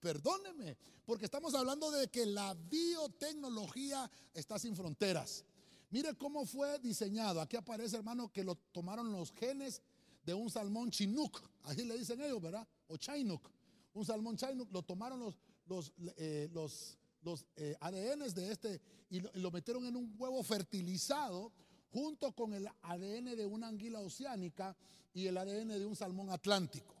Perdóneme, 0.00 0.78
porque 1.04 1.26
estamos 1.26 1.54
hablando 1.54 1.90
de 1.90 2.08
que 2.08 2.24
la 2.24 2.54
biotecnología 2.54 4.10
está 4.32 4.58
sin 4.58 4.74
fronteras. 4.74 5.44
Mire 5.90 6.14
cómo 6.14 6.46
fue 6.46 6.78
diseñado. 6.78 7.40
Aquí 7.40 7.56
aparece, 7.56 7.96
hermano, 7.96 8.32
que 8.32 8.44
lo 8.44 8.54
tomaron 8.54 9.10
los 9.10 9.32
genes 9.32 9.82
de 10.24 10.34
un 10.34 10.48
salmón 10.48 10.90
chinook. 10.90 11.42
Así 11.64 11.84
le 11.84 11.98
dicen 11.98 12.20
ellos, 12.20 12.40
¿verdad? 12.40 12.66
O 12.86 12.96
chinook. 12.96 13.50
Un 13.92 14.04
salmón 14.04 14.36
chinook. 14.36 14.70
Lo 14.72 14.82
tomaron 14.82 15.18
los, 15.18 15.34
los, 15.66 15.92
eh, 16.16 16.48
los, 16.52 16.96
los 17.22 17.44
eh, 17.56 17.76
ADNs 17.80 18.34
de 18.34 18.52
este 18.52 18.80
y 19.10 19.20
lo, 19.20 19.30
y 19.34 19.40
lo, 19.40 19.50
metieron 19.50 19.84
en 19.86 19.96
un 19.96 20.14
huevo 20.16 20.42
fertilizado 20.44 21.52
junto 21.90 22.32
con 22.32 22.54
el 22.54 22.68
ADN 22.82 23.36
de 23.36 23.46
una 23.46 23.66
anguila 23.66 24.00
oceánica 24.00 24.76
y 25.12 25.26
el 25.26 25.36
ADN 25.36 25.68
de 25.68 25.86
un 25.86 25.96
salmón 25.96 26.30
atlántico. 26.30 26.94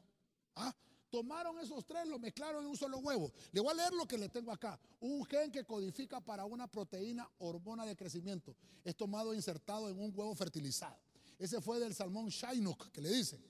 ¿Ah? 0.56 0.74
Tomaron 1.10 1.58
esos 1.58 1.84
tres, 1.84 2.06
lo 2.06 2.18
mezclaron 2.18 2.62
en 2.62 2.70
un 2.70 2.76
solo 2.76 2.98
huevo. 2.98 3.32
Le 3.52 3.60
voy 3.60 3.72
a 3.72 3.74
leer 3.74 3.92
lo 3.92 4.06
que 4.06 4.16
le 4.16 4.28
tengo 4.28 4.52
acá. 4.52 4.78
Un 5.00 5.24
gen 5.24 5.50
que 5.50 5.64
codifica 5.64 6.20
para 6.20 6.44
una 6.44 6.68
proteína 6.68 7.28
hormona 7.38 7.84
de 7.84 7.96
crecimiento. 7.96 8.54
Es 8.84 8.96
tomado 8.96 9.32
e 9.32 9.36
insertado 9.36 9.88
en 9.88 9.98
un 9.98 10.12
huevo 10.14 10.34
fertilizado. 10.36 10.96
Ese 11.38 11.60
fue 11.60 11.80
del 11.80 11.94
salmón 11.94 12.28
Shainuk, 12.28 12.90
que 12.92 13.00
le 13.00 13.10
dicen. 13.10 13.42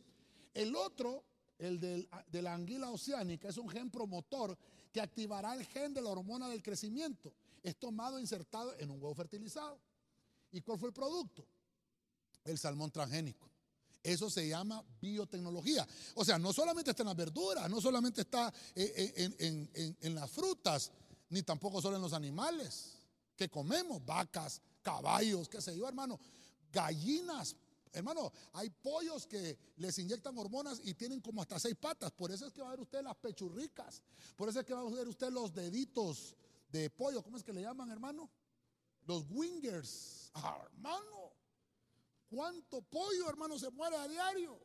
El 0.55 0.75
otro, 0.75 1.25
el 1.59 1.79
de 1.79 2.43
la 2.43 2.55
anguila 2.55 2.91
oceánica, 2.91 3.49
es 3.49 3.59
un 3.59 3.69
gen 3.69 3.91
promotor 3.91 4.57
que 4.91 5.01
activará 5.01 5.55
el 5.55 5.67
gen 5.67 5.93
de 5.93 6.01
la 6.01 6.11
hormona 6.11 6.49
del 6.49 6.63
crecimiento. 6.63 7.35
Es 7.63 7.77
tomado 7.77 8.17
e 8.17 8.23
insertado 8.23 8.75
en 8.79 8.91
un 8.91 9.03
huevo 9.03 9.15
fertilizado. 9.15 9.79
¿Y 10.51 10.63
cuál 10.63 10.79
fue 10.79 10.89
el 10.89 10.95
producto? 10.95 11.47
El 12.45 12.59
salmón 12.59 12.91
transgénico. 12.91 13.50
Eso 14.03 14.31
se 14.31 14.49
llama 14.49 14.83
biotecnología. 15.01 15.87
O 16.15 16.25
sea, 16.25 16.39
no 16.39 16.53
solamente 16.53 16.91
está 16.91 17.03
en 17.03 17.09
las 17.09 17.17
verduras, 17.17 17.69
no 17.69 17.81
solamente 17.81 18.23
está 18.23 18.53
eh, 18.75 19.15
eh, 19.39 19.97
en, 20.01 20.15
las 20.15 20.31
frutas, 20.31 20.91
ni 21.29 21.43
tampoco 21.43 21.83
solo 21.83 21.97
en 21.97 22.03
los 22.03 22.15
animales 22.15 22.97
que 23.37 23.51
comemos, 23.51 24.05
vacas, 24.05 24.63
caballos, 24.83 25.49
qué 25.49 25.61
sé 25.61 25.77
yo, 25.77 25.87
hermano, 25.87 26.19
gallinas. 26.73 27.57
Hermano, 27.93 28.33
hay 28.53 28.71
pollos 28.71 29.27
que 29.27 29.59
les 29.77 29.99
inyectan 29.99 30.39
hormonas 30.39 30.81
y 30.85 30.95
tienen 30.95 31.21
como 31.21 31.43
hasta 31.43 31.59
seis 31.59 31.77
patas. 31.77 32.13
Por 32.13 32.31
eso 32.31 32.47
es 32.47 32.53
que 32.53 32.63
va 32.63 32.69
a 32.69 32.71
ver 32.71 32.81
usted 32.81 33.03
las 33.03 33.17
pechurricas. 33.17 34.03
Por 34.37 34.49
eso 34.49 34.61
es 34.61 34.67
que 34.67 34.73
va 34.73 34.81
a 34.81 34.91
ver 34.91 35.09
usted 35.09 35.31
los 35.31 35.53
deditos 35.53 36.37
de 36.71 36.89
pollo. 36.89 37.23
¿Cómo 37.23 37.37
es 37.37 37.43
que 37.43 37.53
le 37.53 37.63
llaman, 37.63 37.91
hermano? 37.91 38.31
Los 39.07 39.25
wingers. 39.29 40.31
Ah, 40.35 40.59
hermano. 40.73 41.40
¿Cuánto 42.31 42.81
pollo, 42.83 43.29
hermano, 43.29 43.59
se 43.59 43.71
muere 43.71 43.97
a 43.97 44.07
diario? 44.07 44.57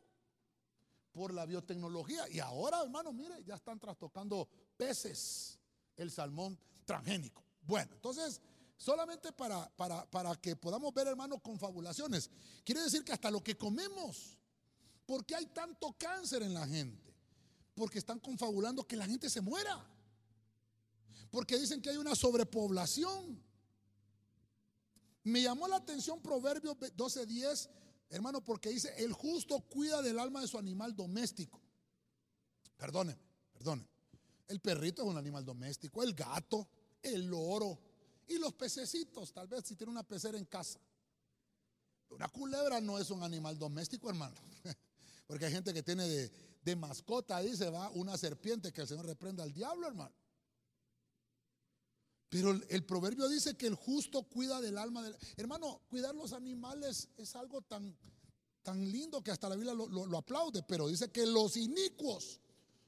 Por 1.10 1.34
la 1.34 1.44
biotecnología. 1.44 2.28
Y 2.28 2.38
ahora, 2.38 2.80
hermano, 2.80 3.12
mire, 3.12 3.42
ya 3.44 3.56
están 3.56 3.80
trastocando 3.80 4.48
peces, 4.76 5.58
el 5.96 6.12
salmón 6.12 6.56
transgénico. 6.84 7.42
Bueno, 7.62 7.92
entonces, 7.92 8.40
solamente 8.76 9.32
para, 9.32 9.68
para, 9.76 10.08
para 10.08 10.36
que 10.36 10.54
podamos 10.54 10.94
ver, 10.94 11.08
hermano, 11.08 11.40
confabulaciones. 11.40 12.30
Quiere 12.62 12.82
decir 12.82 13.02
que 13.04 13.12
hasta 13.12 13.32
lo 13.32 13.42
que 13.42 13.56
comemos, 13.56 14.38
¿por 15.04 15.26
qué 15.26 15.34
hay 15.34 15.46
tanto 15.46 15.92
cáncer 15.98 16.44
en 16.44 16.54
la 16.54 16.68
gente? 16.68 17.12
Porque 17.74 17.98
están 17.98 18.20
confabulando 18.20 18.86
que 18.86 18.94
la 18.94 19.06
gente 19.06 19.28
se 19.28 19.40
muera. 19.40 19.84
Porque 21.32 21.58
dicen 21.58 21.82
que 21.82 21.90
hay 21.90 21.96
una 21.96 22.14
sobrepoblación. 22.14 23.44
Me 25.26 25.42
llamó 25.42 25.66
la 25.66 25.76
atención 25.76 26.22
Proverbios 26.22 26.76
12:10, 26.76 27.68
hermano, 28.10 28.44
porque 28.44 28.68
dice, 28.68 28.94
el 28.96 29.12
justo 29.12 29.58
cuida 29.58 30.00
del 30.00 30.20
alma 30.20 30.40
de 30.40 30.46
su 30.46 30.56
animal 30.56 30.94
doméstico. 30.94 31.60
Perdóneme, 32.76 33.18
perdóneme. 33.52 33.88
El 34.46 34.60
perrito 34.60 35.02
es 35.02 35.08
un 35.08 35.16
animal 35.16 35.44
doméstico, 35.44 36.04
el 36.04 36.14
gato, 36.14 36.68
el 37.02 37.26
loro 37.26 37.76
y 38.28 38.38
los 38.38 38.52
pececitos, 38.54 39.32
tal 39.32 39.48
vez 39.48 39.64
si 39.64 39.74
tiene 39.74 39.90
una 39.90 40.04
pecera 40.04 40.38
en 40.38 40.44
casa. 40.44 40.78
Una 42.10 42.28
culebra 42.28 42.80
no 42.80 42.96
es 42.96 43.10
un 43.10 43.24
animal 43.24 43.58
doméstico, 43.58 44.08
hermano. 44.08 44.36
Porque 45.26 45.46
hay 45.46 45.52
gente 45.52 45.74
que 45.74 45.82
tiene 45.82 46.06
de, 46.06 46.30
de 46.62 46.76
mascota, 46.76 47.42
se 47.42 47.68
va 47.68 47.90
una 47.90 48.16
serpiente 48.16 48.72
que 48.72 48.82
el 48.82 48.86
Señor 48.86 49.06
reprenda 49.06 49.42
al 49.42 49.52
diablo, 49.52 49.88
hermano. 49.88 50.14
Pero 52.28 52.50
el, 52.50 52.84
proverbio 52.84 53.28
dice 53.28 53.56
que 53.56 53.66
el 53.66 53.74
justo 53.74 54.24
cuida 54.24 54.60
del 54.60 54.78
alma 54.78 55.02
del... 55.02 55.16
Hermano, 55.36 55.82
cuidar 55.88 56.14
los 56.14 56.32
animales 56.32 57.08
es 57.16 57.36
algo 57.36 57.62
tan, 57.62 57.96
tan 58.62 58.90
lindo 58.90 59.22
que 59.22 59.30
hasta 59.30 59.48
la 59.48 59.54
Biblia 59.54 59.74
lo, 59.74 60.18
aplaude, 60.18 60.62
pero 60.64 60.88
dice 60.88 61.10
que 61.10 61.24
los 61.24 61.56
inicuos 61.56 62.40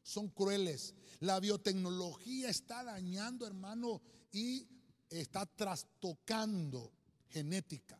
son 0.02 0.28
crueles. 0.28 0.94
La 1.20 1.38
biotecnología 1.38 2.48
está 2.48 2.82
dañando, 2.82 3.46
hermano, 3.46 4.02
y 4.32 4.66
está 5.08 5.46
trastocando 5.46 6.92
genética. 7.28 7.98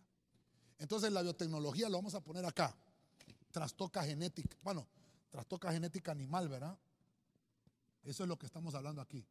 Entonces 0.79 1.13
la 1.13 1.23
biotecnología 1.23 1.89
lo 1.89 1.99
vamos 1.99 2.15
a 2.15 2.21
poner 2.21 2.45
acá. 2.45 2.77
Trastoca 3.53 4.03
genética. 4.03 4.57
Bueno, 4.63 4.89
trastoca 5.31 5.71
genética 5.73 6.11
animal, 6.11 6.49
¿verdad? 6.49 6.77
Eso 8.03 8.25
es 8.25 8.29
lo 8.29 8.37
que 8.37 8.47
estamos 8.47 8.75
hablando 8.75 9.01
aquí. 9.01 9.25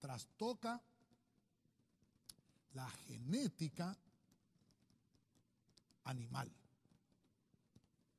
Trastoca 0.00 0.82
la 2.74 2.88
genética 3.06 3.96
animal. 6.04 6.52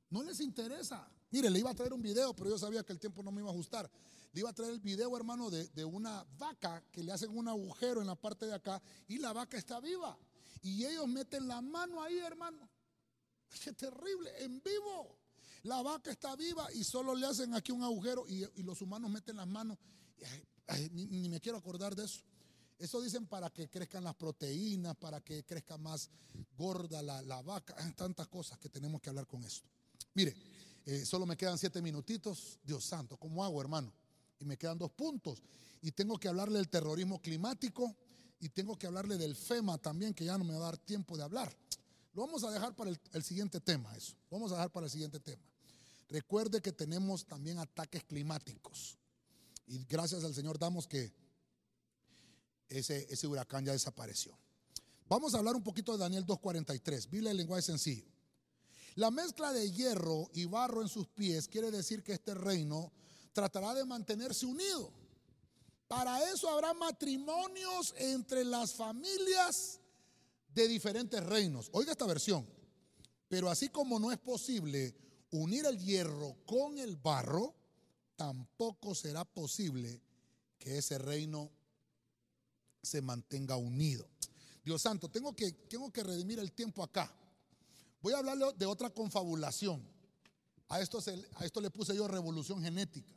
No 0.10 0.24
les 0.24 0.40
interesa. 0.40 1.08
Mire, 1.32 1.50
le 1.50 1.60
iba 1.60 1.70
a 1.70 1.76
traer 1.76 1.94
un 1.94 2.02
video, 2.02 2.34
pero 2.34 2.50
yo 2.50 2.58
sabía 2.58 2.84
que 2.84 2.94
el 2.94 3.00
tiempo 3.00 3.22
no 3.22 3.32
me 3.32 3.42
iba 3.42 3.50
a 3.50 3.54
ajustar. 3.54 3.90
Le 4.32 4.40
iba 4.40 4.50
a 4.50 4.54
traer 4.54 4.72
el 4.72 4.80
video, 4.80 5.16
hermano, 5.16 5.50
de, 5.50 5.86
una 5.86 6.26
vaca 6.38 6.84
que 6.92 7.04
le 7.04 7.12
hacen 7.12 7.36
un 7.38 7.48
agujero 7.48 8.02
en 8.02 8.08
la 8.08 8.16
parte 8.16 8.46
de 8.46 8.54
acá 8.54 8.82
y 9.08 9.18
la 9.18 9.34
vaca 9.34 9.58
está 9.58 9.80
viva. 9.80 10.18
Y 10.62 10.86
ellos 10.86 11.08
meten 11.08 11.48
la 11.48 11.62
mano 11.62 12.02
ahí, 12.02 12.18
hermano. 12.20 12.70
Qué 13.64 13.74
terrible, 13.74 14.32
en 14.44 14.62
vivo. 14.64 15.18
La 15.64 15.82
vaca 15.82 16.12
está 16.12 16.36
viva 16.36 16.72
y 16.74 16.84
solo 16.84 17.16
le 17.16 17.26
hacen 17.26 17.54
aquí 17.54 17.72
un 17.72 17.84
agujero 17.84 18.26
y, 18.28 18.46
los 18.64 18.82
humanos 18.82 19.10
meten 19.10 19.36
las 19.36 19.48
manos. 19.48 19.78
ni 20.92 21.30
me 21.30 21.42
quiero 21.42 21.58
acordar 21.58 21.96
de 21.96 22.06
eso. 22.06 22.22
Eso 22.78 23.02
dicen 23.02 23.26
para 23.26 23.50
que 23.50 23.70
crezcan 23.70 24.04
las 24.04 24.16
proteínas, 24.16 24.96
para 24.98 25.22
que 25.22 25.44
crezca 25.44 25.78
más 25.78 26.10
gorda 26.58 27.02
la, 27.02 27.42
vaca, 27.42 27.76
tantas 27.96 28.28
cosas 28.28 28.58
que 28.60 28.70
tenemos 28.70 29.02
que 29.02 29.10
hablar 29.10 29.28
con 29.28 29.44
esto. 29.44 29.70
Mire, 30.14 30.36
eh, 30.86 31.06
solo 31.06 31.26
me 31.26 31.38
quedan 31.38 31.58
siete 31.58 31.82
minutitos. 31.82 32.60
Dios 32.64 32.84
santo, 32.84 33.18
¿cómo 33.18 33.44
hago, 33.44 33.62
hermano? 33.62 33.94
Y 34.40 34.46
me 34.46 34.58
quedan 34.58 34.78
dos 34.78 34.92
puntos. 34.92 35.42
Y 35.82 35.92
tengo 35.92 36.18
que 36.18 36.28
hablarle 36.28 36.58
del 36.58 36.70
terrorismo 36.70 37.22
climático 37.22 37.96
y 38.40 38.50
tengo 38.50 38.78
que 38.78 38.88
hablarle 38.88 39.18
del 39.18 39.36
FEMA 39.36 39.78
también, 39.78 40.14
que 40.14 40.26
ya 40.26 40.38
no 40.38 40.44
me 40.44 40.54
va 40.54 40.60
a 40.60 40.72
dar 40.72 40.78
tiempo 40.78 41.18
de 41.18 41.24
hablar. 41.24 41.56
Lo 42.14 42.22
vamos 42.26 42.44
a 42.44 42.52
dejar 42.52 42.76
para 42.76 42.92
el, 42.92 43.24
siguiente 43.24 43.60
tema, 43.60 43.96
eso. 43.96 44.16
Vamos 44.30 44.52
a 44.52 44.56
dejar 44.56 44.72
para 44.72 44.86
el 44.86 44.92
siguiente 44.92 45.20
tema. 45.20 45.42
Recuerde 46.08 46.62
que 46.62 46.72
tenemos 46.72 47.26
también 47.26 47.58
ataques 47.58 48.04
climáticos. 48.04 48.98
Y 49.68 49.84
gracias 49.86 50.24
al 50.24 50.34
Señor 50.34 50.60
damos 50.60 50.88
que 50.88 51.12
ese, 52.70 53.08
ese 53.10 53.28
huracán 53.28 53.66
ya 53.66 53.72
desapareció. 53.72 54.38
Vamos 55.08 55.34
a 55.34 55.38
hablar 55.38 55.56
un 55.56 55.64
poquito 55.64 55.92
de 55.92 56.00
Daniel 56.00 56.26
2.43, 56.26 57.10
Biblia 57.10 57.32
el 57.32 57.38
lenguaje 57.38 57.62
sencillo. 57.62 58.06
La 58.96 59.12
mezcla 59.12 59.52
de 59.52 59.72
hierro 59.72 60.30
y 60.34 60.46
barro 60.46 60.82
en 60.82 60.88
sus 60.88 61.08
pies 61.08 61.48
quiere 61.48 61.70
decir 61.70 62.02
que 62.02 62.14
este 62.14 62.34
reino 62.34 62.94
tratará 63.34 63.74
de 63.74 63.86
mantenerse 63.86 64.46
unido. 64.46 64.92
Para 65.88 66.32
eso 66.32 66.50
habrá 66.50 66.74
matrimonios 66.74 67.94
entre 67.98 68.44
las 68.46 68.74
familias 68.74 69.80
de 70.54 70.68
diferentes 70.68 71.22
reinos. 71.24 71.70
Oiga 71.74 71.92
esta 71.92 72.08
versión. 72.08 72.48
Pero 73.28 73.50
así 73.50 73.70
como 73.70 74.00
no 74.00 74.12
es 74.12 74.18
posible 74.18 74.96
unir 75.32 75.66
el 75.66 75.78
hierro 75.78 76.38
con 76.46 76.78
el 76.78 76.96
barro, 76.96 77.54
tampoco 78.16 78.96
será 78.96 79.26
posible 79.26 80.02
que 80.58 80.78
ese 80.78 80.98
reino 80.98 81.52
se 82.86 83.02
mantenga 83.02 83.58
unido. 83.58 84.08
Dios 84.64 84.82
santo, 84.82 85.10
tengo 85.10 85.36
que, 85.36 85.52
tengo 85.52 85.92
que 85.92 86.04
redimir 86.04 86.40
el 86.40 86.52
tiempo 86.52 86.84
acá. 86.84 87.12
Voy 88.02 88.14
a 88.14 88.20
hablarle 88.20 88.46
de 88.58 88.66
otra 88.66 88.90
confabulación. 88.90 89.84
A 90.68 90.82
esto, 90.82 91.00
a 91.36 91.46
esto 91.46 91.62
le 91.62 91.70
puse 91.70 91.96
yo 91.96 92.08
revolución 92.08 92.62
genética. 92.62 93.14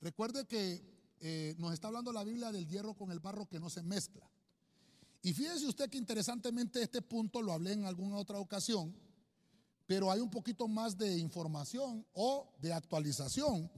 Recuerde 0.00 0.46
que 0.46 0.80
eh, 1.20 1.54
nos 1.58 1.72
está 1.72 1.88
hablando 1.88 2.12
la 2.12 2.22
Biblia 2.22 2.52
del 2.52 2.68
hierro 2.68 2.94
con 2.94 3.10
el 3.10 3.18
barro 3.18 3.46
que 3.46 3.58
no 3.58 3.68
se 3.68 3.82
mezcla. 3.82 4.28
Y 5.22 5.32
fíjese 5.32 5.66
usted 5.66 5.90
que 5.90 5.98
interesantemente 5.98 6.80
este 6.80 7.02
punto 7.02 7.42
lo 7.42 7.52
hablé 7.52 7.72
en 7.72 7.84
alguna 7.84 8.16
otra 8.16 8.38
ocasión, 8.38 8.94
pero 9.86 10.12
hay 10.12 10.20
un 10.20 10.30
poquito 10.30 10.68
más 10.68 10.96
de 10.96 11.18
información 11.18 12.06
o 12.12 12.54
de 12.60 12.72
actualización 12.72 13.68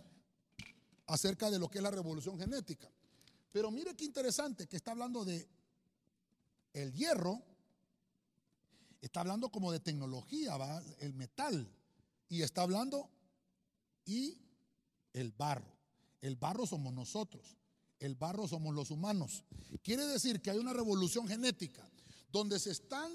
acerca 1.06 1.50
de 1.50 1.58
lo 1.58 1.68
que 1.68 1.78
es 1.78 1.82
la 1.82 1.90
revolución 1.90 2.38
genética. 2.38 2.90
Pero 3.52 3.70
mire 3.70 3.96
qué 3.96 4.04
interesante 4.04 4.66
que 4.66 4.76
está 4.76 4.92
hablando 4.92 5.24
de 5.24 5.48
el 6.72 6.92
hierro, 6.92 7.42
está 9.00 9.20
hablando 9.20 9.50
como 9.50 9.72
de 9.72 9.80
tecnología, 9.80 10.56
el 11.00 11.14
metal, 11.14 11.68
y 12.28 12.42
está 12.42 12.62
hablando 12.62 13.10
y 14.04 14.38
el 15.12 15.32
barro. 15.32 15.78
El 16.20 16.36
barro 16.36 16.66
somos 16.66 16.92
nosotros, 16.92 17.56
el 17.98 18.14
barro 18.14 18.46
somos 18.46 18.74
los 18.74 18.90
humanos. 18.90 19.44
Quiere 19.82 20.06
decir 20.06 20.40
que 20.40 20.50
hay 20.50 20.58
una 20.58 20.72
revolución 20.72 21.26
genética 21.26 21.88
donde 22.30 22.58
se 22.58 22.70
están, 22.70 23.10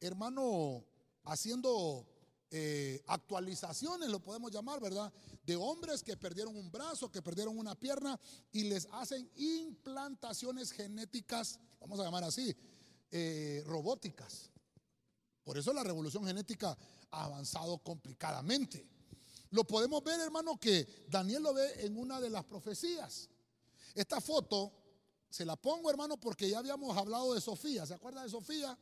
hermano, 0.00 0.84
haciendo 1.24 2.06
eh, 2.52 3.02
actualizaciones, 3.06 4.08
lo 4.08 4.18
podemos 4.18 4.50
llamar, 4.50 4.80
¿verdad? 4.80 5.12
De 5.44 5.54
hombres 5.54 6.02
que 6.02 6.16
perdieron 6.16 6.56
un 6.56 6.70
brazo, 6.70 7.10
que 7.10 7.22
perdieron 7.22 7.56
una 7.56 7.76
pierna 7.76 8.18
y 8.50 8.64
les 8.64 8.88
hacen 8.90 9.30
implantaciones 9.36 10.72
genéticas, 10.72 11.60
vamos 11.78 12.00
a 12.00 12.04
llamar 12.04 12.24
así, 12.24 12.56
eh, 13.12 13.62
robóticas. 13.66 14.50
Por 15.44 15.58
eso 15.58 15.72
la 15.72 15.84
revolución 15.84 16.26
genética 16.26 16.76
ha 17.12 17.24
avanzado 17.24 17.78
complicadamente. 17.78 18.84
Lo 19.50 19.62
podemos 19.64 20.02
ver, 20.02 20.18
hermano, 20.18 20.58
que 20.58 21.06
Daniel 21.08 21.44
lo 21.44 21.54
ve 21.54 21.84
en 21.84 21.96
una 21.96 22.20
de 22.20 22.30
las 22.30 22.44
profecías. 22.44 23.28
Esta 23.94 24.20
foto 24.20 24.72
se 25.28 25.44
la 25.44 25.54
pongo, 25.54 25.88
hermano, 25.88 26.16
porque 26.18 26.48
ya 26.48 26.58
habíamos 26.58 26.96
hablado 26.96 27.32
de 27.34 27.40
Sofía. 27.40 27.86
¿Se 27.86 27.94
acuerda 27.94 28.24
de 28.24 28.28
Sofía? 28.28 28.76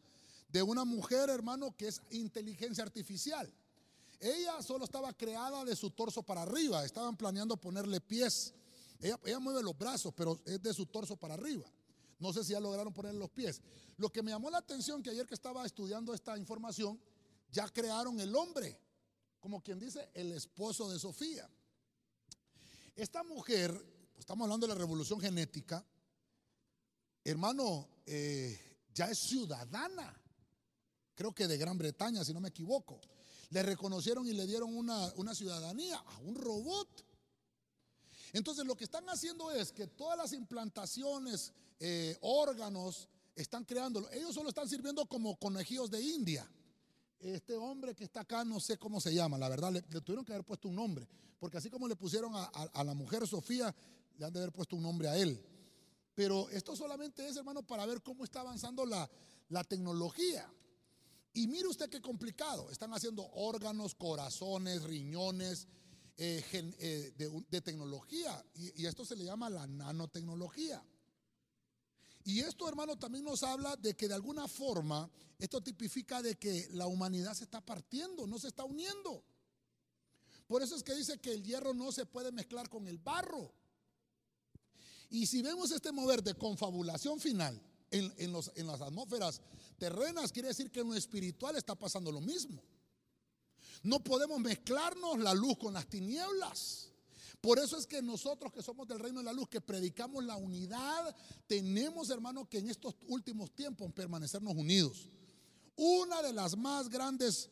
de 0.48 0.62
una 0.62 0.84
mujer, 0.84 1.28
hermano, 1.28 1.76
que 1.76 1.88
es 1.88 2.02
inteligencia 2.10 2.82
artificial. 2.82 3.52
Ella 4.20 4.60
solo 4.62 4.84
estaba 4.84 5.12
creada 5.12 5.64
de 5.64 5.76
su 5.76 5.90
torso 5.90 6.22
para 6.22 6.42
arriba. 6.42 6.84
Estaban 6.84 7.16
planeando 7.16 7.56
ponerle 7.56 8.00
pies. 8.00 8.54
Ella, 9.00 9.38
mueve 9.38 9.62
los 9.62 9.78
brazos, 9.78 10.12
pero 10.14 10.40
es 10.44 10.60
de 10.60 10.74
su 10.74 10.86
torso 10.86 11.16
para 11.16 11.34
arriba. 11.34 11.70
No 12.18 12.32
sé 12.32 12.42
si 12.42 12.52
ya 12.52 12.60
lograron 12.60 12.92
ponerle 12.92 13.20
los 13.20 13.30
pies. 13.30 13.60
Lo 13.96 14.10
que 14.10 14.22
me 14.22 14.32
llamó 14.32 14.50
la 14.50 14.58
atención 14.58 15.02
que 15.02 15.10
ayer 15.10 15.26
que 15.26 15.34
estaba 15.34 15.64
estudiando 15.64 16.12
esta 16.12 16.36
información, 16.36 17.00
ya 17.52 17.68
crearon 17.68 18.18
el 18.18 18.34
hombre, 18.34 18.76
como 19.38 19.62
quien 19.62 19.78
dice, 19.78 20.10
el 20.14 20.32
esposo 20.32 20.90
de 20.90 20.98
Sofía. 20.98 21.48
Esta 22.96 23.22
mujer, 23.22 23.72
estamos 24.18 24.44
hablando 24.44 24.66
de 24.66 24.74
la 24.74 24.78
revolución 24.78 25.20
genética, 25.20 25.84
hermano, 27.22 27.88
eh, 28.04 28.58
ya 28.92 29.06
es 29.06 29.18
ciudadana, 29.18 30.20
creo 31.14 31.32
que 31.32 31.46
de 31.46 31.56
Gran 31.56 31.78
Bretaña, 31.78 32.24
si 32.24 32.34
no 32.34 32.40
me 32.40 32.48
equivoco. 32.48 33.00
Le 33.50 33.62
reconocieron 33.62 34.26
y 34.26 34.32
le 34.32 34.46
dieron 34.46 34.76
una, 34.76 35.34
ciudadanía 35.34 35.98
a 35.98 36.18
un 36.18 36.34
robot. 36.34 37.04
Entonces 38.32 38.66
lo 38.66 38.76
que 38.76 38.84
están 38.84 39.08
haciendo 39.08 39.50
es 39.50 39.72
que 39.72 39.86
todas 39.86 40.18
las 40.18 40.32
implantaciones, 40.32 41.52
eh, 41.80 42.16
órganos, 42.20 43.08
están 43.34 43.64
creándolo. 43.64 44.10
Ellos 44.10 44.34
solo 44.34 44.48
están 44.48 44.68
sirviendo 44.68 45.06
como 45.06 45.36
conejillos 45.36 45.90
de 45.90 46.02
India. 46.02 46.48
Este 47.20 47.56
hombre 47.56 47.94
que 47.94 48.04
está 48.04 48.20
acá, 48.20 48.44
no 48.44 48.60
sé 48.60 48.78
cómo 48.78 49.00
se 49.00 49.12
llama, 49.12 49.38
la 49.38 49.48
verdad, 49.48 49.72
le, 49.72 49.82
tuvieron 49.82 50.24
que 50.24 50.32
haber 50.32 50.44
puesto 50.44 50.68
un 50.68 50.76
nombre, 50.76 51.08
porque 51.40 51.56
así 51.56 51.68
como 51.68 51.88
le 51.88 51.96
pusieron 51.96 52.32
a, 52.34 52.84
la 52.84 52.94
mujer 52.94 53.26
Sofía, 53.26 53.74
le 54.16 54.24
han 54.24 54.32
de 54.32 54.38
haber 54.40 54.52
puesto 54.52 54.76
un 54.76 54.82
nombre 54.82 55.08
a 55.08 55.16
él. 55.16 55.40
Pero 56.14 56.48
esto 56.50 56.76
solamente 56.76 57.26
es, 57.28 57.36
hermano, 57.36 57.62
para 57.62 57.86
ver 57.86 58.02
cómo 58.02 58.24
está 58.24 58.40
avanzando 58.40 58.84
la, 58.84 59.08
tecnología. 59.64 60.48
Y 61.32 61.46
mire 61.46 61.68
usted 61.68 61.88
qué 61.88 62.00
complicado. 62.00 62.70
Están 62.70 62.92
haciendo 62.92 63.28
órganos, 63.32 63.94
corazones, 63.94 64.82
riñones 64.82 65.68
eh, 66.16 66.44
eh, 66.52 67.12
de, 67.48 67.60
tecnología. 67.60 68.44
y 68.54 68.86
esto 68.86 69.04
se 69.04 69.16
le 69.16 69.24
llama 69.24 69.48
la 69.50 69.66
nanotecnología. 69.66 70.84
Y 72.28 72.40
esto, 72.40 72.68
hermano, 72.68 72.98
también 72.98 73.24
nos 73.24 73.42
habla 73.42 73.74
de 73.76 73.96
que 73.96 74.06
de 74.06 74.12
alguna 74.12 74.46
forma 74.48 75.10
esto 75.38 75.62
tipifica 75.62 76.20
de 76.20 76.36
que 76.36 76.68
la 76.72 76.86
humanidad 76.86 77.32
se 77.32 77.44
está 77.44 77.64
partiendo, 77.64 78.26
no 78.26 78.38
se 78.38 78.48
está 78.48 78.64
uniendo. 78.64 79.24
Por 80.46 80.62
eso 80.62 80.76
es 80.76 80.82
que 80.82 80.94
dice 80.94 81.18
que 81.18 81.32
el 81.32 81.42
hierro 81.42 81.72
no 81.72 81.90
se 81.90 82.04
puede 82.04 82.30
mezclar 82.30 82.68
con 82.68 82.86
el 82.86 82.98
barro. 82.98 83.54
Y 85.08 85.26
si 85.26 85.40
vemos 85.40 85.70
este 85.70 85.90
mover 85.90 86.22
de 86.22 86.34
confabulación 86.34 87.18
final 87.18 87.62
en, 87.90 88.12
en 88.18 88.66
las 88.66 88.80
atmósferas 88.82 89.40
terrenas, 89.78 90.32
quiere 90.32 90.48
decir 90.48 90.70
que 90.70 90.80
en 90.80 90.88
lo 90.88 90.94
espiritual 90.94 91.56
está 91.56 91.74
pasando 91.74 92.12
lo 92.12 92.20
mismo. 92.20 92.62
No 93.82 94.02
podemos 94.02 94.40
mezclarnos 94.40 95.18
la 95.18 95.34
luz 95.34 95.56
con 95.58 95.72
las 95.72 95.86
tinieblas. 95.86 96.90
Por 97.40 97.58
eso 97.58 97.78
es 97.78 97.86
que 97.86 98.02
nosotros 98.02 98.52
que 98.52 98.62
somos 98.62 98.88
del 98.88 98.98
reino 98.98 99.20
de 99.20 99.24
la 99.24 99.32
luz, 99.32 99.48
que 99.48 99.60
predicamos 99.60 100.24
la 100.24 100.36
unidad, 100.36 101.14
tenemos, 101.46 102.10
hermanos, 102.10 102.48
que 102.48 102.58
en 102.58 102.68
estos 102.68 102.96
últimos 103.06 103.54
tiempos 103.54 103.92
permanecernos 103.92 104.54
unidos. 104.54 105.08
Una 105.76 106.20
de 106.22 106.32
las 106.32 106.56
más 106.56 106.88
grandes 106.88 107.48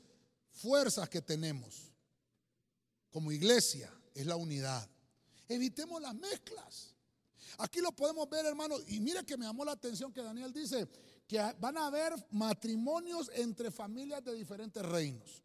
fuerzas 0.51 1.09
que 1.09 1.23
tenemos 1.23 1.93
como 3.11 3.31
iglesia 3.31 3.93
es 4.15 4.27
la 4.27 4.35
unidad. 4.37 4.91
Evitemos 5.49 6.03
las 6.03 6.15
mezclas. 6.15 6.97
Aquí 7.59 7.81
lo 7.81 7.93
podemos 7.93 8.29
ver, 8.29 8.45
hermano, 8.45 8.77
y 8.89 8.99
mira 8.99 9.23
que 9.23 9.37
me 9.37 9.47
llamó 9.47 9.65
la 9.65 9.73
atención 9.73 10.13
que 10.13 10.23
Daniel 10.23 10.53
dice 10.53 10.89
que 11.27 11.39
van 11.59 11.77
a 11.77 11.87
haber 11.87 12.13
matrimonios 12.31 13.31
entre 13.35 13.71
familias 13.71 14.25
de 14.25 14.35
diferentes 14.35 14.83
reinos. 14.85 15.43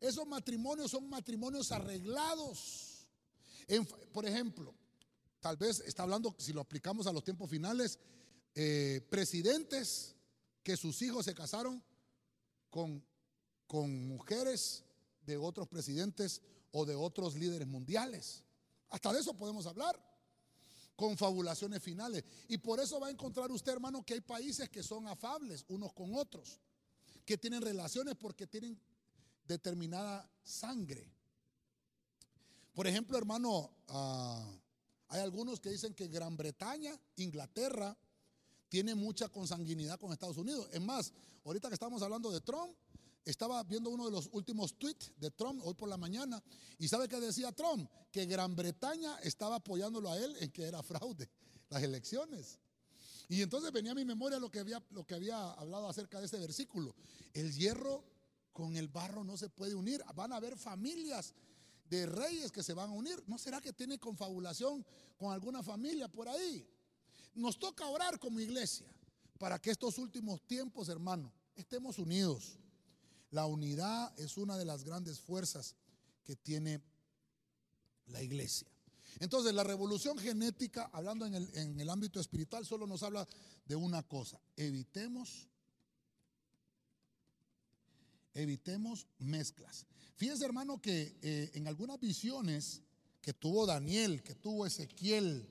Esos 0.00 0.26
matrimonios 0.26 0.90
son 0.90 1.08
matrimonios 1.08 1.72
arreglados 1.72 2.96
por 4.12 4.26
ejemplo, 4.26 4.74
tal 5.40 5.56
vez 5.56 5.80
está 5.80 6.04
hablando, 6.04 6.34
si 6.38 6.52
lo 6.52 6.60
aplicamos 6.60 7.06
a 7.06 7.12
los 7.12 7.24
tiempos 7.24 7.50
finales, 7.50 7.98
eh, 8.54 9.06
presidentes 9.10 10.14
que 10.62 10.76
sus 10.76 11.02
hijos 11.02 11.24
se 11.24 11.34
casaron 11.34 11.82
con, 12.70 13.04
con 13.66 14.06
mujeres 14.08 14.84
de 15.22 15.36
otros 15.36 15.68
presidentes 15.68 16.42
o 16.70 16.86
de 16.86 16.94
otros 16.94 17.34
líderes 17.34 17.66
mundiales. 17.66 18.44
Hasta 18.88 19.12
de 19.12 19.20
eso 19.20 19.34
podemos 19.34 19.66
hablar. 19.66 20.00
Confabulaciones 20.96 21.82
finales. 21.82 22.24
Y 22.48 22.58
por 22.58 22.80
eso 22.80 22.98
va 22.98 23.08
a 23.08 23.10
encontrar 23.10 23.50
usted, 23.52 23.72
hermano, 23.72 24.04
que 24.04 24.14
hay 24.14 24.20
países 24.20 24.68
que 24.68 24.82
son 24.82 25.06
afables 25.06 25.64
unos 25.68 25.92
con 25.92 26.14
otros, 26.14 26.58
que 27.24 27.38
tienen 27.38 27.62
relaciones 27.62 28.16
porque 28.16 28.46
tienen 28.46 28.80
determinada 29.46 30.28
sangre. 30.42 31.12
Por 32.74 32.86
ejemplo, 32.86 33.16
hermano, 33.16 33.70
ah, 33.88 34.58
hay 35.08 35.20
algunos 35.20 35.60
que 35.60 35.70
dicen 35.70 35.94
que 35.94 36.08
Gran 36.08 36.36
Bretaña, 36.36 36.98
Inglaterra, 37.16 37.96
tiene 38.68 38.94
mucha 38.94 39.28
consanguinidad 39.28 39.98
con 39.98 40.12
Estados 40.12 40.36
Unidos. 40.36 40.68
Es 40.72 40.80
más, 40.80 41.12
ahorita 41.44 41.68
que 41.68 41.74
estamos 41.74 42.02
hablando 42.02 42.30
de 42.30 42.40
Trump, 42.40 42.76
estaba 43.26 43.62
viendo 43.64 43.90
uno 43.90 44.06
de 44.06 44.12
los 44.12 44.28
últimos 44.32 44.78
tweets 44.78 45.12
de 45.18 45.30
Trump 45.32 45.60
hoy 45.64 45.74
por 45.74 45.88
la 45.88 45.96
mañana 45.96 46.42
y 46.78 46.86
sabe 46.86 47.08
que 47.08 47.20
decía 47.20 47.52
Trump 47.52 47.90
que 48.12 48.24
Gran 48.24 48.54
Bretaña 48.54 49.18
estaba 49.18 49.56
apoyándolo 49.56 50.10
a 50.10 50.16
él 50.16 50.34
en 50.40 50.50
que 50.52 50.62
era 50.62 50.82
fraude 50.82 51.28
las 51.68 51.82
elecciones. 51.82 52.60
Y 53.28 53.42
entonces 53.42 53.72
venía 53.72 53.90
a 53.90 53.96
mi 53.96 54.04
memoria 54.04 54.38
lo 54.38 54.48
que 54.48 54.60
había, 54.60 54.80
lo 54.90 55.04
que 55.04 55.16
había 55.16 55.52
hablado 55.54 55.88
acerca 55.88 56.20
de 56.20 56.26
ese 56.26 56.38
versículo. 56.38 56.94
El 57.34 57.52
hierro 57.52 58.04
con 58.52 58.76
el 58.76 58.86
barro 58.86 59.24
no 59.24 59.36
se 59.36 59.48
puede 59.48 59.74
unir. 59.74 60.04
Van 60.14 60.32
a 60.32 60.36
haber 60.36 60.56
familias 60.56 61.34
de 61.90 62.06
reyes 62.06 62.52
que 62.52 62.62
se 62.62 62.74
van 62.74 62.90
a 62.90 62.92
unir. 62.92 63.20
¿No 63.26 63.38
será 63.38 63.60
que 63.60 63.72
tiene 63.72 63.98
confabulación 63.98 64.86
con 65.16 65.32
alguna 65.32 65.64
familia 65.64 66.06
por 66.06 66.28
ahí? 66.28 66.64
Nos 67.34 67.58
toca 67.58 67.88
orar 67.88 68.20
como 68.20 68.38
iglesia 68.38 68.86
para 69.40 69.58
que 69.58 69.72
estos 69.72 69.98
últimos 69.98 70.46
tiempos, 70.46 70.88
hermano, 70.88 71.32
estemos 71.56 71.98
unidos. 71.98 72.60
La 73.30 73.46
unidad 73.46 74.18
es 74.18 74.36
una 74.36 74.56
de 74.56 74.64
las 74.64 74.84
grandes 74.84 75.20
fuerzas 75.20 75.74
que 76.24 76.36
tiene 76.36 76.80
la 78.06 78.22
iglesia. 78.22 78.68
Entonces, 79.18 79.54
la 79.54 79.64
revolución 79.64 80.18
genética, 80.18 80.90
hablando 80.92 81.26
en 81.26 81.34
el, 81.34 81.56
en 81.56 81.80
el 81.80 81.88
ámbito 81.88 82.20
espiritual, 82.20 82.66
solo 82.66 82.86
nos 82.86 83.02
habla 83.02 83.26
de 83.64 83.76
una 83.76 84.02
cosa. 84.02 84.38
Evitemos, 84.56 85.48
evitemos 88.34 89.06
mezclas. 89.18 89.86
Fíjense, 90.16 90.44
hermano, 90.44 90.80
que 90.80 91.18
eh, 91.22 91.50
en 91.54 91.66
algunas 91.66 91.98
visiones 92.00 92.82
que 93.20 93.34
tuvo 93.34 93.66
Daniel, 93.66 94.22
que 94.22 94.34
tuvo 94.34 94.66
Ezequiel, 94.66 95.48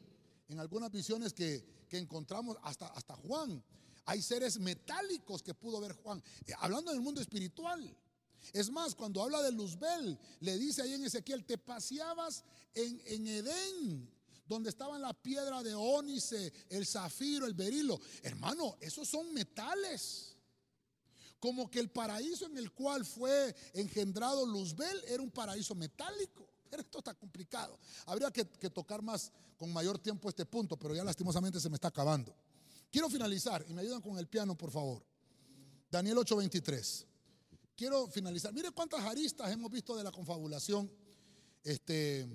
en 0.47 0.59
algunas 0.59 0.91
visiones 0.91 1.34
que, 1.34 1.73
encontramos 1.91 2.57
hasta, 2.61 2.88
hasta 2.88 3.15
Juan, 3.15 3.63
hay 4.06 4.22
seres 4.22 4.60
metálicos 4.60 5.41
que 5.41 5.53
pudo 5.53 5.80
ver 5.80 5.93
Juan, 5.93 6.24
eh, 6.45 6.53
hablando 6.60 6.91
del 6.91 7.01
mundo 7.01 7.22
espiritual. 7.22 7.97
Es 8.53 8.70
más, 8.70 8.93
cuando 8.93 9.24
habla 9.24 9.41
de 9.41 9.51
Luzbel, 9.51 10.20
le 10.39 10.58
dice 10.58 10.84
ahí 10.84 10.93
en 10.93 11.03
Ezequiel, 11.03 11.45
te 11.45 11.58
paseabas 11.58 12.43
en, 12.76 13.01
en 13.06 13.28
Edén, 13.28 14.10
donde 14.47 14.70
estaban 14.70 15.01
la 15.01 15.14
piedra 15.14 15.64
de 15.64 15.74
ónice, 15.74 16.53
el 16.70 16.86
zafiro, 16.86 17.47
el 17.47 17.56
berilo. 17.56 17.99
Hermano, 18.22 18.78
esos 18.80 19.08
son 19.08 19.34
metales. 19.34 20.36
Como 21.39 21.70
que 21.70 21.80
el 21.80 21.89
paraíso 21.89 22.45
en 22.45 22.58
el 22.58 22.72
cual 22.72 23.06
fue 23.06 23.56
engendrado 23.74 24.45
Luzbel 24.45 25.03
era 25.08 25.22
un 25.22 25.32
paraíso 25.32 25.76
metálico. 25.76 26.47
Pero 26.70 26.82
esto 26.82 26.99
está 26.99 27.14
complicado. 27.14 27.78
Habría 28.06 28.32
que, 28.32 28.45
tocar 28.70 29.01
más 29.01 29.32
con 29.58 29.72
mayor 29.72 29.99
tiempo 29.99 30.28
este 30.28 30.45
punto, 30.45 30.76
pero 30.76 30.93
ya 30.93 31.03
lastimosamente 31.03 31.60
se 31.60 31.70
me 31.70 31.76
está 31.76 31.88
acabando. 31.88 32.36
Quiero 32.95 33.09
finalizar 33.09 33.65
y 33.67 33.73
me 33.73 33.81
ayudan 33.81 34.01
con 34.01 34.17
el 34.17 34.25
piano, 34.25 34.57
por 34.57 34.71
favor. 34.71 35.05
Daniel 35.91 36.17
8:23. 36.19 37.05
Quiero 37.75 38.07
finalizar. 38.07 38.53
Mire 38.53 38.71
cuántas 38.71 39.01
aristas 39.01 39.51
hemos 39.51 39.69
visto 39.69 39.97
de 39.97 40.01
la 40.05 40.13
confabulación, 40.13 40.89
este, 41.61 42.25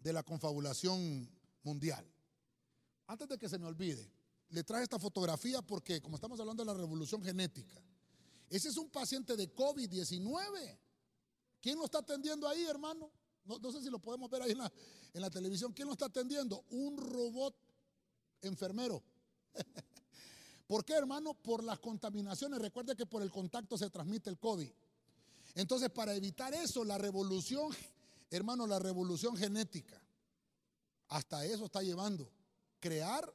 de 0.00 0.12
la 0.12 0.24
confabulación 0.24 1.30
mundial. 1.62 2.04
Antes 3.06 3.28
de 3.28 3.38
que 3.38 3.48
se 3.48 3.56
me 3.60 3.66
olvide, 3.68 4.10
le 4.48 4.64
traje 4.64 4.82
esta 4.82 4.98
fotografía 4.98 5.62
porque, 5.62 6.02
como 6.02 6.16
estamos 6.16 6.40
hablando 6.40 6.64
de 6.64 6.66
la 6.66 6.74
revolución 6.76 7.22
genética, 7.22 7.80
ese 8.50 8.70
es 8.70 8.76
un 8.76 8.90
paciente 8.90 9.36
de 9.36 9.54
COVID-19. 9.54 10.76
¿Quién 11.60 11.78
lo 11.78 11.84
está 11.84 11.98
atendiendo 11.98 12.48
ahí, 12.48 12.64
hermano? 12.64 13.12
No, 13.44 13.70
sé 13.70 13.80
si 13.80 13.90
lo 13.90 14.00
podemos 14.00 14.28
ver 14.28 14.42
ahí 14.42 14.50
en 14.50 14.58
la, 14.58 14.72
en 15.14 15.20
la 15.20 15.30
televisión. 15.30 15.72
¿Quién 15.72 15.86
lo 15.86 15.92
está 15.92 16.06
atendiendo? 16.06 16.64
Un 16.70 16.96
robot 16.96 17.54
enfermero. 18.42 19.04
¿Por 20.66 20.84
qué, 20.84 20.94
hermano? 20.94 21.34
Por 21.34 21.62
las 21.62 21.78
contaminaciones. 21.78 22.60
Recuerde 22.60 22.96
que 22.96 23.06
por 23.06 23.22
el 23.22 23.30
contacto 23.30 23.78
se 23.78 23.90
transmite 23.90 24.30
el 24.30 24.38
COVID. 24.38 24.70
Entonces, 25.54 25.90
para 25.90 26.14
evitar 26.14 26.52
eso, 26.54 26.84
la 26.84 26.98
revolución, 26.98 27.72
hermano, 28.30 28.66
la 28.66 28.78
revolución 28.78 29.36
genética, 29.36 30.00
hasta 31.08 31.44
eso 31.44 31.66
está 31.66 31.82
llevando. 31.82 32.30
Crear 32.80 33.32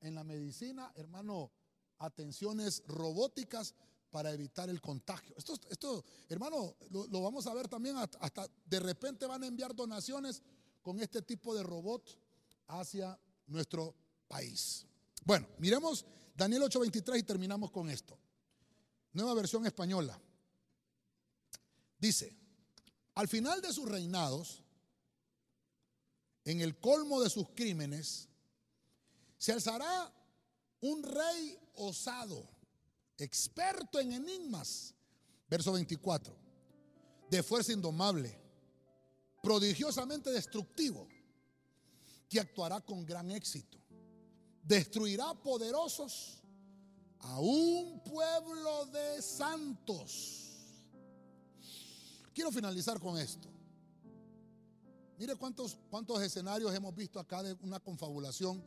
en 0.00 0.14
la 0.14 0.24
medicina, 0.24 0.92
hermano, 0.96 1.50
atenciones 1.98 2.82
robóticas 2.86 3.74
para 4.10 4.32
evitar 4.32 4.68
el 4.68 4.80
contagio. 4.80 5.34
Esto, 5.36 5.54
esto 5.70 6.04
hermano, 6.28 6.76
lo, 6.90 7.22
vamos 7.22 7.46
a 7.46 7.54
ver 7.54 7.68
también 7.68 7.96
hasta, 7.96 8.46
de 8.66 8.80
repente 8.80 9.26
van 9.26 9.42
a 9.42 9.46
enviar 9.46 9.74
donaciones 9.74 10.42
con 10.82 11.00
este 11.00 11.22
tipo 11.22 11.54
de 11.54 11.62
robot 11.62 12.18
hacia 12.66 13.18
nuestro 13.46 13.94
país. 14.28 14.86
Bueno, 15.24 15.46
miremos 15.58 16.04
Daniel 16.34 16.62
8:23 16.62 17.18
y 17.18 17.22
terminamos 17.22 17.70
con 17.70 17.88
esto. 17.88 18.18
Nueva 19.12 19.34
versión 19.34 19.66
española. 19.66 20.18
Dice, 21.98 22.36
al 23.14 23.28
final 23.28 23.60
de 23.60 23.72
sus 23.72 23.88
reinados, 23.88 24.62
en 26.44 26.60
el 26.60 26.78
colmo 26.80 27.20
de 27.22 27.30
sus 27.30 27.48
crímenes, 27.50 28.28
se 29.38 29.52
alzará 29.52 30.12
un 30.80 31.02
rey 31.02 31.58
osado 31.74 32.48
experto 33.18 34.00
en 34.00 34.12
enigmas. 34.12 34.94
Verso 35.48 35.72
24. 35.72 36.34
De 37.30 37.42
fuerza 37.42 37.72
indomable, 37.72 38.38
prodigiosamente 39.42 40.30
destructivo, 40.30 41.08
que 42.28 42.40
actuará 42.40 42.80
con 42.80 43.04
gran 43.04 43.30
éxito. 43.30 43.81
Destruirá 44.62 45.34
poderosos 45.34 46.42
a 47.20 47.38
un 47.40 48.00
pueblo 48.04 48.86
de 48.86 49.20
santos. 49.22 50.38
Quiero 52.32 52.50
finalizar 52.50 52.98
con 52.98 53.18
esto. 53.18 53.48
Mire 55.18 55.36
cuántos, 55.36 55.78
cuántos 55.90 56.20
escenarios 56.22 56.74
hemos 56.74 56.94
visto 56.94 57.20
acá 57.20 57.42
de 57.42 57.52
una 57.60 57.78
confabulación 57.78 58.62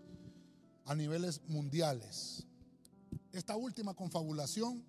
a 0.85 0.95
niveles 0.95 1.41
mundiales 1.47 2.45
esta 3.35 3.57
última 3.57 3.93
confabulación 3.93 4.81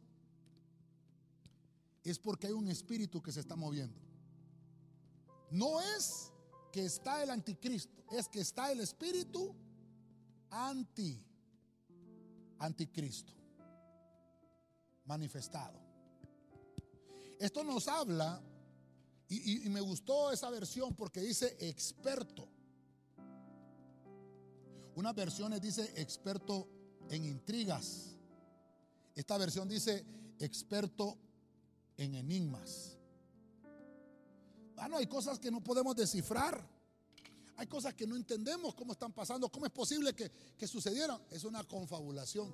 es 2.04 2.16
porque 2.16 2.46
hay 2.46 2.52
un 2.52 2.68
espíritu 2.68 3.20
que 3.20 3.32
se 3.32 3.40
está 3.40 3.57
moviendo. 3.57 3.98
No 5.50 5.80
es 5.80 6.32
que 6.72 6.84
está 6.84 7.24
el 7.24 7.30
anticristo, 7.30 8.04
es 8.12 8.28
que 8.28 8.40
está 8.40 8.70
el 8.70 8.78
espíritu 8.78 9.52
anti 10.51 11.22
anticristo 12.59 13.32
manifestado. 15.07 15.78
Esto 17.38 17.64
nos 17.64 17.88
habla 17.88 18.42
y, 19.28 19.68
me 19.70 19.80
gustó 19.80 20.30
esa 20.30 20.51
versión 20.51 20.94
porque 20.94 21.20
dice 21.20 21.57
experto. 21.61 22.49
Una 24.94 25.12
versión 25.12 25.59
dice 25.61 25.92
experto 25.97 26.68
en 27.11 27.24
intrigas. 27.24 28.16
Esta 29.14 29.36
versión 29.36 29.68
dice 29.68 30.05
experto 30.38 31.18
en 31.97 32.14
enigmas. 32.14 32.97
Bueno, 34.74 34.99
hay 34.99 35.07
cosas 35.07 35.38
que 35.38 35.51
no 35.51 35.62
podemos 35.62 35.97
descifrar. 35.97 36.76
Hay 37.57 37.66
cosas 37.66 37.94
que 37.94 38.07
no 38.07 38.16
entendemos 38.16 38.74
cómo 38.74 38.92
están 38.92 39.12
pasando. 39.12 39.48
¿Cómo 39.48 39.66
es 39.66 39.72
posible 39.72 40.14
que, 40.14 40.30
que 40.59 40.66
sucedieran? 40.66 41.20
Es 41.30 41.44
una 41.44 41.64
confabulación. 41.64 42.52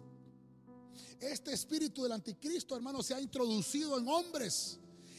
Este 1.21 1.53
espíritu 1.53 2.03
del 2.03 2.13
anticristo, 2.13 2.77
hermano, 2.77 3.03
se 3.03 3.15
ha 3.15 3.21
introducido 3.21 3.99
en 3.99 4.09
hombres, 4.09 4.79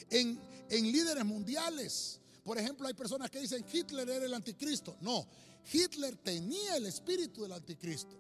en, 0.09 0.39
en 0.69 0.91
líderes 0.91 1.25
mundiales. 1.25 2.19
Por 2.43 2.57
ejemplo, 2.57 2.88
hay 2.88 2.93
personas 2.93 3.29
que 3.29 3.39
dicen 3.39 3.65
Hitler 3.71 4.09
era 4.09 4.25
el 4.25 4.34
anticristo. 4.34 4.97
No, 5.01 5.27
Hitler 5.71 6.17
tenía 6.17 6.77
el 6.77 6.86
espíritu 6.86 7.43
del 7.43 7.53
anticristo. 7.53 8.17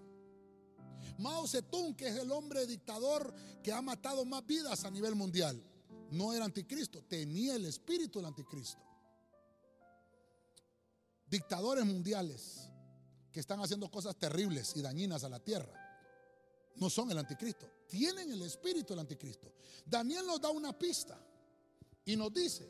Mao 1.19 1.47
Zedong, 1.47 1.95
que 1.95 2.07
es 2.07 2.15
el 2.15 2.31
hombre 2.31 2.65
dictador 2.65 3.33
que 3.61 3.71
ha 3.71 3.81
matado 3.81 4.25
más 4.25 4.45
vidas 4.45 4.83
a 4.83 4.91
nivel 4.91 5.15
mundial, 5.15 5.61
no 6.11 6.33
era 6.33 6.45
anticristo, 6.45 7.03
tenía 7.03 7.55
el 7.55 7.65
espíritu 7.65 8.19
del 8.19 8.27
anticristo. 8.27 8.81
Dictadores 11.33 11.83
mundiales 11.83 12.69
que 13.31 13.39
están 13.39 13.59
haciendo 13.59 13.89
cosas 13.89 14.15
terribles 14.15 14.73
y 14.75 14.83
dañinas 14.83 15.23
a 15.23 15.29
la 15.29 15.39
tierra, 15.39 15.73
no 16.75 16.91
son 16.91 17.09
el 17.09 17.17
anticristo, 17.17 17.67
tienen 17.87 18.31
el 18.31 18.43
espíritu 18.43 18.93
del 18.93 18.99
anticristo. 18.99 19.51
Daniel 19.83 20.27
nos 20.27 20.39
da 20.39 20.51
una 20.51 20.77
pista 20.77 21.19
y 22.05 22.15
nos 22.15 22.31
dice, 22.31 22.69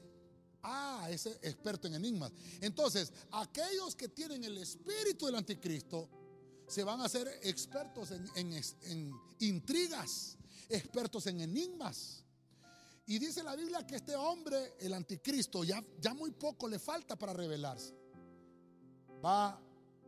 ah, 0.62 1.10
ese 1.12 1.32
experto 1.42 1.90
en 1.90 1.96
enigmas. 1.96 2.32
Entonces, 2.62 3.12
aquellos 3.32 3.98
que 3.98 4.08
tienen 4.08 4.46
el 4.46 4.58
espíritu 4.58 5.26
del 5.26 5.36
anticristo, 5.36 6.08
se 6.66 6.86
van 6.86 7.02
a 7.02 7.10
ser 7.10 7.42
expertos 7.44 8.12
en, 8.12 9.12
intrigas, 9.40 10.38
expertos 10.70 11.28
en 11.28 11.42
enigmas. 11.42 12.24
Y 13.08 13.20
dice 13.20 13.44
la 13.44 13.58
Biblia 13.58 13.86
que 13.86 13.98
este 13.98 14.16
hombre, 14.16 14.76
el 14.80 14.94
anticristo, 14.94 15.66
ya, 15.66 15.84
ya 16.00 16.14
muy 16.14 16.32
poco 16.32 16.70
le 16.70 16.80
falta 16.80 17.18
para 17.18 17.34
revelarse. 17.34 18.03
Va 19.24 19.60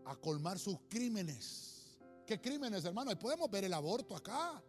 a 0.05 0.15
colmar 0.17 0.59
sus 0.59 0.77
crímenes. 0.89 1.97
¿Qué 2.25 2.41
crímenes, 2.41 2.83
hermano? 2.85 3.11
Y 3.11 3.15
podemos 3.15 3.49
ver 3.49 3.63
el 3.63 3.73
aborto 3.73 4.15
acá. 4.15 4.61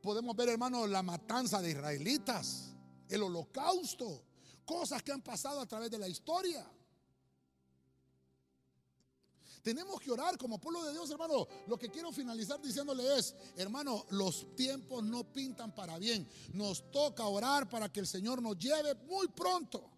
Podemos 0.00 0.36
ver, 0.36 0.50
hermano, 0.50 0.86
la 0.86 1.02
matanza 1.02 1.60
de 1.60 1.70
israelitas, 1.70 2.74
el 3.08 3.22
holocausto, 3.22 4.24
cosas 4.64 5.02
que 5.02 5.12
han 5.12 5.22
pasado 5.22 5.60
a 5.60 5.66
través 5.66 5.90
de 5.90 5.98
la 5.98 6.08
historia. 6.08 6.68
Tenemos 9.62 10.00
que 10.00 10.10
orar 10.10 10.36
como 10.36 10.60
pueblo 10.60 10.84
de 10.84 10.92
Dios, 10.92 11.08
hermano. 11.10 11.46
Lo 11.68 11.78
que 11.78 11.88
quiero 11.88 12.10
finalizar 12.10 12.60
diciéndole 12.60 13.16
es, 13.16 13.34
hermano, 13.56 14.04
los 14.10 14.56
tiempos 14.56 15.04
no 15.04 15.22
pintan 15.32 15.72
para 15.72 15.98
bien. 15.98 16.28
Nos 16.52 16.90
toca 16.90 17.24
orar 17.26 17.68
para 17.68 17.90
que 17.90 18.00
el 18.00 18.06
Señor 18.08 18.42
nos 18.42 18.58
lleve 18.58 18.94
muy 19.06 19.28
pronto. 19.28 19.88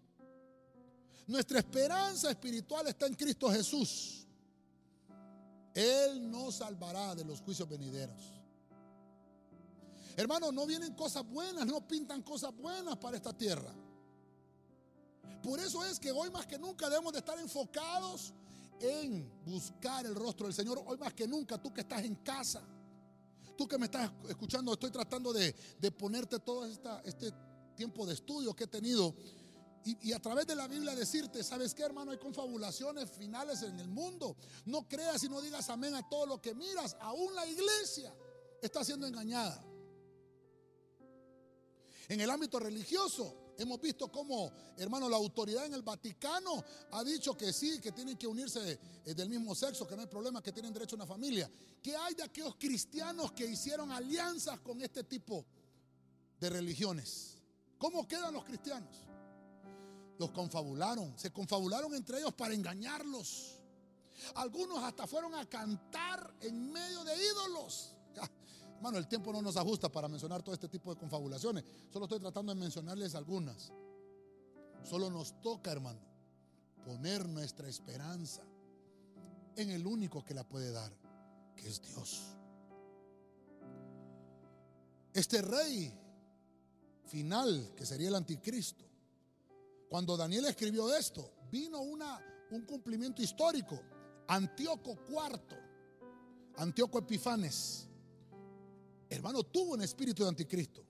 Nuestra 1.27 1.59
esperanza 1.59 2.29
espiritual 2.29 2.87
está 2.87 3.07
en 3.07 3.15
Cristo 3.15 3.49
Jesús. 3.49 4.27
Él 5.73 6.31
nos 6.31 6.55
salvará 6.55 7.15
de 7.15 7.25
los 7.25 7.41
juicios 7.41 7.67
venideros. 7.67 8.35
Hermano, 10.15 10.51
no 10.51 10.65
vienen 10.65 10.93
cosas 10.93 11.27
buenas, 11.27 11.65
no 11.65 11.85
pintan 11.85 12.21
cosas 12.21 12.55
buenas 12.55 12.95
para 12.97 13.17
esta 13.17 13.33
tierra. 13.33 13.73
Por 15.43 15.59
eso 15.59 15.83
es 15.83 15.99
que 15.99 16.11
hoy 16.11 16.31
más 16.31 16.45
que 16.45 16.57
nunca 16.57 16.89
debemos 16.89 17.11
de 17.11 17.19
estar 17.19 17.37
enfocados 17.37 18.33
en 18.79 19.29
buscar 19.45 20.05
el 20.05 20.15
rostro 20.15 20.47
del 20.47 20.55
Señor. 20.55 20.81
Hoy 20.85 20.97
más 20.97 21.13
que 21.13 21.27
nunca, 21.27 21.61
tú 21.61 21.73
que 21.73 21.81
estás 21.81 22.03
en 22.03 22.15
casa, 22.15 22.61
tú 23.57 23.67
que 23.67 23.77
me 23.77 23.85
estás 23.85 24.11
escuchando, 24.29 24.73
estoy 24.73 24.91
tratando 24.91 25.33
de, 25.33 25.53
ponerte 25.97 26.39
todo 26.39 26.65
este 26.65 27.33
tiempo 27.75 28.05
de 28.05 28.13
estudio 28.13 28.55
que 28.55 28.63
he 28.63 28.67
tenido. 28.67 29.13
Y, 29.85 30.13
a 30.13 30.19
través 30.19 30.47
de 30.47 30.55
la 30.55 30.67
Biblia 30.67 30.95
decirte, 30.95 31.43
¿sabes 31.43 31.75
qué 31.75 31.83
hermano? 31.83 32.11
Hay 32.11 32.17
confabulaciones 32.17 33.09
finales 33.11 33.61
en 33.61 33.79
el 33.79 33.87
mundo. 33.87 34.35
No 34.65 34.87
creas 34.87 35.23
y 35.23 35.29
no 35.29 35.39
digas 35.41 35.69
amén 35.69 35.93
a 35.93 36.09
todo 36.09 36.25
lo 36.25 36.41
que 36.41 36.55
miras. 36.55 36.97
Aún 36.99 37.35
la 37.35 37.45
iglesia 37.45 38.11
está 38.61 38.83
siendo 38.83 39.05
engañada. 39.05 39.63
En 42.09 42.19
el 42.19 42.29
ámbito 42.29 42.59
religioso, 42.59 43.45
Hemos 43.57 43.79
visto 43.79 44.11
cómo, 44.11 44.51
hermano, 44.77 45.07
la 45.07 45.15
autoridad 45.15 45.65
en 45.65 45.73
el 45.73 45.81
Vaticano 45.81 46.63
ha 46.91 47.03
dicho 47.03 47.37
que 47.37 47.53
sí, 47.53 47.79
que 47.79 47.93
tienen 47.93 48.17
que 48.17 48.27
unirse 48.27 48.79
eh, 49.05 49.13
del 49.13 49.29
mismo 49.29 49.55
sexo, 49.55 49.87
que 49.87 49.95
no 49.95 50.01
hay 50.01 50.07
problema, 50.07 50.43
que 50.43 50.51
tienen 50.51 50.73
derecho 50.73 50.95
a 50.95 50.97
una 50.97 51.05
familia. 51.05 51.49
¿Qué 51.81 51.95
hay 51.95 52.15
de 52.15 52.23
aquellos 52.23 52.55
cristianos 52.55 53.31
que 53.31 53.45
hicieron 53.45 53.91
alianzas 53.91 54.59
con 54.59 54.81
este 54.81 55.05
tipo 55.05 55.45
de 56.37 56.49
religiones? 56.49 57.37
¿Cómo 57.77 58.05
quedan 58.07 58.33
los 58.33 58.43
cristianos? 58.43 58.89
Los 60.17 60.31
confabularon, 60.31 61.17
se 61.17 61.31
confabularon 61.31 61.93
entre 61.93 62.19
ellos 62.19 62.33
para 62.33 62.53
engañarlos. 62.53 63.59
Algunos 64.35 64.81
hasta 64.83 65.07
fueron 65.07 65.35
a 65.35 65.45
cantar 65.47 66.35
en 66.41 66.71
medio 66.71 67.03
de 67.03 67.13
ídolos. 67.15 67.95
Hermano, 68.75 68.97
el 68.97 69.07
tiempo 69.07 69.33
no 69.33 69.41
nos 69.41 69.57
ajusta 69.57 69.89
para 69.89 70.07
mencionar 70.07 70.41
todo 70.41 70.55
este 70.55 70.69
tipo 70.69 70.93
de 70.93 70.99
confabulaciones. 70.99 71.63
Solo 71.91 72.05
estoy 72.05 72.19
tratando 72.19 72.53
de 72.53 72.59
mencionarles 72.59 73.15
algunas. 73.15 73.71
Solo 74.83 75.09
nos 75.09 75.41
toca, 75.41 75.71
hermano, 75.71 75.99
poner 76.85 77.27
nuestra 77.27 77.67
esperanza 77.67 78.43
en 79.55 79.71
el 79.71 79.87
único 79.87 80.23
que 80.23 80.33
la 80.33 80.43
puede 80.47 80.71
dar, 80.71 80.91
que 81.55 81.67
es 81.67 81.81
Dios. 81.81 82.21
Este 85.13 85.41
rey 85.41 85.91
final, 87.07 87.73
que 87.75 87.85
sería 87.85 88.09
el 88.09 88.15
anticristo, 88.15 88.84
cuando 89.95 90.17
Daniel 90.17 90.43
escribió 90.43 90.93
esto, 90.93 91.31
vino 91.49 91.79
una, 91.79 92.19
un 92.51 92.65
cumplimiento 92.65 93.21
histórico. 93.21 93.81
Antíoco 94.27 94.97
IV, 95.07 95.57
Antíoco 96.57 96.99
Epifanes, 96.99 97.87
hermano, 99.09 99.41
tuvo 99.43 99.75
un 99.75 99.81
espíritu 99.81 100.23
de 100.23 100.27
anticristo. 100.27 100.85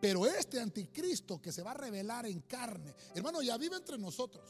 Pero 0.00 0.26
este 0.26 0.60
anticristo 0.60 1.42
que 1.42 1.50
se 1.50 1.64
va 1.64 1.72
a 1.72 1.74
revelar 1.74 2.24
en 2.26 2.42
carne, 2.42 2.94
hermano, 3.16 3.42
ya 3.42 3.56
vive 3.56 3.74
entre 3.74 3.98
nosotros. 3.98 4.48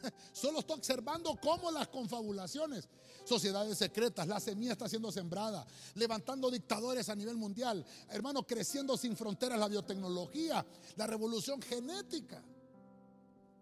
Solo 0.32 0.60
estoy 0.60 0.78
observando 0.78 1.38
cómo 1.38 1.70
las 1.70 1.88
confabulaciones, 1.88 2.88
sociedades 3.24 3.78
secretas, 3.78 4.26
la 4.26 4.40
semilla 4.40 4.72
está 4.72 4.88
siendo 4.88 5.12
sembrada, 5.12 5.66
levantando 5.94 6.50
dictadores 6.50 7.08
a 7.08 7.14
nivel 7.14 7.36
mundial, 7.36 7.84
hermano, 8.08 8.46
creciendo 8.46 8.96
sin 8.96 9.16
fronteras 9.16 9.58
la 9.58 9.68
biotecnología, 9.68 10.64
la 10.96 11.06
revolución 11.06 11.60
genética. 11.62 12.42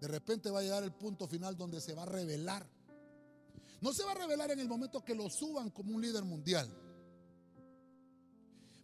De 0.01 0.09
repente 0.09 0.51
va 0.51 0.61
a 0.61 0.63
llegar 0.63 0.83
el 0.85 0.93
punto 0.93 1.27
final 1.27 1.57
donde 1.57 1.81
se 1.81 1.95
va 1.95 2.05
a 2.05 2.07
revelar. 2.07 2.67
No 3.81 3.93
se 3.93 4.05
va 4.05 4.13
a 4.13 4.15
revelar 4.15 4.51
en 4.51 4.61
el 4.61 4.69
momento 4.69 5.05
que 5.05 5.15
lo 5.15 5.29
suban 5.31 5.71
como 5.71 5.95
un 5.95 6.01
líder 6.01 6.25
mundial. 6.25 6.69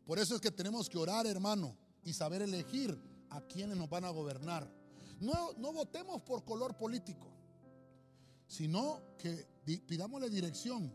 Por 0.06 0.18
eso 0.18 0.34
es 0.34 0.40
que 0.40 0.50
tenemos 0.50 0.88
que 0.88 0.98
orar, 0.98 1.26
hermano, 1.26 1.76
y 2.02 2.12
saber 2.12 2.42
elegir 2.42 2.96
a 3.30 3.40
quienes 3.40 3.76
nos 3.76 3.88
van 3.88 4.04
a 4.04 4.10
gobernar. 4.10 4.70
No, 5.20 5.52
no 5.54 5.72
votemos 5.72 6.22
por 6.22 6.44
color 6.44 6.76
político, 6.76 7.33
sino 8.54 9.02
que 9.18 9.48
pidámosle 9.64 10.30
dirección. 10.30 10.94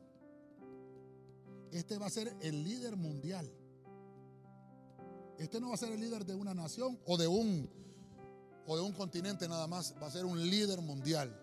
Este 1.71 1.97
va 1.97 2.05
a 2.05 2.09
ser 2.09 2.33
el 2.39 2.63
líder 2.63 2.95
mundial. 2.95 3.51
Este 5.37 5.59
no 5.59 5.67
va 5.67 5.75
a 5.75 5.77
ser 5.77 5.91
el 5.91 5.99
líder 5.99 6.25
de 6.25 6.35
una 6.35 6.53
nación 6.53 6.97
o 7.05 7.17
de 7.17 7.27
un 7.27 7.69
o 8.65 8.77
de 8.77 8.81
un 8.81 8.93
continente 8.93 9.47
nada 9.47 9.67
más, 9.67 9.93
va 10.01 10.07
a 10.07 10.11
ser 10.11 10.23
un 10.23 10.39
líder 10.49 10.79
mundial. 10.79 11.35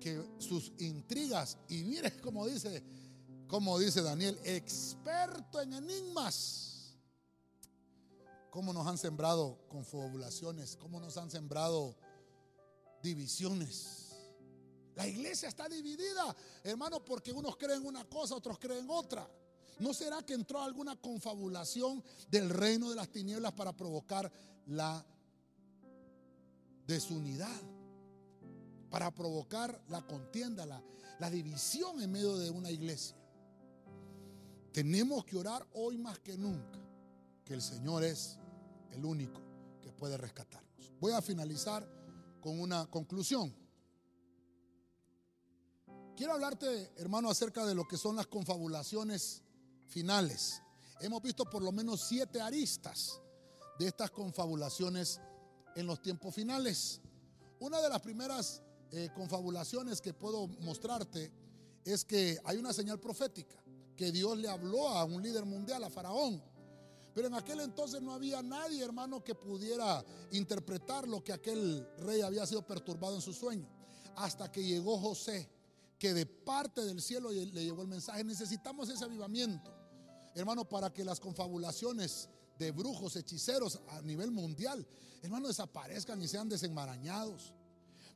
Que 0.00 0.24
sus 0.38 0.72
intrigas, 0.78 1.58
y 1.68 1.82
mire 1.84 2.18
como 2.22 2.46
dice, 2.46 2.82
como 3.46 3.78
dice 3.78 4.00
Daniel, 4.00 4.38
experto 4.44 5.60
en 5.60 5.74
enigmas. 5.74 6.96
Cómo 8.50 8.72
nos 8.72 8.86
han 8.86 8.96
sembrado 8.96 9.58
confabulaciones, 9.68 10.76
cómo 10.76 11.00
nos 11.00 11.18
han 11.18 11.30
sembrado 11.30 11.96
divisiones. 13.02 14.03
La 14.94 15.06
iglesia 15.06 15.48
está 15.48 15.68
dividida, 15.68 16.34
hermano, 16.62 17.04
porque 17.04 17.32
unos 17.32 17.56
creen 17.56 17.84
una 17.84 18.04
cosa, 18.04 18.36
otros 18.36 18.58
creen 18.58 18.86
otra. 18.88 19.28
¿No 19.80 19.92
será 19.92 20.22
que 20.22 20.34
entró 20.34 20.62
alguna 20.62 20.94
confabulación 20.96 22.02
del 22.30 22.48
reino 22.48 22.90
de 22.90 22.96
las 22.96 23.08
tinieblas 23.08 23.52
para 23.52 23.72
provocar 23.72 24.30
la 24.66 25.04
desunidad, 26.86 27.60
para 28.88 29.10
provocar 29.10 29.82
la 29.88 30.06
contienda, 30.06 30.64
la, 30.64 30.80
la 31.18 31.28
división 31.28 32.00
en 32.00 32.12
medio 32.12 32.36
de 32.36 32.50
una 32.50 32.70
iglesia? 32.70 33.16
Tenemos 34.72 35.24
que 35.24 35.36
orar 35.36 35.66
hoy 35.72 35.98
más 35.98 36.20
que 36.20 36.36
nunca, 36.36 36.78
que 37.44 37.54
el 37.54 37.62
Señor 37.62 38.04
es 38.04 38.38
el 38.92 39.04
único 39.04 39.40
que 39.82 39.92
puede 39.92 40.16
rescatarnos. 40.16 40.92
Voy 41.00 41.12
a 41.12 41.20
finalizar 41.20 41.88
con 42.40 42.60
una 42.60 42.86
conclusión. 42.86 43.63
Quiero 46.16 46.34
hablarte, 46.34 46.92
hermano, 46.96 47.28
acerca 47.28 47.66
de 47.66 47.74
lo 47.74 47.88
que 47.88 47.96
son 47.96 48.14
las 48.14 48.28
confabulaciones 48.28 49.42
finales. 49.88 50.62
Hemos 51.00 51.20
visto 51.20 51.44
por 51.50 51.60
lo 51.60 51.72
menos 51.72 52.02
siete 52.02 52.40
aristas 52.40 53.20
de 53.80 53.88
estas 53.88 54.12
confabulaciones 54.12 55.20
en 55.74 55.88
los 55.88 56.00
tiempos 56.00 56.32
finales. 56.32 57.00
Una 57.58 57.80
de 57.80 57.88
las 57.88 58.00
primeras 58.00 58.62
eh, 58.92 59.08
confabulaciones 59.12 60.00
que 60.00 60.14
puedo 60.14 60.46
mostrarte 60.60 61.32
es 61.84 62.04
que 62.04 62.38
hay 62.44 62.58
una 62.58 62.72
señal 62.72 63.00
profética, 63.00 63.56
que 63.96 64.12
Dios 64.12 64.38
le 64.38 64.48
habló 64.48 64.90
a 64.90 65.02
un 65.02 65.20
líder 65.20 65.44
mundial, 65.44 65.82
a 65.82 65.90
Faraón. 65.90 66.40
Pero 67.12 67.26
en 67.26 67.34
aquel 67.34 67.58
entonces 67.58 68.00
no 68.00 68.12
había 68.12 68.40
nadie, 68.40 68.84
hermano, 68.84 69.24
que 69.24 69.34
pudiera 69.34 70.04
interpretar 70.30 71.08
lo 71.08 71.24
que 71.24 71.32
aquel 71.32 71.84
rey 71.98 72.20
había 72.20 72.46
sido 72.46 72.64
perturbado 72.64 73.16
en 73.16 73.20
su 73.20 73.32
sueño. 73.32 73.68
Hasta 74.14 74.52
que 74.52 74.62
llegó 74.62 74.96
José 74.96 75.50
que 75.98 76.12
de 76.14 76.26
parte 76.26 76.84
del 76.84 77.00
cielo 77.00 77.30
le 77.30 77.64
llegó 77.64 77.82
el 77.82 77.88
mensaje. 77.88 78.24
Necesitamos 78.24 78.88
ese 78.88 79.04
avivamiento, 79.04 79.72
hermano, 80.34 80.68
para 80.68 80.92
que 80.92 81.04
las 81.04 81.20
confabulaciones 81.20 82.28
de 82.58 82.70
brujos, 82.70 83.16
hechiceros 83.16 83.80
a 83.88 84.00
nivel 84.02 84.30
mundial, 84.30 84.86
hermano, 85.22 85.48
desaparezcan 85.48 86.20
y 86.22 86.28
sean 86.28 86.48
desenmarañados. 86.48 87.52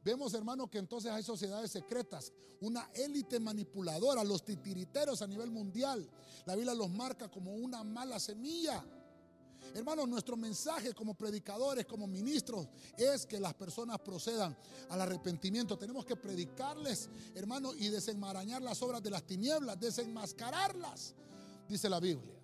Vemos, 0.05 0.33
hermano, 0.35 0.71
que 0.71 0.79
entonces 0.79 1.11
hay 1.11 1.23
sociedades 1.23 1.71
secretas, 1.71 2.33
una 2.61 2.89
élite 2.95 3.41
manipuladora, 3.41 4.25
los 4.25 4.45
titiriteros 4.45 5.23
a 5.23 5.27
nivel 5.27 5.51
mundial. 5.51 6.09
La 6.47 6.55
Biblia 6.55 6.75
los 6.75 6.91
marca 6.91 7.31
como 7.31 7.55
una 7.55 7.85
mala 7.85 8.19
semilla. 8.19 8.85
Hermanos, 9.75 10.09
nuestro 10.09 10.37
mensaje 10.37 10.95
como 10.95 11.15
predicadores, 11.15 11.87
como 11.87 12.07
ministros, 12.07 12.67
es 12.97 13.27
que 13.27 13.39
las 13.39 13.55
personas 13.55 13.99
procedan 14.01 14.57
al 14.89 15.01
arrepentimiento. 15.01 15.79
Tenemos 15.79 16.05
que 16.05 16.17
predicarles, 16.17 17.09
hermanos, 17.35 17.75
y 17.79 17.89
desenmarañar 17.89 18.63
las 18.63 18.83
obras 18.83 19.03
de 19.03 19.11
las 19.11 19.25
tinieblas, 19.25 19.79
desenmascararlas, 19.79 21.15
dice 21.69 21.89
la 21.89 22.01
Biblia. 22.01 22.35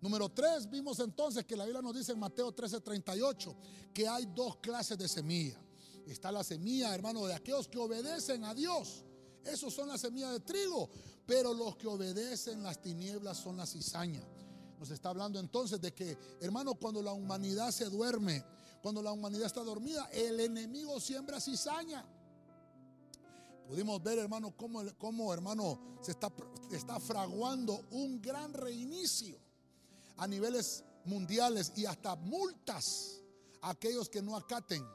Número 0.00 0.28
tres, 0.28 0.68
vimos 0.68 1.00
entonces 1.00 1.44
que 1.44 1.56
la 1.56 1.64
Biblia 1.64 1.82
nos 1.82 1.94
dice 1.94 2.12
en 2.12 2.18
Mateo 2.18 2.54
13:38 2.54 3.56
que 3.92 4.06
hay 4.06 4.26
dos 4.26 4.56
clases 4.58 4.98
de 4.98 5.08
semilla. 5.08 5.60
Está 6.06 6.30
la 6.30 6.44
semilla, 6.44 6.94
hermano, 6.94 7.26
de 7.26 7.34
aquellos 7.34 7.66
que 7.66 7.78
obedecen 7.78 8.44
a 8.44 8.54
Dios. 8.54 9.04
Esos 9.44 9.74
son 9.74 9.88
las 9.88 10.00
semillas 10.00 10.32
de 10.32 10.40
trigo. 10.40 10.88
Pero 11.26 11.52
los 11.52 11.76
que 11.76 11.88
obedecen 11.88 12.62
las 12.62 12.80
tinieblas 12.80 13.38
son 13.38 13.56
la 13.56 13.66
cizaña. 13.66 14.22
Nos 14.78 14.90
está 14.90 15.10
hablando 15.10 15.38
entonces 15.40 15.80
de 15.80 15.92
que, 15.92 16.18
hermano, 16.40 16.74
cuando 16.74 17.02
la 17.02 17.12
humanidad 17.12 17.70
se 17.70 17.86
duerme, 17.86 18.44
cuando 18.82 19.02
la 19.02 19.12
humanidad 19.12 19.46
está 19.46 19.62
dormida, 19.62 20.08
el 20.12 20.38
enemigo 20.40 21.00
siembra 21.00 21.40
cizaña. 21.40 22.04
Pudimos 23.66 24.02
ver, 24.02 24.18
hermano, 24.18 24.56
cómo, 24.56 24.82
cómo 24.96 25.32
hermano, 25.32 25.80
se 26.00 26.12
está, 26.12 26.32
está 26.70 27.00
fraguando 27.00 27.84
un 27.90 28.20
gran 28.20 28.52
reinicio 28.52 29.38
a 30.18 30.28
niveles 30.28 30.84
mundiales 31.04 31.72
y 31.74 31.84
hasta 31.84 32.14
multas 32.14 33.22
a 33.62 33.70
aquellos 33.70 34.08
que 34.08 34.22
no 34.22 34.36
acaten 34.36 34.86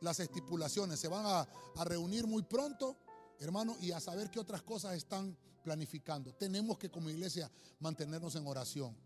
las 0.00 0.18
estipulaciones. 0.18 0.98
Se 0.98 1.08
van 1.08 1.24
a, 1.24 1.48
a 1.76 1.84
reunir 1.84 2.26
muy 2.26 2.42
pronto, 2.42 2.96
hermano, 3.38 3.76
y 3.80 3.92
a 3.92 4.00
saber 4.00 4.30
qué 4.30 4.40
otras 4.40 4.62
cosas 4.62 4.96
están 4.96 5.36
planificando. 5.62 6.34
Tenemos 6.34 6.78
que 6.78 6.90
como 6.90 7.10
iglesia 7.10 7.50
mantenernos 7.78 8.34
en 8.34 8.46
oración. 8.46 8.96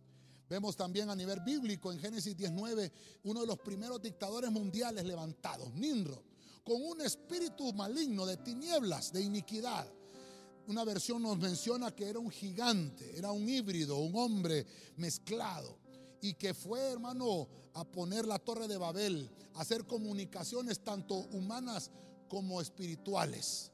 Vemos 0.48 0.76
también 0.76 1.08
a 1.10 1.16
nivel 1.16 1.40
bíblico 1.40 1.92
en 1.92 1.98
Génesis 1.98 2.36
19 2.36 2.92
uno 3.24 3.40
de 3.40 3.46
los 3.46 3.58
primeros 3.58 4.00
dictadores 4.00 4.50
mundiales 4.50 5.04
levantados, 5.04 5.72
Nimrod, 5.74 6.22
con 6.62 6.82
un 6.82 7.00
espíritu 7.00 7.72
maligno 7.72 8.26
de 8.26 8.36
tinieblas, 8.38 9.12
de 9.12 9.22
iniquidad. 9.22 9.86
Una 10.66 10.84
versión 10.84 11.22
nos 11.22 11.38
menciona 11.38 11.90
que 11.90 12.08
era 12.08 12.18
un 12.18 12.30
gigante, 12.30 13.18
era 13.18 13.32
un 13.32 13.48
híbrido, 13.48 13.98
un 13.98 14.16
hombre 14.16 14.66
mezclado 14.96 15.78
y 16.20 16.34
que 16.34 16.54
fue, 16.54 16.80
hermano, 16.80 17.48
a 17.74 17.84
poner 17.84 18.26
la 18.26 18.38
torre 18.38 18.66
de 18.66 18.78
Babel, 18.78 19.30
a 19.54 19.60
hacer 19.60 19.86
comunicaciones 19.86 20.80
tanto 20.80 21.14
humanas 21.14 21.90
como 22.28 22.60
espirituales 22.60 23.73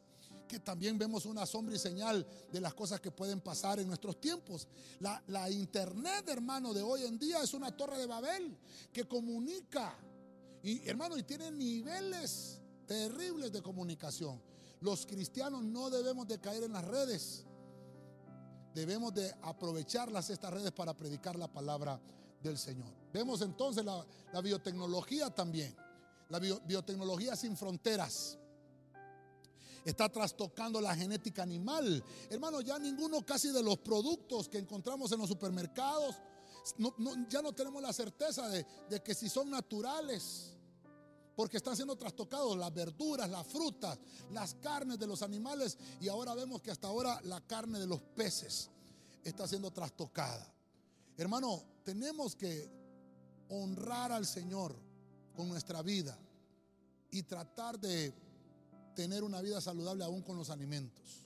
que 0.51 0.59
también 0.59 0.99
vemos 0.99 1.27
una 1.27 1.47
sombra 1.47 1.77
y 1.77 1.79
señal 1.79 2.27
de 2.51 2.61
las 2.61 2.75
cosas 2.75 3.01
que 3.01 3.13
pueden 3.13 3.41
pasar 3.41 3.79
en 3.79 3.87
nuestros 3.87 4.21
tiempos. 4.21 4.67
La, 4.99 5.49
internet, 5.49 6.29
hermano, 6.29 6.75
de 6.75 6.83
hoy 6.83 7.05
en 7.05 7.21
día 7.21 7.41
es 7.41 7.55
una 7.55 7.71
torre 7.77 7.99
de 7.99 8.07
Babel 8.07 8.59
que 8.93 9.05
comunica. 9.05 9.97
Y 10.65 10.89
hermano, 10.89 11.17
y 11.17 11.23
tiene 11.23 11.53
niveles 11.53 12.61
terribles 12.85 13.53
de 13.53 13.63
comunicación. 13.63 14.43
Los 14.81 15.07
cristianos 15.07 15.63
no 15.63 15.89
debemos 15.89 16.27
de 16.27 16.41
caer 16.41 16.65
en 16.65 16.73
las 16.73 16.85
redes. 16.85 17.45
Debemos 18.75 19.15
de 19.15 19.33
aprovecharlas 19.43 20.31
estas 20.31 20.53
redes 20.53 20.73
para 20.73 20.97
predicar 20.97 21.39
la 21.39 21.47
palabra 21.47 22.01
del 22.43 22.59
Señor. 22.59 22.93
Vemos 23.13 23.41
entonces 23.43 23.85
la, 23.85 24.05
biotecnología 24.43 25.31
también. 25.31 25.77
La 26.29 26.41
biotecnología 26.41 27.37
sin 27.37 27.57
fronteras 27.57 28.40
está 29.85 30.09
trastocando 30.09 30.81
la 30.81 30.95
genética 30.95 31.43
animal. 31.43 32.03
Hermano, 32.29 32.61
ya 32.61 32.79
ninguno 32.79 33.25
casi 33.25 33.51
de 33.51 33.63
los 33.63 33.79
productos 33.79 34.49
que 34.49 34.59
encontramos 34.59 35.13
en 35.13 35.19
los 35.19 35.29
supermercados, 35.29 36.17
ya 37.29 37.43
no 37.43 37.53
tenemos 37.53 37.83
la 37.83 37.93
certeza 37.93 38.49
de, 38.49 38.67
de 38.89 39.03
que 39.03 39.15
si 39.15 39.29
son 39.29 39.51
naturales 39.51 40.57
porque 41.35 41.57
están 41.57 41.75
siendo 41.75 41.97
trastocados 41.97 42.55
las 42.57 42.75
verduras, 42.75 43.31
las 43.31 43.47
frutas, 43.47 43.99
las 44.31 44.55
carnes 44.57 44.99
de 44.99 45.07
los 45.07 45.23
animales 45.23 45.79
y 46.01 46.09
ahora 46.09 46.35
vemos 46.35 46.61
que 46.61 46.71
hasta 46.71 46.89
ahora 46.89 47.19
la 47.25 47.41
carne 47.41 47.79
de 47.79 47.87
los 47.87 48.01
peces 48.01 48.69
está 49.25 49.49
siendo 49.49 49.71
trastocada. 49.71 50.53
Hermano, 51.17 51.63
tenemos 51.83 52.37
que 52.37 52.71
honrar 53.49 54.13
al 54.13 54.27
Señor 54.27 54.77
con 55.35 55.49
nuestra 55.49 55.83
vida 55.83 56.19
y 57.11 57.23
tratar 57.23 57.79
de 57.79 58.13
tener 58.95 59.23
una 59.23 59.41
vida 59.41 59.61
saludable 59.61 60.05
aún 60.05 60.23
con 60.23 60.37
los 60.37 60.51
alimentos. 60.51 61.25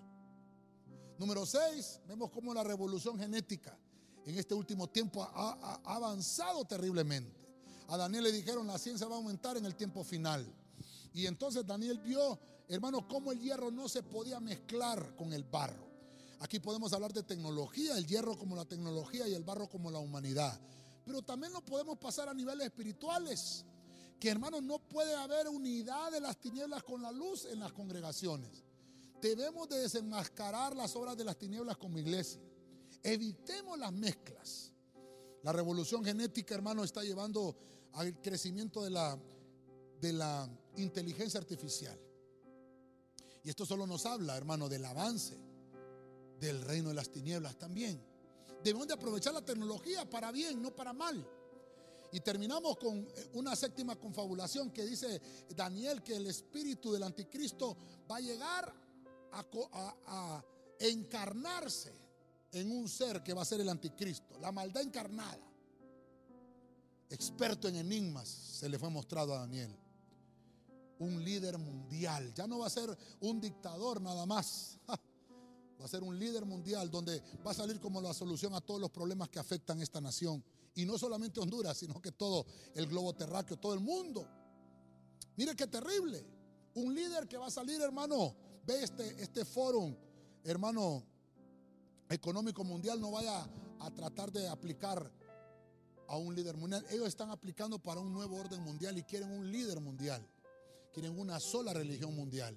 Número 1.19 1.47
6, 1.47 2.01
vemos 2.09 2.31
cómo 2.31 2.53
la 2.53 2.65
revolución 2.65 3.19
genética 3.19 3.79
en 4.27 4.39
este 4.39 4.55
último 4.55 4.89
tiempo 4.89 5.23
ha, 5.23 5.81
avanzado 5.85 6.65
terriblemente. 6.65 7.45
A 7.89 7.97
Daniel 7.97 8.25
le 8.25 8.33
dijeron 8.33 8.67
la 8.67 8.79
ciencia 8.79 9.07
va 9.07 9.15
a 9.15 9.19
aumentar 9.19 9.57
en 9.57 9.67
el 9.67 9.75
tiempo 9.75 10.03
final. 10.03 10.47
Y 11.13 11.27
entonces 11.27 11.67
Daniel 11.67 11.99
vio, 11.99 12.39
hermano, 12.69 13.07
cómo 13.07 13.33
el 13.33 13.41
hierro 13.41 13.71
no 13.71 13.89
se 13.89 14.03
podía 14.03 14.41
mezclar 14.41 15.15
con 15.15 15.33
el 15.33 15.45
barro. 15.45 15.85
Aquí 16.41 16.59
podemos 16.59 16.93
hablar 16.93 17.13
de 17.13 17.23
tecnología, 17.23 17.97
el 17.97 18.07
hierro 18.07 18.37
como 18.37 18.57
la 18.57 18.65
tecnología 18.65 19.29
y 19.29 19.35
el 19.35 19.45
barro 19.45 19.69
como 19.69 19.91
la 19.91 19.99
humanidad. 19.99 20.59
Pero 21.05 21.23
también 21.23 21.53
lo 21.53 21.65
podemos 21.65 21.99
pasar 21.99 22.29
a 22.29 22.35
niveles 22.35 22.67
espirituales. 22.67 23.65
Que 24.19 24.31
hermano, 24.31 24.61
no 24.61 24.79
puede 24.79 25.15
haber 25.15 25.49
unidad 25.49 26.13
de 26.13 26.21
las 26.21 26.39
tinieblas 26.39 26.83
con 26.83 27.03
la 27.03 27.13
luz 27.13 27.45
en 27.47 27.61
las 27.61 27.73
congregaciones. 27.73 28.65
Debemos 29.21 29.69
de 29.69 29.79
desenmascarar 29.79 30.77
las 30.77 30.95
obras 30.97 31.17
de 31.17 31.25
las 31.25 31.37
tinieblas 31.37 31.77
como 31.77 31.99
iglesia. 31.99 32.41
Evitemos 33.03 33.79
las 33.79 33.93
mezclas. 33.93 34.73
La 35.43 35.53
revolución 35.53 36.05
genética, 36.05 36.55
hermano, 36.55 36.85
está 36.85 37.03
llevando 37.03 37.57
al 37.93 38.21
crecimiento 38.21 38.83
de 38.83 38.91
la, 38.91 39.19
de 40.01 40.13
la 40.13 40.49
inteligencia 40.77 41.39
artificial. 41.39 41.99
Y 43.43 43.51
esto 43.51 43.67
solo 43.67 43.87
nos 43.87 44.07
habla, 44.07 44.37
hermano, 44.37 44.69
del 44.69 44.85
avance 44.87 45.37
del 46.41 46.63
reino 46.63 46.89
de 46.89 46.95
las 46.95 47.11
tinieblas 47.11 47.57
también. 47.59 48.01
Debemos 48.63 48.87
de 48.87 48.95
aprovechar 48.95 49.35
la 49.35 49.45
tecnología 49.45 50.09
para 50.09 50.33
bien, 50.33 50.61
no 50.63 50.75
para 50.75 50.93
mal. 50.93 51.27
Y 52.15 52.21
terminamos 52.21 52.77
con 52.77 52.99
eh, 52.99 53.31
una 53.33 53.57
séptima 53.57 53.97
confabulación 53.97 54.71
que 54.71 54.85
dice 54.85 55.21
Daniel 55.49 56.01
que 56.01 56.15
el 56.15 56.29
espíritu 56.29 56.93
del 56.93 57.03
anticristo 57.03 57.77
va 58.09 58.19
a 58.19 58.21
llegar 58.21 58.73
a, 59.33 60.45
encarnarse 60.79 61.93
en 62.53 62.71
un 62.71 62.89
ser 62.89 63.25
que 63.25 63.35
va 63.35 63.43
a 63.43 63.45
ser 63.45 63.61
el 63.61 63.69
anticristo, 63.69 64.39
la 64.39 64.53
maldad 64.53 64.83
encarnada. 64.83 65.41
Experto 67.11 67.67
en 67.67 67.77
enigmas 67.77 68.29
se 68.29 68.69
le 68.69 68.79
fue 68.79 68.91
mostrado 68.91 69.35
a 69.35 69.41
Daniel. 69.41 69.77
Un 71.01 71.25
líder 71.25 71.59
mundial, 71.59 72.33
ya 72.33 72.47
no 72.47 72.61
va 72.61 72.69
a 72.69 72.71
ser 72.71 72.97
un 73.23 73.41
dictador 73.41 74.01
nada 74.01 74.25
más. 74.25 74.79
Va 75.81 75.87
a 75.87 75.89
ser 75.89 76.05
un 76.05 76.17
líder 76.19 76.47
mundial 76.47 76.89
donde 76.89 77.21
va 77.45 77.51
a 77.51 77.55
salir 77.55 77.79
como 77.81 78.01
la 78.01 78.15
solución 78.15 78.55
a 78.55 78.61
todos 78.61 78.81
los 78.81 78.91
problemas 78.91 79.29
que 79.29 79.41
afectan 79.41 79.83
esta 79.83 80.01
nación. 80.01 80.43
Y 80.75 80.85
no 80.85 80.99
solamente 80.99 81.41
Honduras, 81.41 81.79
sino 81.79 82.01
que 82.01 82.13
todo 82.13 82.47
el 82.75 82.87
globo 82.87 83.15
terráqueo, 83.15 83.57
todo 83.57 83.75
el 83.75 83.81
mundo. 83.81 84.27
Mire 85.37 85.55
qué 85.55 85.67
terrible. 85.67 86.25
Un 86.75 86.95
líder 86.95 87.29
que 87.29 87.37
va 87.37 87.47
a 87.47 87.51
salir, 87.51 87.81
hermano, 87.81 88.35
ve 88.67 88.83
este, 88.83 89.23
este 89.23 89.45
foro, 89.45 89.97
hermano, 90.43 91.05
económico 92.09 92.65
mundial, 92.65 93.01
no 93.01 93.13
vaya 93.13 93.49
a 93.81 93.91
tratar 93.91 94.33
de 94.33 94.49
aplicar 94.49 95.11
a 96.09 96.17
un 96.17 96.35
líder 96.35 96.57
mundial. 96.57 96.85
Ellos 96.91 97.07
están 97.09 97.31
aplicando 97.31 97.79
para 97.79 98.01
un 98.01 98.13
nuevo 98.13 98.37
orden 98.37 98.63
mundial 98.63 98.99
y 98.99 99.03
quieren 99.05 99.31
un 99.31 99.51
líder 99.51 99.81
mundial. 99.81 100.27
Quieren 100.93 101.19
una 101.19 101.41
sola 101.41 101.73
religión 101.73 102.15
mundial. 102.15 102.57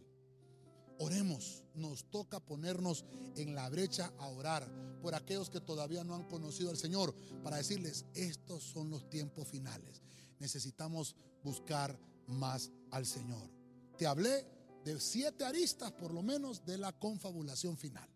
Oremos, 0.99 1.63
nos 1.75 2.09
toca 2.09 2.39
ponernos 2.39 3.05
en 3.35 3.53
la 3.53 3.69
brecha 3.69 4.13
a 4.17 4.27
orar 4.27 4.67
por 5.01 5.13
aquellos 5.13 5.49
que 5.49 5.61
todavía 5.61 6.03
no 6.03 6.15
han 6.15 6.23
conocido 6.23 6.69
al 6.69 6.77
Señor, 6.77 7.13
para 7.43 7.57
decirles, 7.57 8.05
estos 8.13 8.63
son 8.63 8.89
los 8.89 9.09
tiempos 9.09 9.47
finales. 9.47 10.01
Necesitamos 10.39 11.15
buscar 11.43 11.99
más 12.27 12.71
al 12.91 13.05
Señor. 13.05 13.49
Te 13.97 14.07
hablé 14.07 14.45
de 14.83 14.99
siete 14.99 15.45
aristas 15.45 15.91
por 15.91 16.13
lo 16.13 16.23
menos 16.23 16.65
de 16.65 16.77
la 16.77 16.91
confabulación 16.93 17.77
final. 17.77 18.09